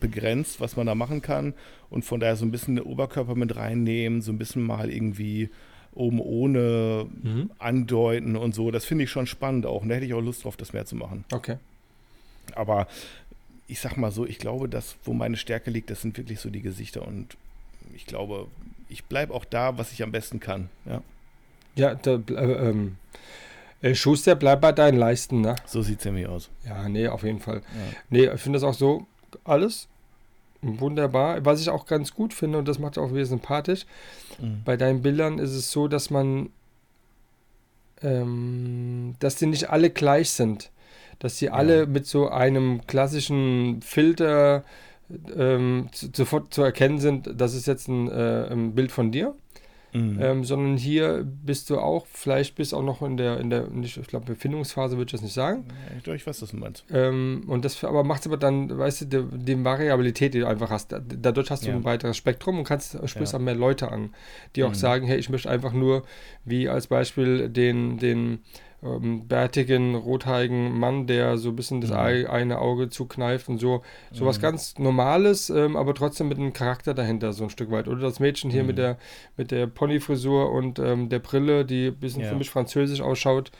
[0.00, 1.54] begrenzt, was man da machen kann.
[1.90, 5.50] Und von daher so ein bisschen den Oberkörper mit reinnehmen, so ein bisschen mal irgendwie
[5.94, 7.50] oben ohne mhm.
[7.58, 8.70] andeuten und so.
[8.70, 9.82] Das finde ich schon spannend auch.
[9.82, 11.24] Und da hätte ich auch Lust drauf, das mehr zu machen.
[11.32, 11.56] Okay.
[12.54, 12.86] Aber
[13.66, 16.50] ich sag mal so, ich glaube, dass, wo meine Stärke liegt, das sind wirklich so
[16.50, 17.06] die Gesichter.
[17.06, 17.36] Und
[17.94, 18.46] ich glaube,
[18.88, 20.70] ich bleibe auch da, was ich am besten kann.
[20.86, 21.02] Ja,
[21.76, 22.96] ja da, äh, ähm,
[23.82, 25.56] äh, Schuster, bleib bei deinen Leisten, ne?
[25.66, 26.50] So sieht es nämlich aus.
[26.66, 27.56] Ja, nee, auf jeden Fall.
[27.56, 27.96] Ja.
[28.10, 29.06] Nee, ich finde das auch so,
[29.44, 29.88] alles
[30.62, 31.44] wunderbar.
[31.44, 33.86] Was ich auch ganz gut finde, und das macht auch wieder sympathisch,
[34.38, 34.62] mhm.
[34.64, 36.50] bei deinen Bildern ist es so, dass man,
[38.02, 40.70] ähm, dass die nicht alle gleich sind.
[41.18, 41.52] Dass die ja.
[41.52, 44.64] alle mit so einem klassischen Filter
[45.36, 49.34] ähm, sofort zu erkennen sind, das ist jetzt ein, äh, ein Bild von dir.
[49.92, 50.18] Mhm.
[50.20, 53.94] Ähm, sondern hier bist du auch, vielleicht bist auch noch in der, in der, ich
[54.06, 55.64] glaube, Befindungsphase würde ich das nicht sagen.
[56.04, 56.84] Ja, ich weiß, was du meinst.
[56.92, 60.46] Ähm, und das aber macht es aber dann, weißt du, die, die, Variabilität, die du
[60.46, 60.92] einfach hast.
[60.92, 61.76] Dadurch hast du ja.
[61.76, 63.38] ein weiteres Spektrum und kannst sprichst ja.
[63.38, 64.14] auch mehr Leute an,
[64.56, 64.74] die auch mhm.
[64.74, 66.04] sagen, hey, ich möchte einfach nur,
[66.44, 68.40] wie als Beispiel den, den
[68.82, 71.96] ähm, bärtigen, rothaarigen Mann, der so ein bisschen das mhm.
[72.30, 73.82] eine Auge zukneift und so.
[74.12, 74.42] So was mhm.
[74.42, 77.88] ganz Normales, ähm, aber trotzdem mit einem Charakter dahinter, so ein Stück weit.
[77.88, 78.68] Oder das Mädchen hier mhm.
[78.68, 78.98] mit der,
[79.36, 82.28] mit der Ponyfrisur und ähm, der Brille, die ein bisschen ja.
[82.28, 83.50] für mich französisch ausschaut.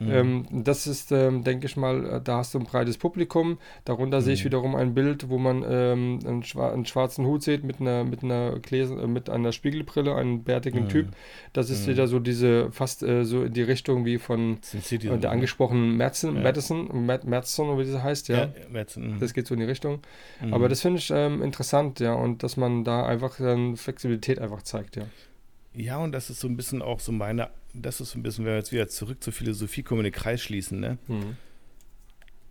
[0.00, 0.10] Mhm.
[0.10, 3.58] Ähm, das ist, ähm, denke ich mal, äh, da hast du ein breites Publikum.
[3.84, 4.22] Darunter mhm.
[4.22, 4.46] sehe ich mhm.
[4.46, 8.22] wiederum ein Bild, wo man ähm, einen, schwar einen, schwarzen Hut sieht mit einer, mit
[8.22, 10.88] einer, Gläser, äh, mit einer Spiegelbrille, einen bärtigen mhm.
[10.88, 11.08] Typ.
[11.52, 11.92] Das ist mhm.
[11.92, 16.36] wieder so diese, fast äh, so in die Richtung wie von äh, der angesprochenen Merzen,
[16.36, 16.42] ja.
[16.42, 18.36] Madison, Madison, wie das heißt, ja.
[18.36, 20.00] ja Madison, das geht so in die Richtung.
[20.42, 20.54] Mhm.
[20.54, 24.62] Aber das finde ich ähm, interessant, ja, und dass man da einfach dann Flexibilität einfach
[24.62, 25.04] zeigt, ja.
[25.74, 28.44] Ja, und das ist so ein bisschen auch so meine das ist so ein bisschen,
[28.44, 30.98] wenn wir jetzt wieder zurück zur Philosophie kommen, den Kreis schließen, ne?
[31.08, 31.36] Mhm.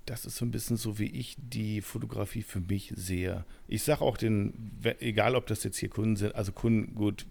[0.05, 3.45] Das ist so ein bisschen so, wie ich die Fotografie für mich sehe.
[3.69, 4.53] Ich sage auch den,
[4.99, 7.26] egal ob das jetzt hier Kunden sind, also Kunden, gut,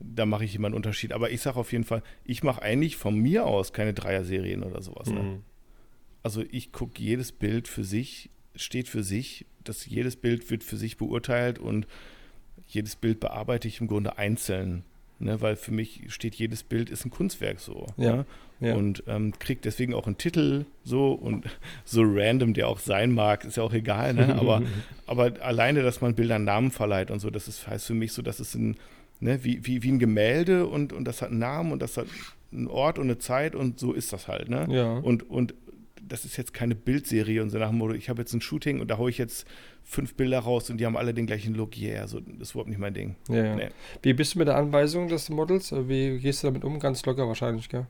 [0.00, 1.14] da mache ich immer einen Unterschied.
[1.14, 4.82] Aber ich sage auf jeden Fall, ich mache eigentlich von mir aus keine Dreier-Serien oder
[4.82, 5.08] sowas.
[5.08, 5.22] Ne?
[5.22, 5.42] Mhm.
[6.22, 10.76] Also ich gucke jedes Bild für sich, steht für sich, dass jedes Bild wird für
[10.76, 11.86] sich beurteilt und
[12.74, 14.84] jedes Bild bearbeite ich im Grunde einzeln.
[15.22, 17.86] Ne, weil für mich steht jedes Bild ist ein Kunstwerk so.
[17.98, 18.16] Ja.
[18.16, 18.26] Ne?
[18.60, 18.74] ja.
[18.74, 21.44] Und ähm, kriegt deswegen auch einen Titel so und
[21.84, 24.14] so random der auch sein mag, ist ja auch egal.
[24.14, 24.34] Ne?
[24.34, 24.62] Aber,
[25.06, 28.22] aber alleine, dass man Bildern Namen verleiht und so, das ist, heißt für mich so,
[28.22, 28.78] dass es ein,
[29.20, 32.06] ne, wie, wie, wie ein Gemälde und, und das hat einen Namen und das hat
[32.50, 34.48] einen Ort und eine Zeit und so ist das halt.
[34.48, 34.68] Ne?
[34.70, 34.94] Ja.
[34.94, 35.54] Und, und
[36.10, 38.80] das ist jetzt keine Bildserie und so nach dem Motto, ich habe jetzt ein Shooting
[38.80, 39.46] und da haue ich jetzt
[39.84, 41.78] fünf Bilder raus und die haben alle den gleichen Look.
[41.78, 43.16] Yeah, also das ist überhaupt nicht mein Ding.
[43.28, 43.54] Ja, ja.
[43.54, 43.68] Nee.
[44.02, 45.72] Wie bist du mit der Anweisung des Models?
[45.72, 46.78] Wie gehst du damit um?
[46.80, 47.86] Ganz locker wahrscheinlich, gell?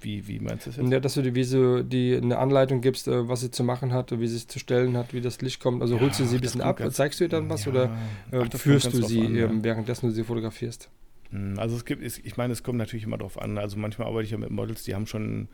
[0.00, 0.90] Wie, wie meinst du das jetzt?
[0.90, 3.92] Ja, dass du die, wie so die eine Anleitung gibst, äh, was sie zu machen
[3.92, 5.82] hat, wie sie es zu stellen hat, wie das Licht kommt.
[5.82, 7.84] Also ja, holst du sie ein bisschen ab, zeigst du ihr dann was ja, oder
[8.30, 9.46] äh, ach, führst du sie, an, ja.
[9.46, 10.88] Ähm, währenddessen du sie fotografierst?
[11.30, 13.58] Hm, also es gibt, ich meine, es kommt natürlich immer darauf an.
[13.58, 15.48] Also manchmal arbeite ich ja mit Models, die haben schon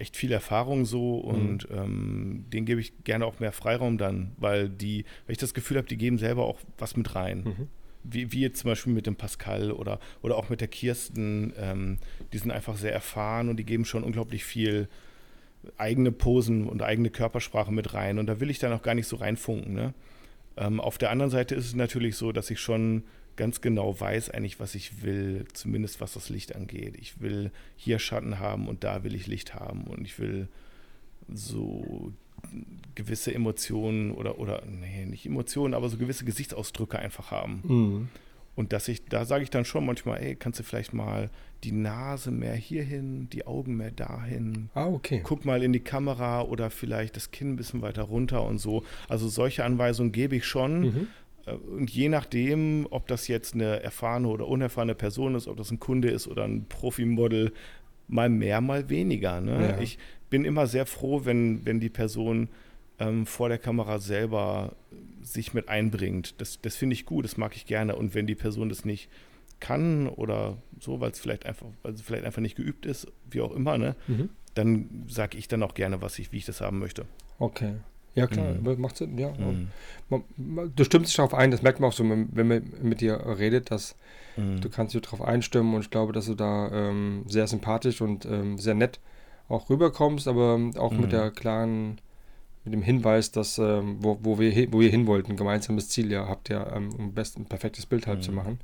[0.00, 1.76] echt viel Erfahrung so und mhm.
[1.76, 5.76] ähm, denen gebe ich gerne auch mehr Freiraum dann, weil die, weil ich das Gefühl
[5.76, 7.44] habe, die geben selber auch was mit rein.
[7.44, 7.68] Mhm.
[8.02, 11.98] Wie, wie jetzt zum Beispiel mit dem Pascal oder, oder auch mit der Kirsten, ähm,
[12.32, 14.88] die sind einfach sehr erfahren und die geben schon unglaublich viel
[15.76, 18.18] eigene Posen und eigene Körpersprache mit rein.
[18.18, 19.74] Und da will ich dann auch gar nicht so reinfunken.
[19.74, 19.92] Ne?
[20.56, 23.04] Ähm, auf der anderen Seite ist es natürlich so, dass ich schon
[23.40, 26.94] ganz genau weiß eigentlich, was ich will, zumindest was das Licht angeht.
[27.00, 30.46] Ich will hier Schatten haben und da will ich Licht haben und ich will
[31.32, 32.12] so
[32.94, 37.62] gewisse Emotionen oder, oder, nee, nicht Emotionen, aber so gewisse Gesichtsausdrücke einfach haben.
[37.64, 38.08] Mhm.
[38.56, 41.30] Und dass ich, da sage ich dann schon manchmal, ey, kannst du vielleicht mal
[41.64, 44.68] die Nase mehr hierhin, die Augen mehr dahin.
[44.74, 45.22] Ah, okay.
[45.24, 48.84] Guck mal in die Kamera oder vielleicht das Kinn ein bisschen weiter runter und so.
[49.08, 50.80] Also solche Anweisungen gebe ich schon.
[50.80, 51.06] Mhm.
[51.50, 55.70] Äh, und je nachdem, ob das jetzt eine erfahrene oder unerfahrene Person ist, ob das
[55.70, 57.52] ein Kunde ist oder ein Profimodel,
[58.08, 59.40] mal mehr, mal weniger.
[59.40, 59.70] Ne?
[59.70, 59.80] Ja.
[59.80, 59.98] Ich
[60.30, 62.48] bin immer sehr froh, wenn, wenn die Person
[62.98, 64.74] ähm, vor der Kamera selber
[65.22, 66.40] sich mit einbringt.
[66.40, 67.96] Das, das finde ich gut, das mag ich gerne.
[67.96, 69.08] Und wenn die Person das nicht
[69.60, 73.40] kann oder so, weil es vielleicht einfach, weil es vielleicht einfach nicht geübt ist, wie
[73.42, 74.30] auch immer, ne, mhm.
[74.54, 77.04] dann sage ich dann auch gerne, was ich, wie ich das haben möchte.
[77.38, 77.74] Okay.
[78.14, 78.80] Ja, klar, mhm.
[78.80, 79.32] macht Sinn, ja.
[79.32, 79.68] Mhm.
[80.74, 83.70] Du stimmst dich darauf ein, das merkt man auch so, wenn man mit dir redet,
[83.70, 83.94] dass
[84.36, 84.60] mhm.
[84.60, 88.26] du kannst dich darauf einstimmen und ich glaube, dass du da ähm, sehr sympathisch und
[88.26, 88.98] ähm, sehr nett
[89.48, 91.10] auch rüberkommst, aber auch mit mhm.
[91.10, 92.00] der klaren,
[92.64, 96.26] mit dem Hinweis, dass ähm, wo, wo, wir, wo wir hin wollten, gemeinsames Ziel ja
[96.26, 98.36] habt, ja, um ein, best, ein perfektes Bild halt zu mhm.
[98.36, 98.60] machen.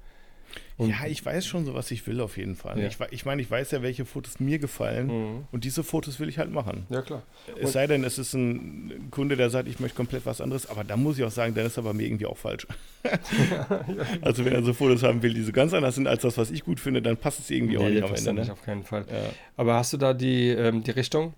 [0.79, 2.79] Und ja, ich weiß schon so, was ich will auf jeden Fall.
[2.79, 2.87] Ja.
[2.87, 5.45] Ich, ich meine, ich weiß ja, welche Fotos mir gefallen mhm.
[5.51, 6.87] und diese Fotos will ich halt machen.
[6.91, 7.23] Ja, klar.
[7.55, 10.69] Und es sei denn, es ist ein Kunde, der sagt, ich möchte komplett was anderes,
[10.69, 12.67] aber da muss ich auch sagen, dann ist er bei mir irgendwie auch falsch.
[14.21, 16.51] also wenn er so Fotos haben will, die so ganz anders sind als das, was
[16.51, 18.35] ich gut finde, dann passt es irgendwie nee, auch nicht am Ende.
[18.35, 18.41] Ne?
[18.41, 19.07] Nicht, auf keinen Fall.
[19.09, 19.31] Ja.
[19.57, 21.33] Aber hast du da die, ähm, die Richtung?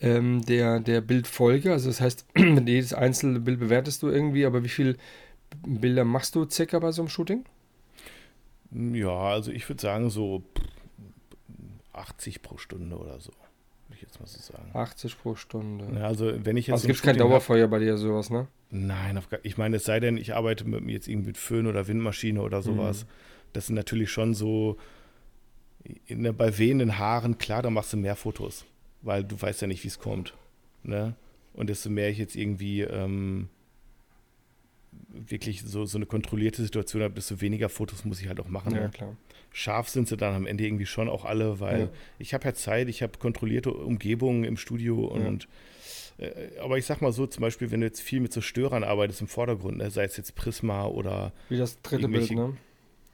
[0.00, 4.68] Ähm, der, der Bildfolge, also das heißt, jedes einzelne Bild bewertest du irgendwie, aber wie
[4.68, 4.96] viele
[5.66, 7.44] Bilder machst du circa bei so einem Shooting?
[8.70, 10.42] Ja, also ich würde sagen so
[11.92, 13.32] 80 pro Stunde oder so.
[13.88, 14.70] Würde ich jetzt mal so sagen.
[14.74, 15.88] 80 pro Stunde.
[15.98, 16.74] Ja, also wenn ich jetzt.
[16.74, 18.46] Also es gibt kein Dauerfeuer hab, bei dir sowas, ne?
[18.70, 22.42] Nein, ich meine, es sei denn, ich arbeite mit, jetzt irgendwie mit Föhn oder Windmaschine
[22.42, 23.04] oder sowas.
[23.04, 23.08] Mhm.
[23.54, 24.76] Das sind natürlich schon so
[26.06, 28.66] in, bei wehenden Haaren, klar, da machst du mehr Fotos,
[29.00, 30.34] weil du weißt ja nicht, wie es kommt.
[30.82, 31.14] Ne?
[31.54, 33.48] Und desto mehr ich jetzt irgendwie ähm,
[35.08, 38.74] wirklich so, so eine kontrollierte Situation habe, desto weniger Fotos muss ich halt auch machen.
[38.74, 38.90] Ja, ne?
[38.90, 39.16] klar.
[39.52, 41.88] Scharf sind sie dann am Ende irgendwie schon auch alle, weil ja.
[42.18, 45.48] ich habe ja Zeit, ich habe kontrollierte Umgebungen im Studio und
[46.18, 46.26] ja.
[46.26, 48.84] äh, aber ich sag mal so, zum Beispiel, wenn du jetzt viel mit so Störern
[48.84, 52.56] arbeitest im Vordergrund, ne, sei es jetzt Prisma oder wie das dritte Bild, ne?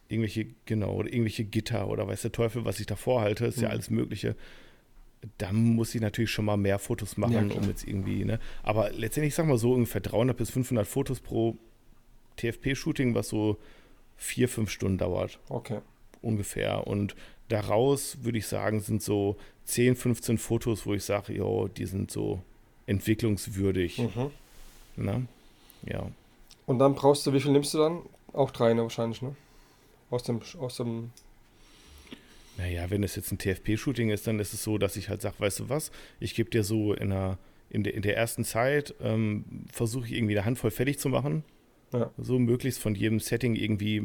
[0.09, 3.63] Irgendwelche, genau, oder irgendwelche Gitter oder weiß der Teufel, was ich da vorhalte, ist mhm.
[3.65, 4.37] ja alles Mögliche
[5.39, 8.39] dann muss ich natürlich schon mal mehr Fotos machen, ja, um jetzt irgendwie, ne?
[8.63, 11.57] Aber letztendlich, ich sag mal so, ungefähr 300 bis 500 Fotos pro
[12.37, 13.59] TFP-Shooting, was so
[14.17, 15.39] vier, fünf Stunden dauert.
[15.49, 15.81] Okay.
[16.23, 16.87] Ungefähr.
[16.87, 17.15] Und
[17.49, 22.11] daraus würde ich sagen, sind so 10, 15 Fotos, wo ich sage, jo, die sind
[22.11, 22.41] so
[22.87, 23.99] entwicklungswürdig.
[23.99, 24.31] Mhm.
[24.97, 25.23] Na?
[25.87, 26.07] Ja.
[26.67, 28.03] Und dann brauchst du, wie viel nimmst du dann?
[28.33, 29.37] Auch drei, ne, wahrscheinlich, ne?
[30.11, 31.11] Aus dem, aus dem
[32.57, 35.37] naja, wenn es jetzt ein TFP-Shooting ist, dann ist es so, dass ich halt sage,
[35.39, 38.95] weißt du was, ich gebe dir so in der, in der, in der ersten Zeit,
[39.01, 41.43] ähm, versuche ich irgendwie eine Handvoll fertig zu machen.
[41.95, 42.11] Ja.
[42.19, 44.03] So möglichst von jedem Setting irgendwie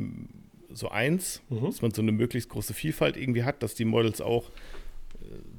[0.71, 1.65] so eins, mhm.
[1.65, 4.49] dass man so eine möglichst große Vielfalt irgendwie hat, dass die Models auch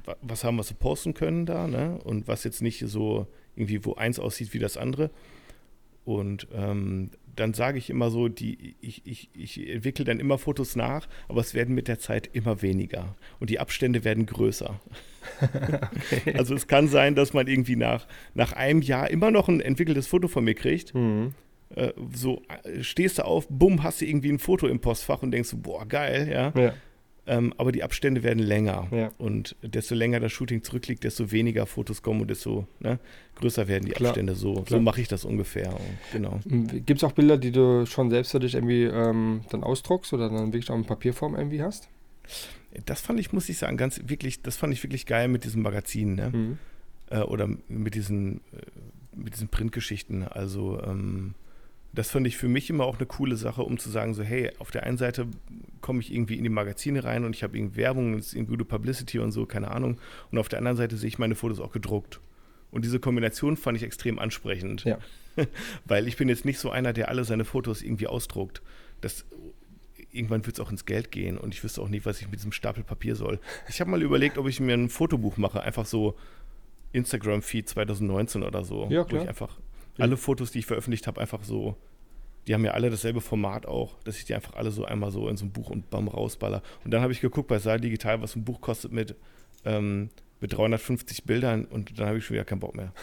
[0.07, 1.99] äh, was haben, was sie posten können da, ne?
[2.03, 5.11] Und was jetzt nicht so irgendwie wo eins aussieht wie das andere.
[6.05, 10.75] Und ähm, dann sage ich immer so, die, ich, ich, ich entwickle dann immer Fotos
[10.75, 14.79] nach, aber es werden mit der Zeit immer weniger und die Abstände werden größer.
[15.41, 16.33] okay.
[16.37, 20.07] Also es kann sein, dass man irgendwie nach, nach einem Jahr immer noch ein entwickeltes
[20.07, 20.93] Foto von mir kriegt.
[20.93, 21.33] Mhm.
[21.75, 25.31] Äh, so äh, stehst du auf, bumm, hast du irgendwie ein Foto im Postfach und
[25.31, 26.53] denkst, boah, geil, ja.
[26.59, 26.73] ja.
[27.27, 28.87] Ähm, aber die Abstände werden länger.
[28.91, 29.11] Ja.
[29.17, 32.99] Und desto länger das Shooting zurückliegt, desto weniger Fotos kommen und desto ne,
[33.35, 34.09] größer werden die Klar.
[34.09, 34.33] Abstände.
[34.35, 35.71] So, so mache ich das ungefähr.
[35.71, 36.39] Und, genau.
[36.43, 40.29] Gibt es auch Bilder, die du schon selbst für dich irgendwie ähm, dann ausdruckst oder
[40.29, 41.89] dann wirklich auch in Papierform irgendwie hast?
[42.85, 45.61] Das fand ich, muss ich sagen, ganz wirklich, das fand ich wirklich geil mit diesem
[45.61, 46.29] Magazin, ne?
[46.33, 46.57] Mhm.
[47.09, 50.27] Äh, oder mit diesen, äh, mit diesen Printgeschichten.
[50.27, 51.35] Also ähm,
[51.93, 54.51] das fand ich für mich immer auch eine coole Sache, um zu sagen, so, hey,
[54.59, 55.27] auf der einen Seite
[55.81, 58.53] komme ich irgendwie in die Magazine rein und ich habe irgendwie Werbung, es ist irgendwie
[58.53, 59.97] gute Publicity und so, keine Ahnung.
[60.31, 62.21] Und auf der anderen Seite sehe ich meine Fotos auch gedruckt.
[62.71, 64.85] Und diese Kombination fand ich extrem ansprechend.
[64.85, 64.99] Ja.
[65.85, 68.61] Weil ich bin jetzt nicht so einer, der alle seine Fotos irgendwie ausdruckt.
[69.01, 69.25] Das,
[70.11, 72.39] irgendwann wird es auch ins Geld gehen und ich wüsste auch nicht, was ich mit
[72.39, 73.39] diesem Stapel Papier soll.
[73.67, 76.15] Ich habe mal überlegt, ob ich mir ein Fotobuch mache, einfach so
[76.93, 78.87] Instagram-Feed 2019 oder so.
[78.89, 79.19] Ja, klar.
[79.19, 79.57] Wo ich einfach
[79.97, 81.75] alle Fotos, die ich veröffentlicht habe, einfach so,
[82.47, 85.27] die haben ja alle dasselbe Format auch, dass ich die einfach alle so einmal so
[85.27, 86.61] in so ein Buch und bam rausballer.
[86.83, 89.15] Und dann habe ich geguckt bei Saal Digital, was ein Buch kostet mit
[89.63, 90.09] ähm,
[90.41, 92.91] mit 350 Bildern und dann habe ich schon wieder keinen Bock mehr.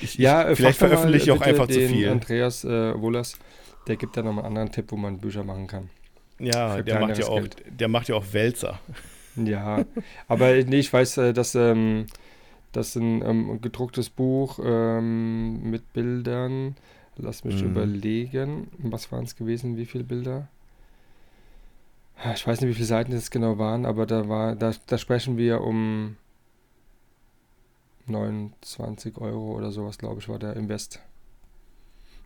[0.00, 2.08] Ich, ja, ich, vielleicht veröffentliche ich auch einfach zu viel.
[2.08, 3.38] Andreas äh, Wohlers,
[3.86, 5.90] der gibt da noch einen anderen Tipp, wo man Bücher machen kann.
[6.38, 8.80] Ja, der macht ja, auch, der macht ja auch Wälzer.
[9.36, 9.84] Ja,
[10.28, 12.06] aber nee, ich weiß, äh, dass ähm,
[12.76, 16.76] das ein ähm, gedrucktes Buch ähm, mit Bildern.
[17.16, 17.70] Lass mich mhm.
[17.70, 18.68] überlegen.
[18.78, 19.76] Was waren es gewesen?
[19.76, 20.48] Wie viele Bilder?
[22.34, 25.36] Ich weiß nicht, wie viele Seiten das genau waren, aber da war, da, da sprechen
[25.36, 26.16] wir um
[28.06, 31.00] 29 Euro oder sowas, glaube ich, war der Invest.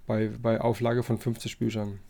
[0.07, 2.01] Bei, bei Auflage von 50 Büchern.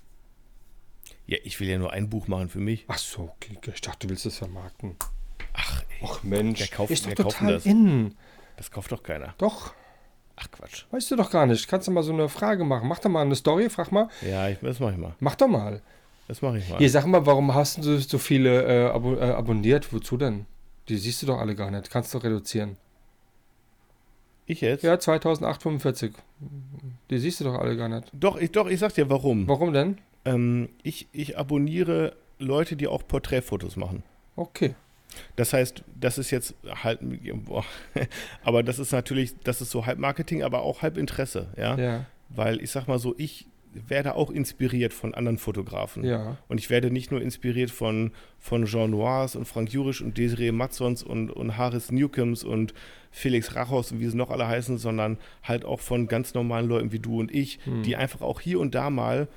[1.27, 2.85] Ja, ich will ja nur ein Buch machen für mich.
[2.89, 3.31] Ach so,
[3.73, 4.97] ich dachte, du willst das vermarkten.
[5.59, 6.09] Ach, ey.
[6.09, 7.67] Ach Mensch, der kauft, ist doch total das.
[7.67, 8.15] in.
[8.57, 9.35] Das kauft doch keiner.
[9.39, 9.75] Doch.
[10.37, 10.85] Ach Quatsch.
[10.91, 11.67] Weißt du doch gar nicht.
[11.67, 12.89] Kannst du mal so eine Frage machen.
[12.89, 14.09] Mach doch mal eine Story, frag mal.
[14.23, 15.15] Ja, ich, das mach ich mal.
[15.19, 15.83] Mach doch mal.
[16.29, 16.79] Das mache ich mal.
[16.79, 19.93] Hier, sag mal, warum hast du so viele äh, abo äh, abonniert?
[19.93, 20.47] Wozu denn?
[20.89, 21.91] Die siehst du doch alle gar nicht.
[21.91, 22.77] Kannst du reduzieren.
[24.47, 24.85] Ich jetzt?
[24.85, 26.13] Ja, 2845.
[27.11, 28.11] Die siehst du doch alle gar nicht.
[28.13, 29.49] Doch, ich, doch, ich sag dir warum.
[29.49, 29.99] Warum denn?
[30.25, 34.03] Ähm, ich, ich abonniere Leute, die auch Porträtfotos machen.
[34.37, 34.75] Okay.
[35.37, 37.01] Das heißt, das ist jetzt halt,
[37.45, 37.65] boah,
[38.43, 41.77] aber das ist natürlich, das ist so halb Marketing, aber auch halb Interesse, ja.
[41.79, 42.07] Ja.
[42.29, 46.05] Weil ich sag mal so, ich werde auch inspiriert von anderen Fotografen.
[46.05, 46.37] Ja.
[46.49, 50.53] Und ich werde nicht nur inspiriert von, von Jean Noirs und Frank Jurisch und Desiree
[50.53, 52.75] Matzons und, und Harris Newcombs und
[53.11, 56.93] Felix Rachos und wie sie noch alle heißen, sondern halt auch von ganz normalen Leuten
[56.93, 57.83] wie du und ich, hm.
[57.83, 59.29] die einfach auch hier und da mal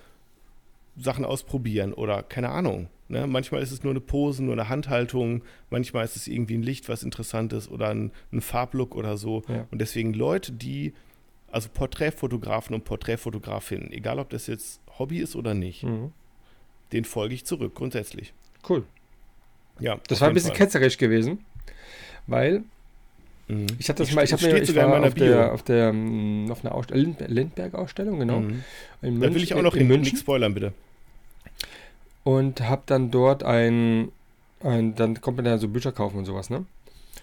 [0.98, 2.90] Sachen ausprobieren oder keine Ahnung.
[3.12, 3.28] Ne?
[3.28, 6.88] Manchmal ist es nur eine Pose, nur eine Handhaltung, manchmal ist es irgendwie ein Licht,
[6.88, 9.44] was interessant ist oder ein, ein Farblook oder so.
[9.50, 9.68] Ja.
[9.70, 10.94] Und deswegen Leute, die
[11.52, 16.14] also Porträtfotografen und Porträtfotografinnen, egal ob das jetzt Hobby ist oder nicht, mhm.
[16.94, 18.34] den folge ich zurück, grundsätzlich.
[18.68, 18.86] Cool.
[19.82, 20.60] Ja, das war ein bisschen Fall.
[20.60, 21.44] ketzerisch gewesen,
[22.28, 22.64] weil
[23.50, 23.68] mhm.
[23.78, 26.50] ich hatte das ich mal, ich habe mir ich war auf der, auf der mm,
[26.50, 28.40] auf einer Ausstellung, Lindberg-Ausstellung, genau.
[28.40, 28.64] Mhm.
[29.02, 30.72] Da will ich auch noch in, in München spoilern, bitte.
[32.24, 34.12] Und habe dann dort ein,
[34.62, 36.66] ein, dann kommt man da so Bücher kaufen und sowas, ne?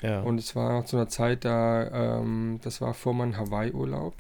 [0.03, 0.21] Ja.
[0.21, 4.15] Und es war zu einer Zeit da, ähm, das war vor meinem Hawaii-Urlaub.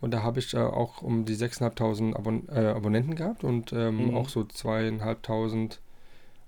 [0.00, 4.08] Und da habe ich äh, auch um die 6.500 Abon äh, Abonnenten gehabt und ähm,
[4.08, 4.16] mhm.
[4.16, 5.78] auch so 2.500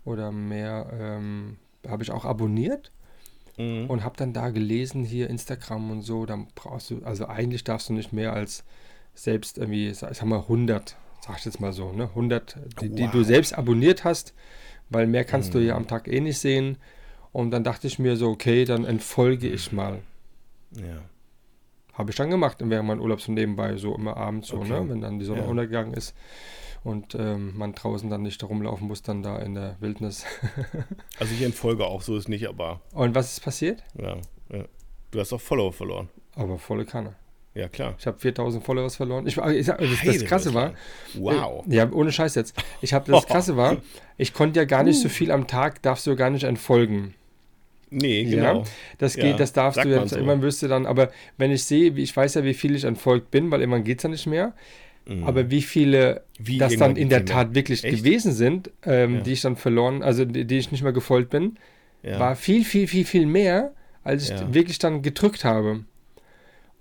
[0.05, 1.57] oder mehr ähm,
[1.89, 2.91] habe ich auch abonniert.
[3.57, 3.89] Mhm.
[3.89, 7.89] Und habe dann da gelesen, hier Instagram und so, dann brauchst du, also eigentlich darfst
[7.89, 8.65] du nicht mehr als
[9.15, 12.97] selbst irgendwie, ich sag mal 100, sag ich jetzt mal so, ne, 100, die, wow.
[12.97, 14.35] die du selbst abonniert hast,
[14.91, 15.59] weil mehr kannst mhm.
[15.59, 16.77] du ja am Tag eh nicht sehen.
[17.33, 20.01] Und dann dachte ich mir so, okay, dann entfolge ich mal.
[20.73, 21.03] Ja.
[21.95, 24.69] Habe ich dann gemacht während meinem Urlaub so nebenbei, so immer abends so, okay.
[24.69, 25.47] ne, wenn dann die Sonne ja.
[25.47, 26.15] untergegangen ist
[26.83, 30.27] und ähm, man draußen dann nicht rumlaufen muss, dann da in der Wildnis.
[31.19, 32.83] also ich entfolge auch, so ist nicht, aber.
[32.93, 33.83] Und was ist passiert?
[33.99, 34.19] Ja,
[34.53, 34.65] ja.
[35.11, 36.11] Du hast auch Follower verloren.
[36.35, 37.15] Aber volle Kanne.
[37.55, 37.95] Ja, klar.
[37.99, 39.27] Ich habe 4000 Followers verloren.
[39.27, 40.75] Ich, ich das, das Krasse war.
[41.15, 41.65] Wow.
[41.69, 42.57] Äh, ja, ohne Scheiß jetzt.
[42.81, 43.77] Ich habe das Krasse war,
[44.17, 45.11] ich konnte ja gar nicht so uh.
[45.11, 47.15] viel am Tag, darfst du ja gar nicht entfolgen.
[47.91, 48.59] Nee, genau.
[48.59, 48.65] Ja,
[48.99, 50.11] das geht, ja, das darfst du jetzt.
[50.11, 50.17] So.
[50.17, 53.31] Irgendwann wirst du dann, aber wenn ich sehe, ich weiß ja, wie viel ich entfolgt
[53.31, 54.53] bin, weil irgendwann geht es ja nicht mehr.
[55.07, 55.25] Mhm.
[55.25, 57.99] Aber wie viele wie das dann in der Tat wirklich Echt?
[57.99, 59.21] gewesen sind, ähm, ja.
[59.21, 61.57] die ich dann verloren, also die, die ich nicht mehr gefolgt bin,
[62.03, 63.73] war viel, viel, viel, viel mehr,
[64.03, 65.85] als ich wirklich dann gedrückt habe.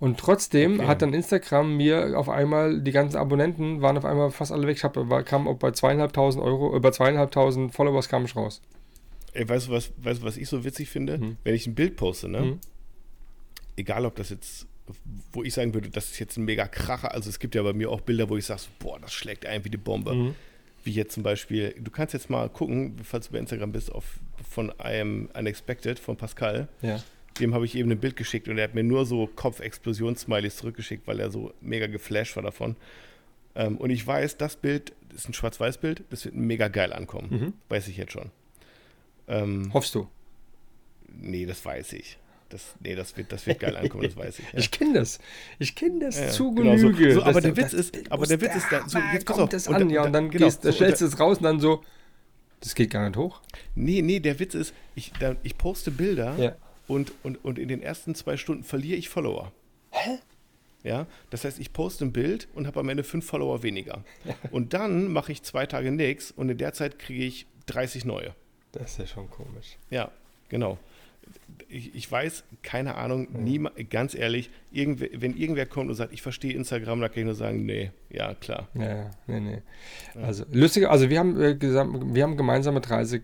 [0.00, 0.86] Und trotzdem okay.
[0.86, 4.76] hat dann Instagram mir auf einmal, die ganzen Abonnenten waren auf einmal fast alle weg.
[4.76, 4.94] Ich hab,
[5.24, 8.60] kam bei zweieinhalbtausend Euro, über zweieinhalbtausend Followers kam ich raus.
[9.32, 11.18] Ey, weißt du, was, weißt du, was ich so witzig finde?
[11.18, 11.36] Hm.
[11.42, 12.40] Wenn ich ein Bild poste, ne?
[12.40, 12.58] Hm.
[13.76, 14.66] Egal, ob das jetzt,
[15.32, 17.12] wo ich sagen würde, das ist jetzt ein mega Kracher.
[17.12, 19.46] Also es gibt ja bei mir auch Bilder, wo ich sage, so, boah, das schlägt
[19.46, 20.10] ein wie die Bombe.
[20.10, 20.34] Hm.
[20.84, 24.20] Wie jetzt zum Beispiel, du kannst jetzt mal gucken, falls du bei Instagram bist, auf,
[24.48, 26.68] von einem Unexpected, von Pascal.
[26.82, 27.02] Ja.
[27.40, 31.06] Dem habe ich eben ein Bild geschickt und er hat mir nur so Kopf-Explosions-Smileys zurückgeschickt,
[31.06, 32.76] weil er so mega geflasht war davon.
[33.56, 37.28] Ähm, und ich weiß, das Bild ist ein Schwarz-Weiß-Bild, das wird mega geil ankommen.
[37.30, 37.52] Mhm.
[37.68, 38.30] Weiß ich jetzt schon.
[39.28, 40.08] Ähm, Hoffst du?
[41.08, 42.18] Nee, das weiß ich.
[42.50, 44.44] Das, nee, das wird, das wird geil ankommen, das weiß ich.
[44.52, 44.58] Ja.
[44.58, 45.18] Ich kenne das.
[45.58, 47.14] Ich kenne das ja, zu genau Genüge.
[47.14, 47.20] So.
[47.20, 49.82] So, aber der Witz ist, aber der Witz ist, da, so, jetzt kommt das an,
[49.82, 51.82] und, ja, und dann genau, gehst, so, stellst du es raus und dann so,
[52.60, 53.40] das geht gar nicht hoch.
[53.74, 56.56] Nee, nee, der Witz ist, ich, da, ich poste Bilder ja.
[56.86, 59.52] Und, und, und in den ersten zwei Stunden verliere ich Follower.
[59.90, 60.18] Hä?
[60.84, 64.04] Ja, das heißt, ich poste ein Bild und habe am Ende fünf Follower weniger.
[64.50, 68.34] Und dann mache ich zwei Tage nichts und in der Zeit kriege ich 30 neue.
[68.72, 69.78] Das ist ja schon komisch.
[69.88, 70.10] Ja,
[70.50, 70.78] genau.
[71.68, 73.40] Ich, ich weiß, keine Ahnung, ja.
[73.40, 77.24] nie, ganz ehrlich, irgendwer, wenn irgendwer kommt und sagt, ich verstehe Instagram, dann kann ich
[77.24, 78.68] nur sagen, nee, ja, klar.
[78.74, 79.62] Ja, nee, nee.
[80.22, 83.22] Also, lustig, also wir haben, äh, wir haben gemeinsame 30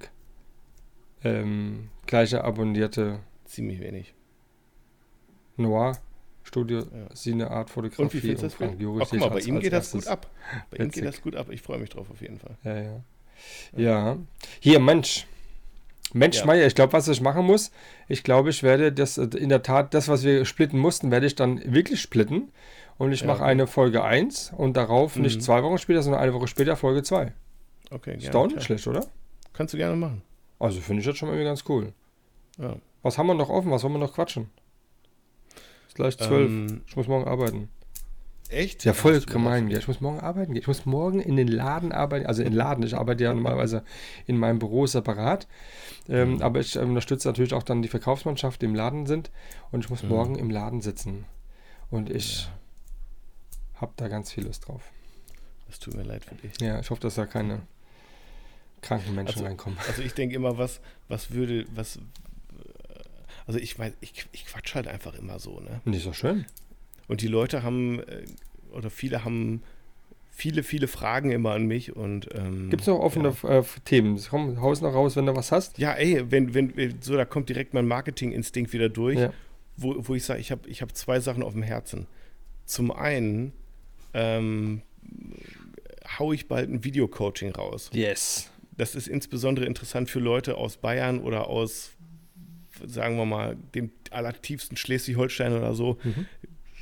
[1.25, 3.21] ähm, gleiche abonnierte
[3.51, 4.15] Ziemlich wenig.
[5.57, 5.99] Noir
[6.45, 6.87] Studio, Ja.
[7.15, 8.81] Sine Art Fotografie Und wie findest du das Frank?
[8.81, 10.31] Jurich Ach, guck mal, ich bei ihm geht das gut ab.
[10.71, 11.05] Bei ihm geht Witzig.
[11.05, 11.49] das gut ab.
[11.51, 12.57] Ich freue mich drauf auf jeden Fall.
[12.65, 13.01] Ja, ja.
[13.77, 14.17] Ja.
[14.61, 15.27] Hier, Mensch.
[16.13, 16.47] Mensch, Ja.
[16.47, 17.71] Meier, ich glaube, was ich machen muss,
[18.09, 21.27] ich glaube, ich werde das äh, in der Tat, das, was wir splitten mussten, werde
[21.27, 22.51] ich dann wirklich splitten.
[22.99, 23.51] Und ich Ja, mache okay.
[23.51, 25.41] eine Folge 1 und darauf nicht Mhm.
[25.41, 27.33] zwei Wochen später, sondern eine Woche später Folge 2.
[27.91, 29.07] Okay, Ist gerne, doch nicht schlecht, oder?
[29.53, 30.23] Kannst du gerne machen.
[30.59, 31.93] Also finde ich das schon mal irgendwie ganz cool.
[32.59, 32.77] Ja.
[33.03, 33.71] Was haben wir noch offen?
[33.71, 34.51] Was wollen wir noch quatschen?
[35.89, 36.31] Ist gleich 12.
[36.51, 37.69] Ähm, ich muss morgen arbeiten.
[38.49, 38.85] echt?
[38.85, 39.69] Ja, voll gemein.
[39.71, 39.79] Ja.
[39.79, 40.61] Ich muss morgen arbeiten gehen.
[40.61, 42.27] Ich muss morgen in den Laden arbeiten.
[42.27, 42.83] Also in den Laden.
[42.85, 43.85] Ich arbeite ja normalerweise
[44.27, 45.47] in meinem Büro separat.
[46.09, 46.43] Ähm, Mhm.
[46.43, 49.31] Aber ich unterstütze natürlich auch dann die Verkaufsmannschaft, die im Laden sind.
[49.71, 50.09] Und ich muss Mhm.
[50.09, 51.25] morgen im Laden sitzen.
[51.91, 52.45] Und ich
[53.75, 53.81] Ja.
[53.83, 54.83] habe da ganz viel Lust drauf.
[55.69, 56.61] Das tut mir leid für dich.
[56.61, 57.61] Ja, ich hoffe, dass da keine
[58.83, 59.79] kranken Menschen Also- reinkommen.
[59.87, 61.99] Also ich denke immer, was, was würde, was.
[63.51, 65.81] Äh, Also ich weiß, ich, ich quatsch halt einfach immer so, ne?
[65.85, 66.45] Und die ist doch schön.
[67.09, 68.25] Und die Leute haben, äh,
[68.73, 69.63] oder viele haben
[70.31, 74.19] viele, viele Fragen immer an mich und ähm, Gibt es noch offene äh, Themen?
[74.31, 75.77] Komm, haus noch raus, wenn du was hast.
[75.79, 79.33] Ja, ey, wenn, wenn, wenn- so, da kommt direkt mein Marketinginstinkt wieder durch, Ja.
[79.77, 82.07] wo, wo ich sage, ich habe ich hab zwei Sachen auf dem Herzen.
[82.65, 83.53] Zum einen
[84.15, 84.81] ähm,
[86.19, 87.91] hau ich bald ein Videocoaching raus.
[87.93, 88.51] Yes.
[88.77, 91.91] Das ist insbesondere interessant für Leute aus Bayern oder aus,
[92.87, 95.99] sagen wir mal, dem allertiefsten Schleswig-Holstein oder so,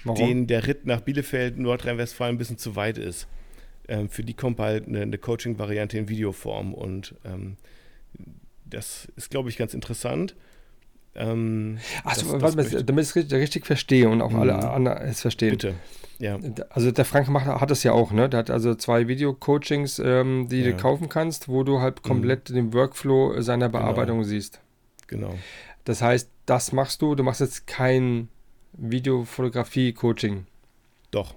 [0.04, 0.16] Warum?
[0.18, 3.26] denen der Ritt nach Bielefeld, Nordrhein-Westfalen ein bisschen zu weit ist.
[3.88, 7.56] Ähm, für die kommt bald eine, eine Coaching-Variante in Videoform und ähm,
[8.64, 10.34] das ist, glaube ich, ganz interessant.
[11.14, 14.60] Ähm, Achso, warte mal, damit ich es richtig, richtig verstehe und auch alle Mhm.
[14.64, 15.50] anderen es verstehen.
[15.50, 15.74] bitte.
[16.20, 16.38] Ja,
[16.70, 18.28] Also der Frank macht, hat das ja auch, ne?
[18.28, 20.70] Der hat also zwei Video-Coachings, ähm, die Ja.
[20.72, 23.78] du kaufen kannst, wo du halt komplett den Workflow seiner Genau.
[23.80, 24.60] Bearbeitung siehst.
[25.06, 25.34] genau.
[25.89, 28.28] Das heißt, das machst du, du machst jetzt kein
[28.74, 30.44] Videofotografie-Coaching.
[31.10, 31.35] Doch.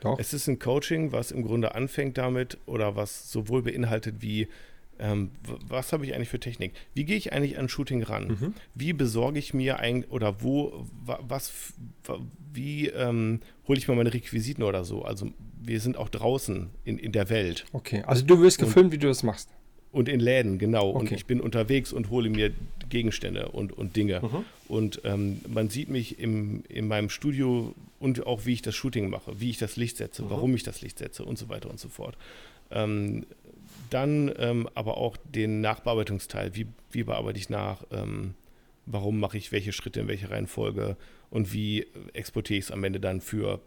[0.00, 0.18] Doch.
[0.18, 4.48] Es ist ein Coaching, was im Grunde anfängt damit oder was sowohl beinhaltet wie,
[4.98, 5.32] ähm,
[5.68, 6.72] was habe ich eigentlich für Technik?
[6.94, 8.28] Wie gehe ich eigentlich an Shooting ran?
[8.28, 8.54] Mhm.
[8.74, 11.52] Wie besorge ich mir eigentlich oder wo, wa- was,
[12.52, 15.02] wie ähm, hole ich mir meine Requisiten oder so?
[15.02, 15.30] Also
[15.62, 18.98] wir sind auch draußen in, in der Welt Okay, also du wirst Und- gefilmt, wie
[18.98, 19.50] du das machst.
[19.94, 20.90] Und in Läden, genau.
[20.90, 21.14] Und Okay.
[21.14, 22.52] ich bin unterwegs und hole mir
[22.90, 24.20] Gegenstände und, und Dinge.
[24.20, 24.44] Mhm.
[24.68, 29.08] Und ähm, man sieht mich im, in meinem Studio und auch, wie ich das Shooting
[29.08, 30.30] mache, wie ich das Licht setze, Mhm.
[30.30, 32.16] warum ich das Licht setze und so weiter und so fort.
[32.70, 33.24] Ähm,
[33.90, 36.54] dann ähm, aber auch den Nachbearbeitungsteil.
[36.56, 37.84] Wie, wie bearbeite ich nach?
[37.92, 38.34] Ähm,
[38.86, 40.96] warum mache ich welche Schritte in welche Reihenfolge?
[41.30, 43.60] Und wie exportiere ich es am Ende dann für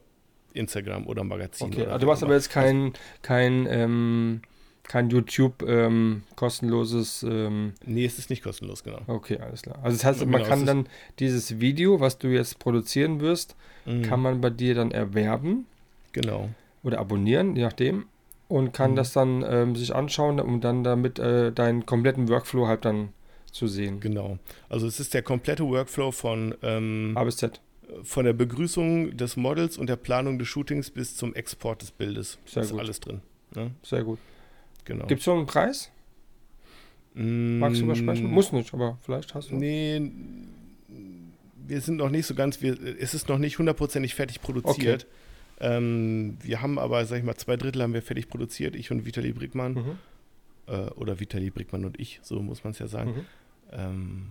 [0.54, 1.68] Instagram oder Magazin?
[1.68, 4.42] Okay, oder also du machst aber jetzt kein, kein, ähm,
[4.88, 7.24] kein YouTube ähm, kostenloses.
[7.24, 9.00] Ähm, Nee, es ist nicht kostenlos, genau.
[9.08, 9.78] okay, alles klar.
[9.84, 10.88] Also das heißt, Ja, man genau, kann dann
[11.20, 13.56] dieses Video, was du jetzt produzieren wirst,
[13.86, 14.02] Mhm.
[14.04, 15.66] kann man bei dir dann erwerben.
[16.14, 16.50] Genau.
[16.84, 18.06] oder abonnieren, je nachdem.
[18.48, 18.96] Und kann Mhm.
[18.96, 23.10] das dann ähm, sich anschauen, um dann damit äh, deinen kompletten Workflow halt dann
[23.52, 24.00] zu sehen.
[24.00, 24.38] Genau.
[24.70, 27.60] Also es ist der komplette Workflow von, ähm, A bis Z.
[28.04, 32.38] von der Begrüßung des Models und der Planung des Shootings bis zum Export des Bildes.
[32.46, 32.80] Sehr ist gut.
[32.80, 33.22] alles drin.
[33.56, 33.72] Ne?
[33.84, 34.20] Sehr gut.
[34.88, 35.06] Genau.
[35.06, 35.92] Gibt es schon einen Preis?
[37.14, 38.32] Magst du Mm, übersprechen?
[38.32, 39.56] Muss nicht, aber vielleicht hast du.
[39.56, 40.12] Nee,
[41.68, 45.06] wir sind noch nicht so ganz, wir, es ist noch nicht hundertprozentig fertig produziert.
[45.60, 49.06] Ähm, wir haben aber, sag ich mal, zwei Drittel haben wir fertig produziert, ich und
[49.06, 49.74] Vitali Brickmann.
[49.74, 49.98] Mhm.
[50.68, 53.12] Äh, oder Vitali Brickmann und ich, so muss man es ja sagen.
[53.12, 53.26] Mhm.
[53.72, 54.30] Ähm,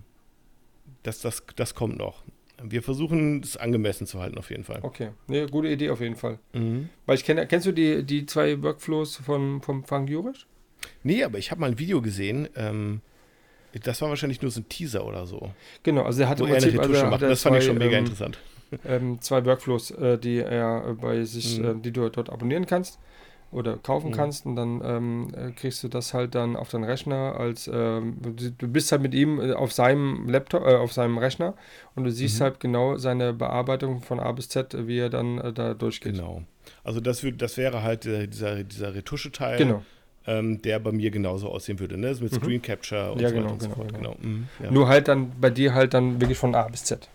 [1.03, 2.23] das, das, das kommt noch.
[2.63, 4.79] Wir versuchen es angemessen zu halten, auf jeden Fall.
[4.83, 6.39] Okay, nee, gute Idee auf jeden Fall.
[6.55, 6.89] Mhm.
[7.05, 10.47] Weil ich kenne, kennst du die, die zwei Workflows von, vom Frank Jurisch?
[11.03, 12.49] Nee, aber ich habe mal ein Video gesehen.
[12.57, 13.01] Ähm,
[13.83, 15.51] das war wahrscheinlich nur so ein Teaser oder so.
[15.83, 17.23] Genau, also er hat Wo er eine Retusche also, macht.
[17.23, 18.39] Das fand ich zwei, schon mega ähm, interessant.
[18.87, 21.65] ähm, zwei Workflows, äh, die er bei sich, Mhm.
[21.65, 22.99] äh, die du dort abonnieren kannst
[23.53, 24.15] oder kaufen Mhm.
[24.15, 28.17] kannst und dann ähm, äh, kriegst du das halt dann auf deinen Rechner als ähm,
[28.59, 31.55] du bist halt mit ihm äh, auf seinem Laptop, äh, auf seinem Rechner
[31.95, 32.45] und du siehst Mhm.
[32.45, 36.15] halt genau seine Bearbeitung von A bis Z, wie er dann äh, da durchgeht.
[36.15, 36.43] Genau.
[36.83, 39.83] Also das, würd, das wäre halt äh, dieser, dieser Retusche-Teil, Genau.
[40.27, 41.97] ähm, der bei mir genauso aussehen würde.
[41.97, 42.09] Ne?
[42.21, 42.37] Mit Mhm.
[42.37, 43.93] Screen Capture und Ja, so weiter genau, und so genau, fort.
[43.95, 44.15] genau.
[44.17, 44.29] Genau.
[44.29, 44.49] Mhm.
[44.63, 44.71] Ja.
[44.73, 47.09] Nur halt dann bei dir halt dann wirklich von A bis Z.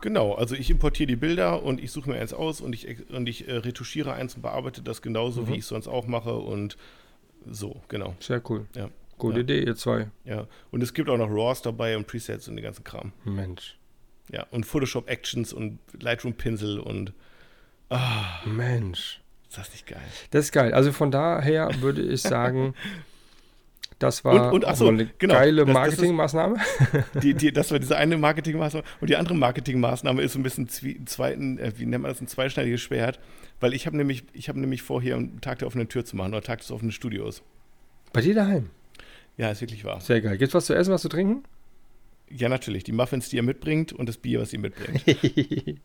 [0.00, 3.28] genau, also ich importiere die Bilder und ich suche mir eins aus und ich, und
[3.28, 5.48] ich äh, retuschiere eins und bearbeite das genauso, Mhm.
[5.48, 6.76] wie ich es sonst auch mache und
[7.50, 8.14] so, genau.
[8.20, 8.66] Sehr cool.
[8.74, 8.88] Ja.
[9.18, 9.42] Gute Ja.
[9.42, 10.08] Idee, ihr zwei.
[10.24, 10.46] Ja.
[10.70, 13.12] Und es gibt auch noch RAWs dabei und Presets und den ganzen Kram.
[13.24, 13.76] Mensch.
[14.30, 17.12] Ja, und Photoshop Actions und Lightroom Pinsel und
[17.88, 19.20] ah, Mensch.
[19.48, 20.02] ist das nicht geil?
[20.30, 20.74] Das ist geil.
[20.74, 22.74] Also von daher würde ich sagen,
[23.98, 26.56] Das war Und- und, so, eine genau, geile das- das Marketingmaßnahme.
[27.22, 28.84] Die, die, das war diese eine Marketingmaßnahme.
[29.00, 32.20] Und die andere Marketingmaßnahme ist so ein bisschen zwie, zweiten, äh, wie nennt man das,
[32.20, 33.18] ein zweischneidiges Schwert.
[33.60, 36.14] Weil ich habe nämlich, ich habe nämlich vor, hier einen Tag der offenen Tür zu
[36.16, 37.42] machen oder Tag des offenen Studios.
[38.12, 38.70] Bei dir daheim.
[39.36, 40.00] Ja, ist wirklich wahr.
[40.00, 40.38] Sehr geil.
[40.38, 41.42] Gibt's was zu essen, was zu trinken?
[42.30, 42.84] Ja, natürlich.
[42.84, 45.02] Die Muffins, die ihr mitbringt und das Bier, was ihr mitbringt.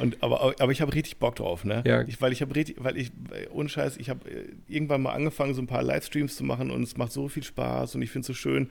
[0.00, 1.82] Und, aber, aber ich habe richtig Bock drauf, ne?
[1.86, 2.02] Ja.
[2.02, 3.10] Ich, weil ich habe richtig, weil ich,
[3.50, 6.82] ohne Scheiß, ich habe äh, irgendwann mal angefangen, so ein paar Livestreams zu machen und
[6.82, 8.70] es macht so viel Spaß und ich finde es so schön.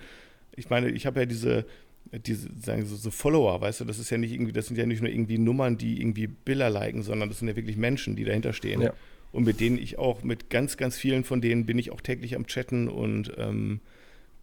[0.56, 1.66] Ich meine, ich habe ja diese,
[2.12, 4.86] diese, sagen so, so Follower, weißt du, das ist ja nicht irgendwie, das sind ja
[4.86, 8.24] nicht nur irgendwie Nummern, die irgendwie Bilder liken, sondern das sind ja wirklich Menschen, die
[8.24, 8.82] dahinter stehen.
[8.82, 8.94] Ja.
[9.32, 12.36] Und mit denen ich auch, mit ganz, ganz vielen von denen bin ich auch täglich
[12.36, 13.82] am Chatten und ähm,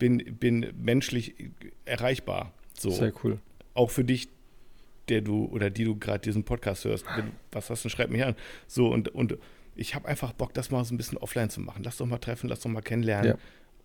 [0.05, 1.35] bin, bin menschlich
[1.87, 2.53] erreichbar.
[2.79, 3.39] So Sehr cool.
[3.73, 4.29] auch für dich,
[5.09, 8.23] der du oder die du gerade diesen Podcast hörst, wenn, was hast du, schreib mich
[8.23, 8.35] an.
[8.67, 9.39] So und, und
[9.77, 11.83] ich habe einfach Bock, das mal so ein bisschen offline zu machen.
[11.85, 13.33] Lass doch mal treffen, lass doch mal kennenlernen.
[13.33, 13.39] Ja.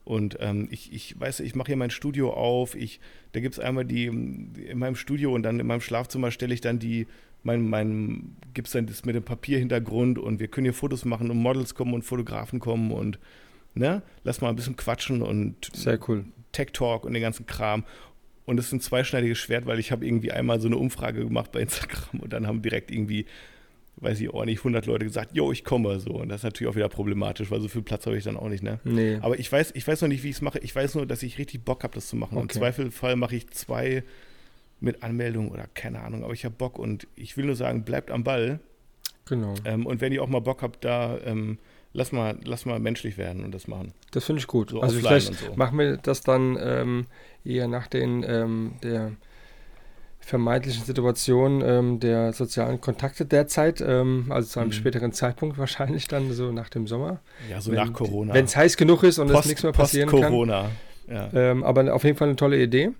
[0.04, 2.76] Und ähm, ich, ich weiß, ich mache hier mein Studio auf.
[2.76, 3.00] Ich,
[3.32, 6.62] da gibt es einmal die in meinem Studio und dann in meinem Schlafzimmer stelle ich
[6.62, 7.08] dann die,
[7.44, 11.30] mein, mein, gibt es dann das mit dem Papierhintergrund und wir können hier Fotos machen
[11.32, 13.20] und Models kommen und Fotografen kommen und
[13.74, 16.26] ne, lass mal ein bisschen quatschen und Sehr cool.
[16.52, 17.84] Tech Talk und den ganzen Kram.
[18.46, 21.52] Und es ist ein zweischneidiges Schwert, weil ich habe irgendwie einmal so eine Umfrage gemacht
[21.52, 23.28] bei Instagram und dann haben direkt irgendwie,
[23.98, 26.12] weiß ich auch nicht, 100 Leute gesagt, jo, ich komme so.
[26.14, 28.50] Und das ist natürlich auch wieder problematisch, weil so viel Platz habe ich dann auch
[28.50, 28.80] nicht, ne?
[28.84, 29.20] Nee.
[29.22, 30.58] Aber ich weiß, ich weiß noch nicht, wie ich es mache.
[30.60, 32.38] Ich weiß nur, dass ich richtig Bock habe, das zu machen.
[32.38, 32.58] Im Okay.
[32.58, 34.04] Zweifelfall mache ich zwei
[34.80, 38.10] mit Anmeldung oder keine Ahnung, aber ich habe Bock und ich will nur sagen, bleibt
[38.10, 38.60] am Ball.
[39.26, 39.54] Genau.
[39.66, 41.60] Ähm, und wenn ihr auch mal Bock habt, da ähm,
[41.94, 43.94] lass, mal, lass mal menschlich werden und das machen.
[44.12, 44.70] Das finde ich gut.
[44.72, 45.54] So also vielleicht so.
[45.56, 47.06] machen wir das dann ähm,
[47.46, 49.12] eher nach den ähm, der
[50.20, 54.74] vermeintlichen Situation ähm, der sozialen Kontakte derzeit, ähm, also zu einem Mhm.
[54.74, 57.20] späteren Zeitpunkt wahrscheinlich dann so nach dem Sommer.
[57.50, 58.34] Ja, so Wenn- nach Corona.
[58.34, 60.20] Wenn es heiß genug ist und es Post- nichts mehr passieren kann.
[60.20, 60.70] Post-Corona.
[61.08, 61.30] Ja.
[61.34, 62.92] Ähm, aber auf jeden Fall eine tolle Idee.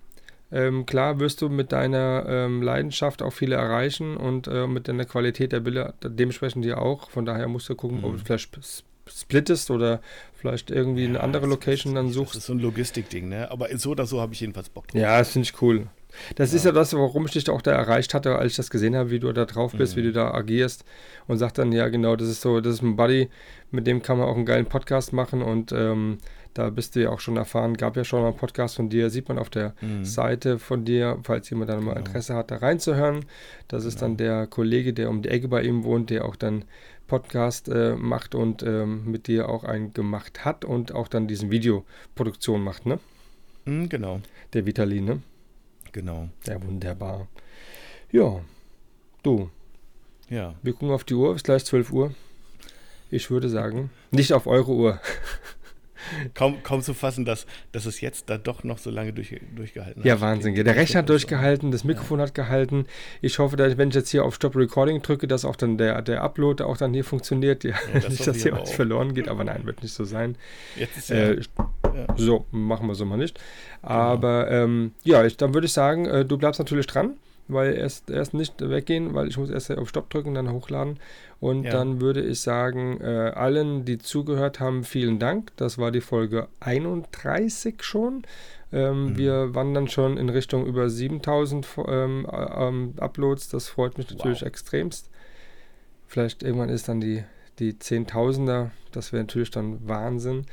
[0.52, 5.04] Ähm, klar wirst du mit deiner ähm, Leidenschaft auch viele erreichen und äh, mit deiner
[5.04, 7.10] Qualität der Bilder dementsprechend dir auch.
[7.10, 8.18] Von daher musst du gucken, ob Mhm.
[8.18, 10.00] du vielleicht sp- splittest oder
[10.34, 12.36] vielleicht irgendwie eine Ja, andere das- Location dann Das suchst.
[12.36, 13.50] ist so ein Logistikding, ne?
[13.50, 15.00] Aber so oder so habe ich jedenfalls Bock drauf.
[15.00, 15.86] Ja, das finde ich cool.
[16.34, 16.70] Das ist Ja.
[16.70, 19.20] ja das, warum ich dich auch da erreicht hatte, als ich das gesehen habe, wie
[19.20, 20.00] du da drauf bist, Mhm.
[20.00, 20.84] wie du da agierst
[21.28, 23.30] und sagt dann, ja genau, das ist so, das ist ein Buddy,
[23.70, 26.18] mit dem kann man auch einen geilen Podcast machen und ähm,
[26.54, 29.08] da bist du ja auch schon erfahren, gab ja schon mal einen Podcast von dir,
[29.10, 30.04] sieht man auf der Mhm.
[30.04, 32.06] Seite von dir, falls jemand dann mal Genau.
[32.06, 33.24] Interesse hat, da reinzuhören.
[33.68, 36.64] Das ist dann der Kollege, der um die Ecke bei ihm wohnt, der auch dann
[37.06, 41.50] Podcast äh, macht und ähm, mit dir auch einen gemacht hat und auch dann diesen
[41.50, 42.98] Videoproduktion macht, ne?
[43.64, 44.20] Mhm, genau,
[44.52, 45.20] Der Vitali, ne?
[45.92, 46.28] genau.
[46.46, 47.26] Ja, wunderbar.
[48.12, 48.40] Ja,
[49.24, 49.50] du,
[50.28, 50.54] Ja.
[50.62, 52.14] wir gucken auf die Uhr, ist gleich 12 Uhr.
[53.10, 55.00] Ich würde sagen, nicht auf eure Uhr.
[56.34, 60.02] Kaum, kaum zu fassen, dass, dass es jetzt da doch noch so lange durch, durchgehalten
[60.04, 60.20] Ja, hat.
[60.20, 60.54] Wahnsinn.
[60.54, 62.86] Den- Der Rechner hat durchgehalten, das Mikrofon hat gehalten.
[63.20, 66.00] Ich hoffe, dass, wenn ich jetzt hier auf Stop Recording drücke, dass auch dann der,
[66.02, 67.64] der Upload auch dann hier funktioniert.
[67.64, 68.74] Ja, das nicht, dass hier was auch.
[68.74, 70.36] verloren geht, aber nein, wird nicht so sein.
[70.76, 71.40] Jetzt ist ja, Äh,
[71.94, 72.06] ja.
[72.16, 73.38] So, machen wir so mal nicht.
[73.82, 77.14] Aber ähm, ja, ich, dann würde ich sagen, äh, du bleibst natürlich dran,
[77.48, 80.98] weil erst, erst nicht weggehen, weil ich muss erst auf Stopp drücken, dann hochladen.
[81.40, 81.70] Und Ja.
[81.70, 85.52] dann würde ich sagen, äh, allen, die zugehört haben, vielen Dank.
[85.56, 88.22] Das war die Folge 31 schon.
[88.72, 89.16] Ähm, Mhm.
[89.16, 93.48] Wir wandern schon in Richtung über 7000 ähm, äh, ähm, Uploads.
[93.48, 94.48] Das freut mich natürlich Wow.
[94.48, 95.08] extremst.
[96.06, 97.24] Vielleicht irgendwann ist dann die,
[97.58, 98.70] die Zehntausender.
[98.92, 100.44] Das wäre natürlich dann Wahnsinn.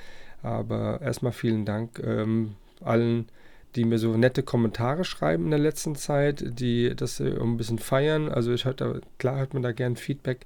[0.42, 3.28] Aber erstmal vielen Dank ähm, allen,
[3.76, 8.30] die mir so nette Kommentare schreiben in der letzten Zeit, die das ein bisschen feiern.
[8.30, 10.46] Also ich hörte, klar hört man da gern Feedback,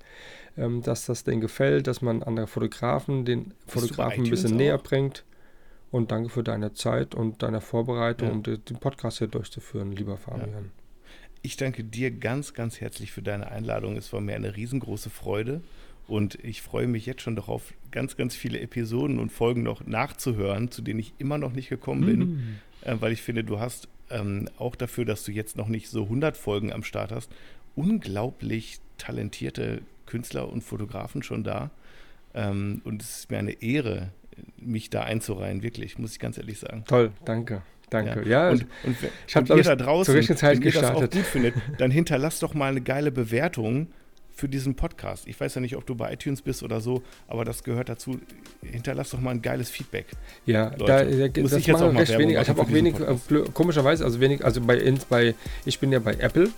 [0.57, 4.75] ähm, dass das denen gefällt, dass man andere Fotografen, den Fotografen ein bisschen iTunes näher
[4.77, 4.83] auch?
[4.83, 5.23] bringt.
[5.91, 8.33] Und danke für deine Zeit und deine Vorbereitung, Ja.
[8.33, 10.71] um de- den Podcast hier durchzuführen, lieber Fabian.
[11.41, 13.97] Ich danke dir ganz, ganz herzlich für deine Einladung.
[13.97, 15.61] Es war mir eine riesengroße Freude
[16.11, 20.69] und ich freue mich jetzt schon darauf, ganz, ganz viele Episoden und Folgen noch nachzuhören,
[20.69, 22.55] zu denen ich immer noch nicht gekommen bin, Mhm.
[22.81, 26.03] äh, weil ich finde, du hast ähm, auch dafür, dass du jetzt noch nicht so
[26.03, 27.31] 100 Folgen am Start hast,
[27.75, 31.71] unglaublich talentierte Künstler und Fotografen schon da.
[32.33, 34.09] Ähm, und es ist mir eine Ehre,
[34.57, 36.83] mich da einzureihen, wirklich, muss ich ganz ehrlich sagen.
[36.87, 37.61] Toll, danke.
[37.89, 38.27] Danke.
[38.27, 38.95] Ja, und, und,
[39.27, 41.13] ich und ich, da draußen, zur richtigen Zeit wenn ihr das auch gestartet.
[41.13, 43.87] gut findet, dann hinterlasst doch mal eine geile Bewertung
[44.33, 45.27] für diesen Podcast.
[45.27, 48.19] Ich weiß ja nicht, ob du bei iTunes bist oder so, aber das gehört dazu.
[48.63, 50.07] Hinterlasst doch mal ein geiles Feedback.
[50.45, 52.37] Ja, Leute, da, da, muss das ich jetzt auch mal recht wenig.
[52.37, 53.53] Ich habe auch wenig, äh, Podcast.
[53.53, 55.35] komischerweise, also wenig, also bei, bei,
[55.65, 56.49] ich bin ja bei Apple.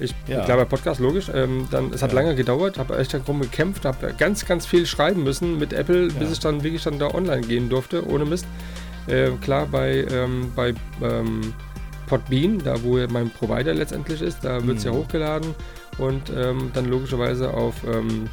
[0.00, 0.44] Ich Ja.
[0.44, 1.30] klar bei Podcast, logisch.
[1.34, 2.20] Ähm, dann, es hat Ja.
[2.20, 6.28] lange gedauert, habe echt darum gekämpft, habe ganz, ganz viel schreiben müssen mit Apple, bis
[6.28, 6.32] Ja.
[6.32, 8.46] ich dann wirklich dann da online gehen durfte, ohne Mist.
[9.06, 11.54] Äh, klar, bei, ähm, bei ähm,
[12.06, 14.92] Podbean, da wo mein Provider letztendlich ist, da wird es mhm.
[14.92, 15.54] ja hochgeladen
[15.98, 18.28] und ähm, dann logischerweise auf ähm,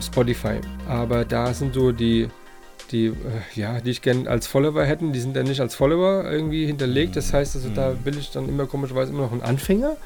[0.00, 0.60] Spotify.
[0.88, 2.28] Aber da sind so die,
[2.90, 3.12] die, äh,
[3.54, 7.16] ja, die ich gerne als Follower hätten, die sind dann nicht als Follower irgendwie hinterlegt.
[7.16, 7.98] Das heißt, also, da mhm.
[7.98, 9.96] bin ich dann immer komischerweise immer noch ein Anfänger.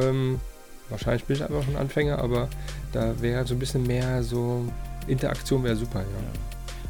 [0.00, 0.40] Ähm,
[0.88, 2.48] wahrscheinlich bin ich einfach ein Anfänger, aber
[2.92, 4.64] da wäre so ein bisschen mehr so
[5.06, 6.06] Interaktion wäre super, ja.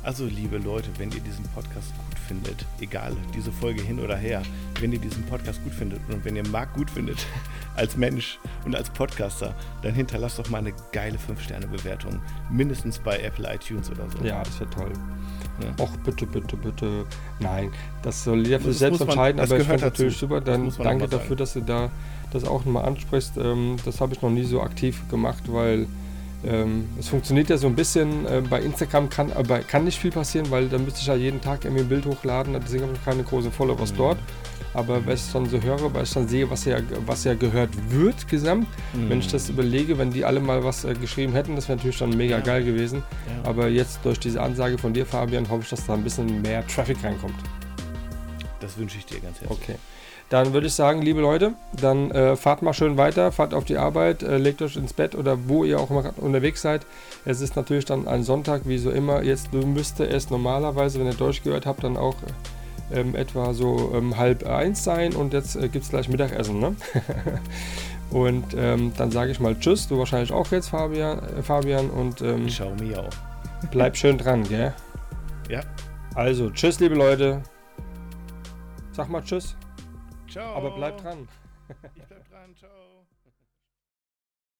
[0.02, 1.92] Also, liebe Leute, wenn ihr diesen Podcast
[2.30, 4.42] findet, egal, diese Folge hin oder her,
[4.80, 7.18] wenn ihr diesen Podcast gut findet und wenn ihr Marc gut findet
[7.76, 9.52] als Mensch und als Podcaster,
[9.82, 12.20] dann hinterlasst doch mal eine geile 5-Sterne-Bewertung.
[12.48, 14.24] Mindestens bei Apple iTunes oder so.
[14.24, 14.92] Ja, das wäre toll.
[15.60, 15.84] Ja.
[15.84, 17.04] Och, bitte, bitte, bitte.
[17.40, 20.40] Nein, das soll jeder für sich selbst entscheiden, man, aber ich finde natürlich super.
[20.40, 21.90] Dann danke dafür, dass du da
[22.32, 23.38] das auch nochmal ansprichst.
[23.38, 25.88] Ähm, das habe ich noch nie so aktiv gemacht, weil
[26.44, 28.26] ähm, es funktioniert ja so ein bisschen.
[28.26, 31.40] Äh, bei Instagram kann, aber kann nicht viel passieren, weil da müsste ich ja jeden
[31.40, 32.54] Tag irgendwie ein Bild hochladen.
[32.54, 33.96] Deswegen habe ich keine großen Followers mhm.
[33.96, 34.18] dort.
[34.72, 37.70] Aber wenn ich dann so höre, weil ich dann sehe, was ja, was ja gehört
[37.90, 39.10] wird gesamt, mhm.
[39.10, 41.98] wenn ich das überlege, wenn die alle mal was äh, geschrieben hätten, das wäre natürlich
[41.98, 42.42] dann mega ja.
[42.42, 43.02] geil gewesen.
[43.26, 43.50] Ja.
[43.50, 46.66] Aber jetzt durch diese Ansage von dir, Fabian, hoffe ich, dass da ein bisschen mehr
[46.66, 47.34] Traffic reinkommt.
[48.60, 49.60] Das wünsche ich dir ganz herzlich.
[49.62, 49.76] Okay.
[50.30, 53.76] Dann würde ich sagen, liebe Leute, dann äh, fahrt mal schön weiter, fahrt auf die
[53.76, 56.86] Arbeit, äh, legt euch ins Bett oder wo ihr auch immer unterwegs seid.
[57.24, 59.24] Es ist natürlich dann ein Sonntag, wie so immer.
[59.24, 62.14] Jetzt müsste es normalerweise, wenn ihr Deutsch gehört habt, dann auch
[62.92, 66.60] ähm, etwa so ähm, halb eins sein und jetzt äh, gibt es gleich Mittagessen.
[66.60, 66.76] Ne?
[68.10, 71.18] und ähm, dann sage ich mal Tschüss, du wahrscheinlich auch jetzt, Fabian.
[71.18, 73.68] Äh, Fabian und ähm, ich schau mir auch.
[73.72, 74.72] bleib schön dran, gell?
[75.48, 75.62] Ja.
[76.14, 77.42] Also, tschüss, liebe Leute.
[78.92, 79.56] Sag mal Tschüss.
[80.30, 80.54] Ciao.
[80.54, 81.28] Aber bleib dran.
[81.94, 82.54] ich bleib dran.
[82.56, 82.89] Ciao.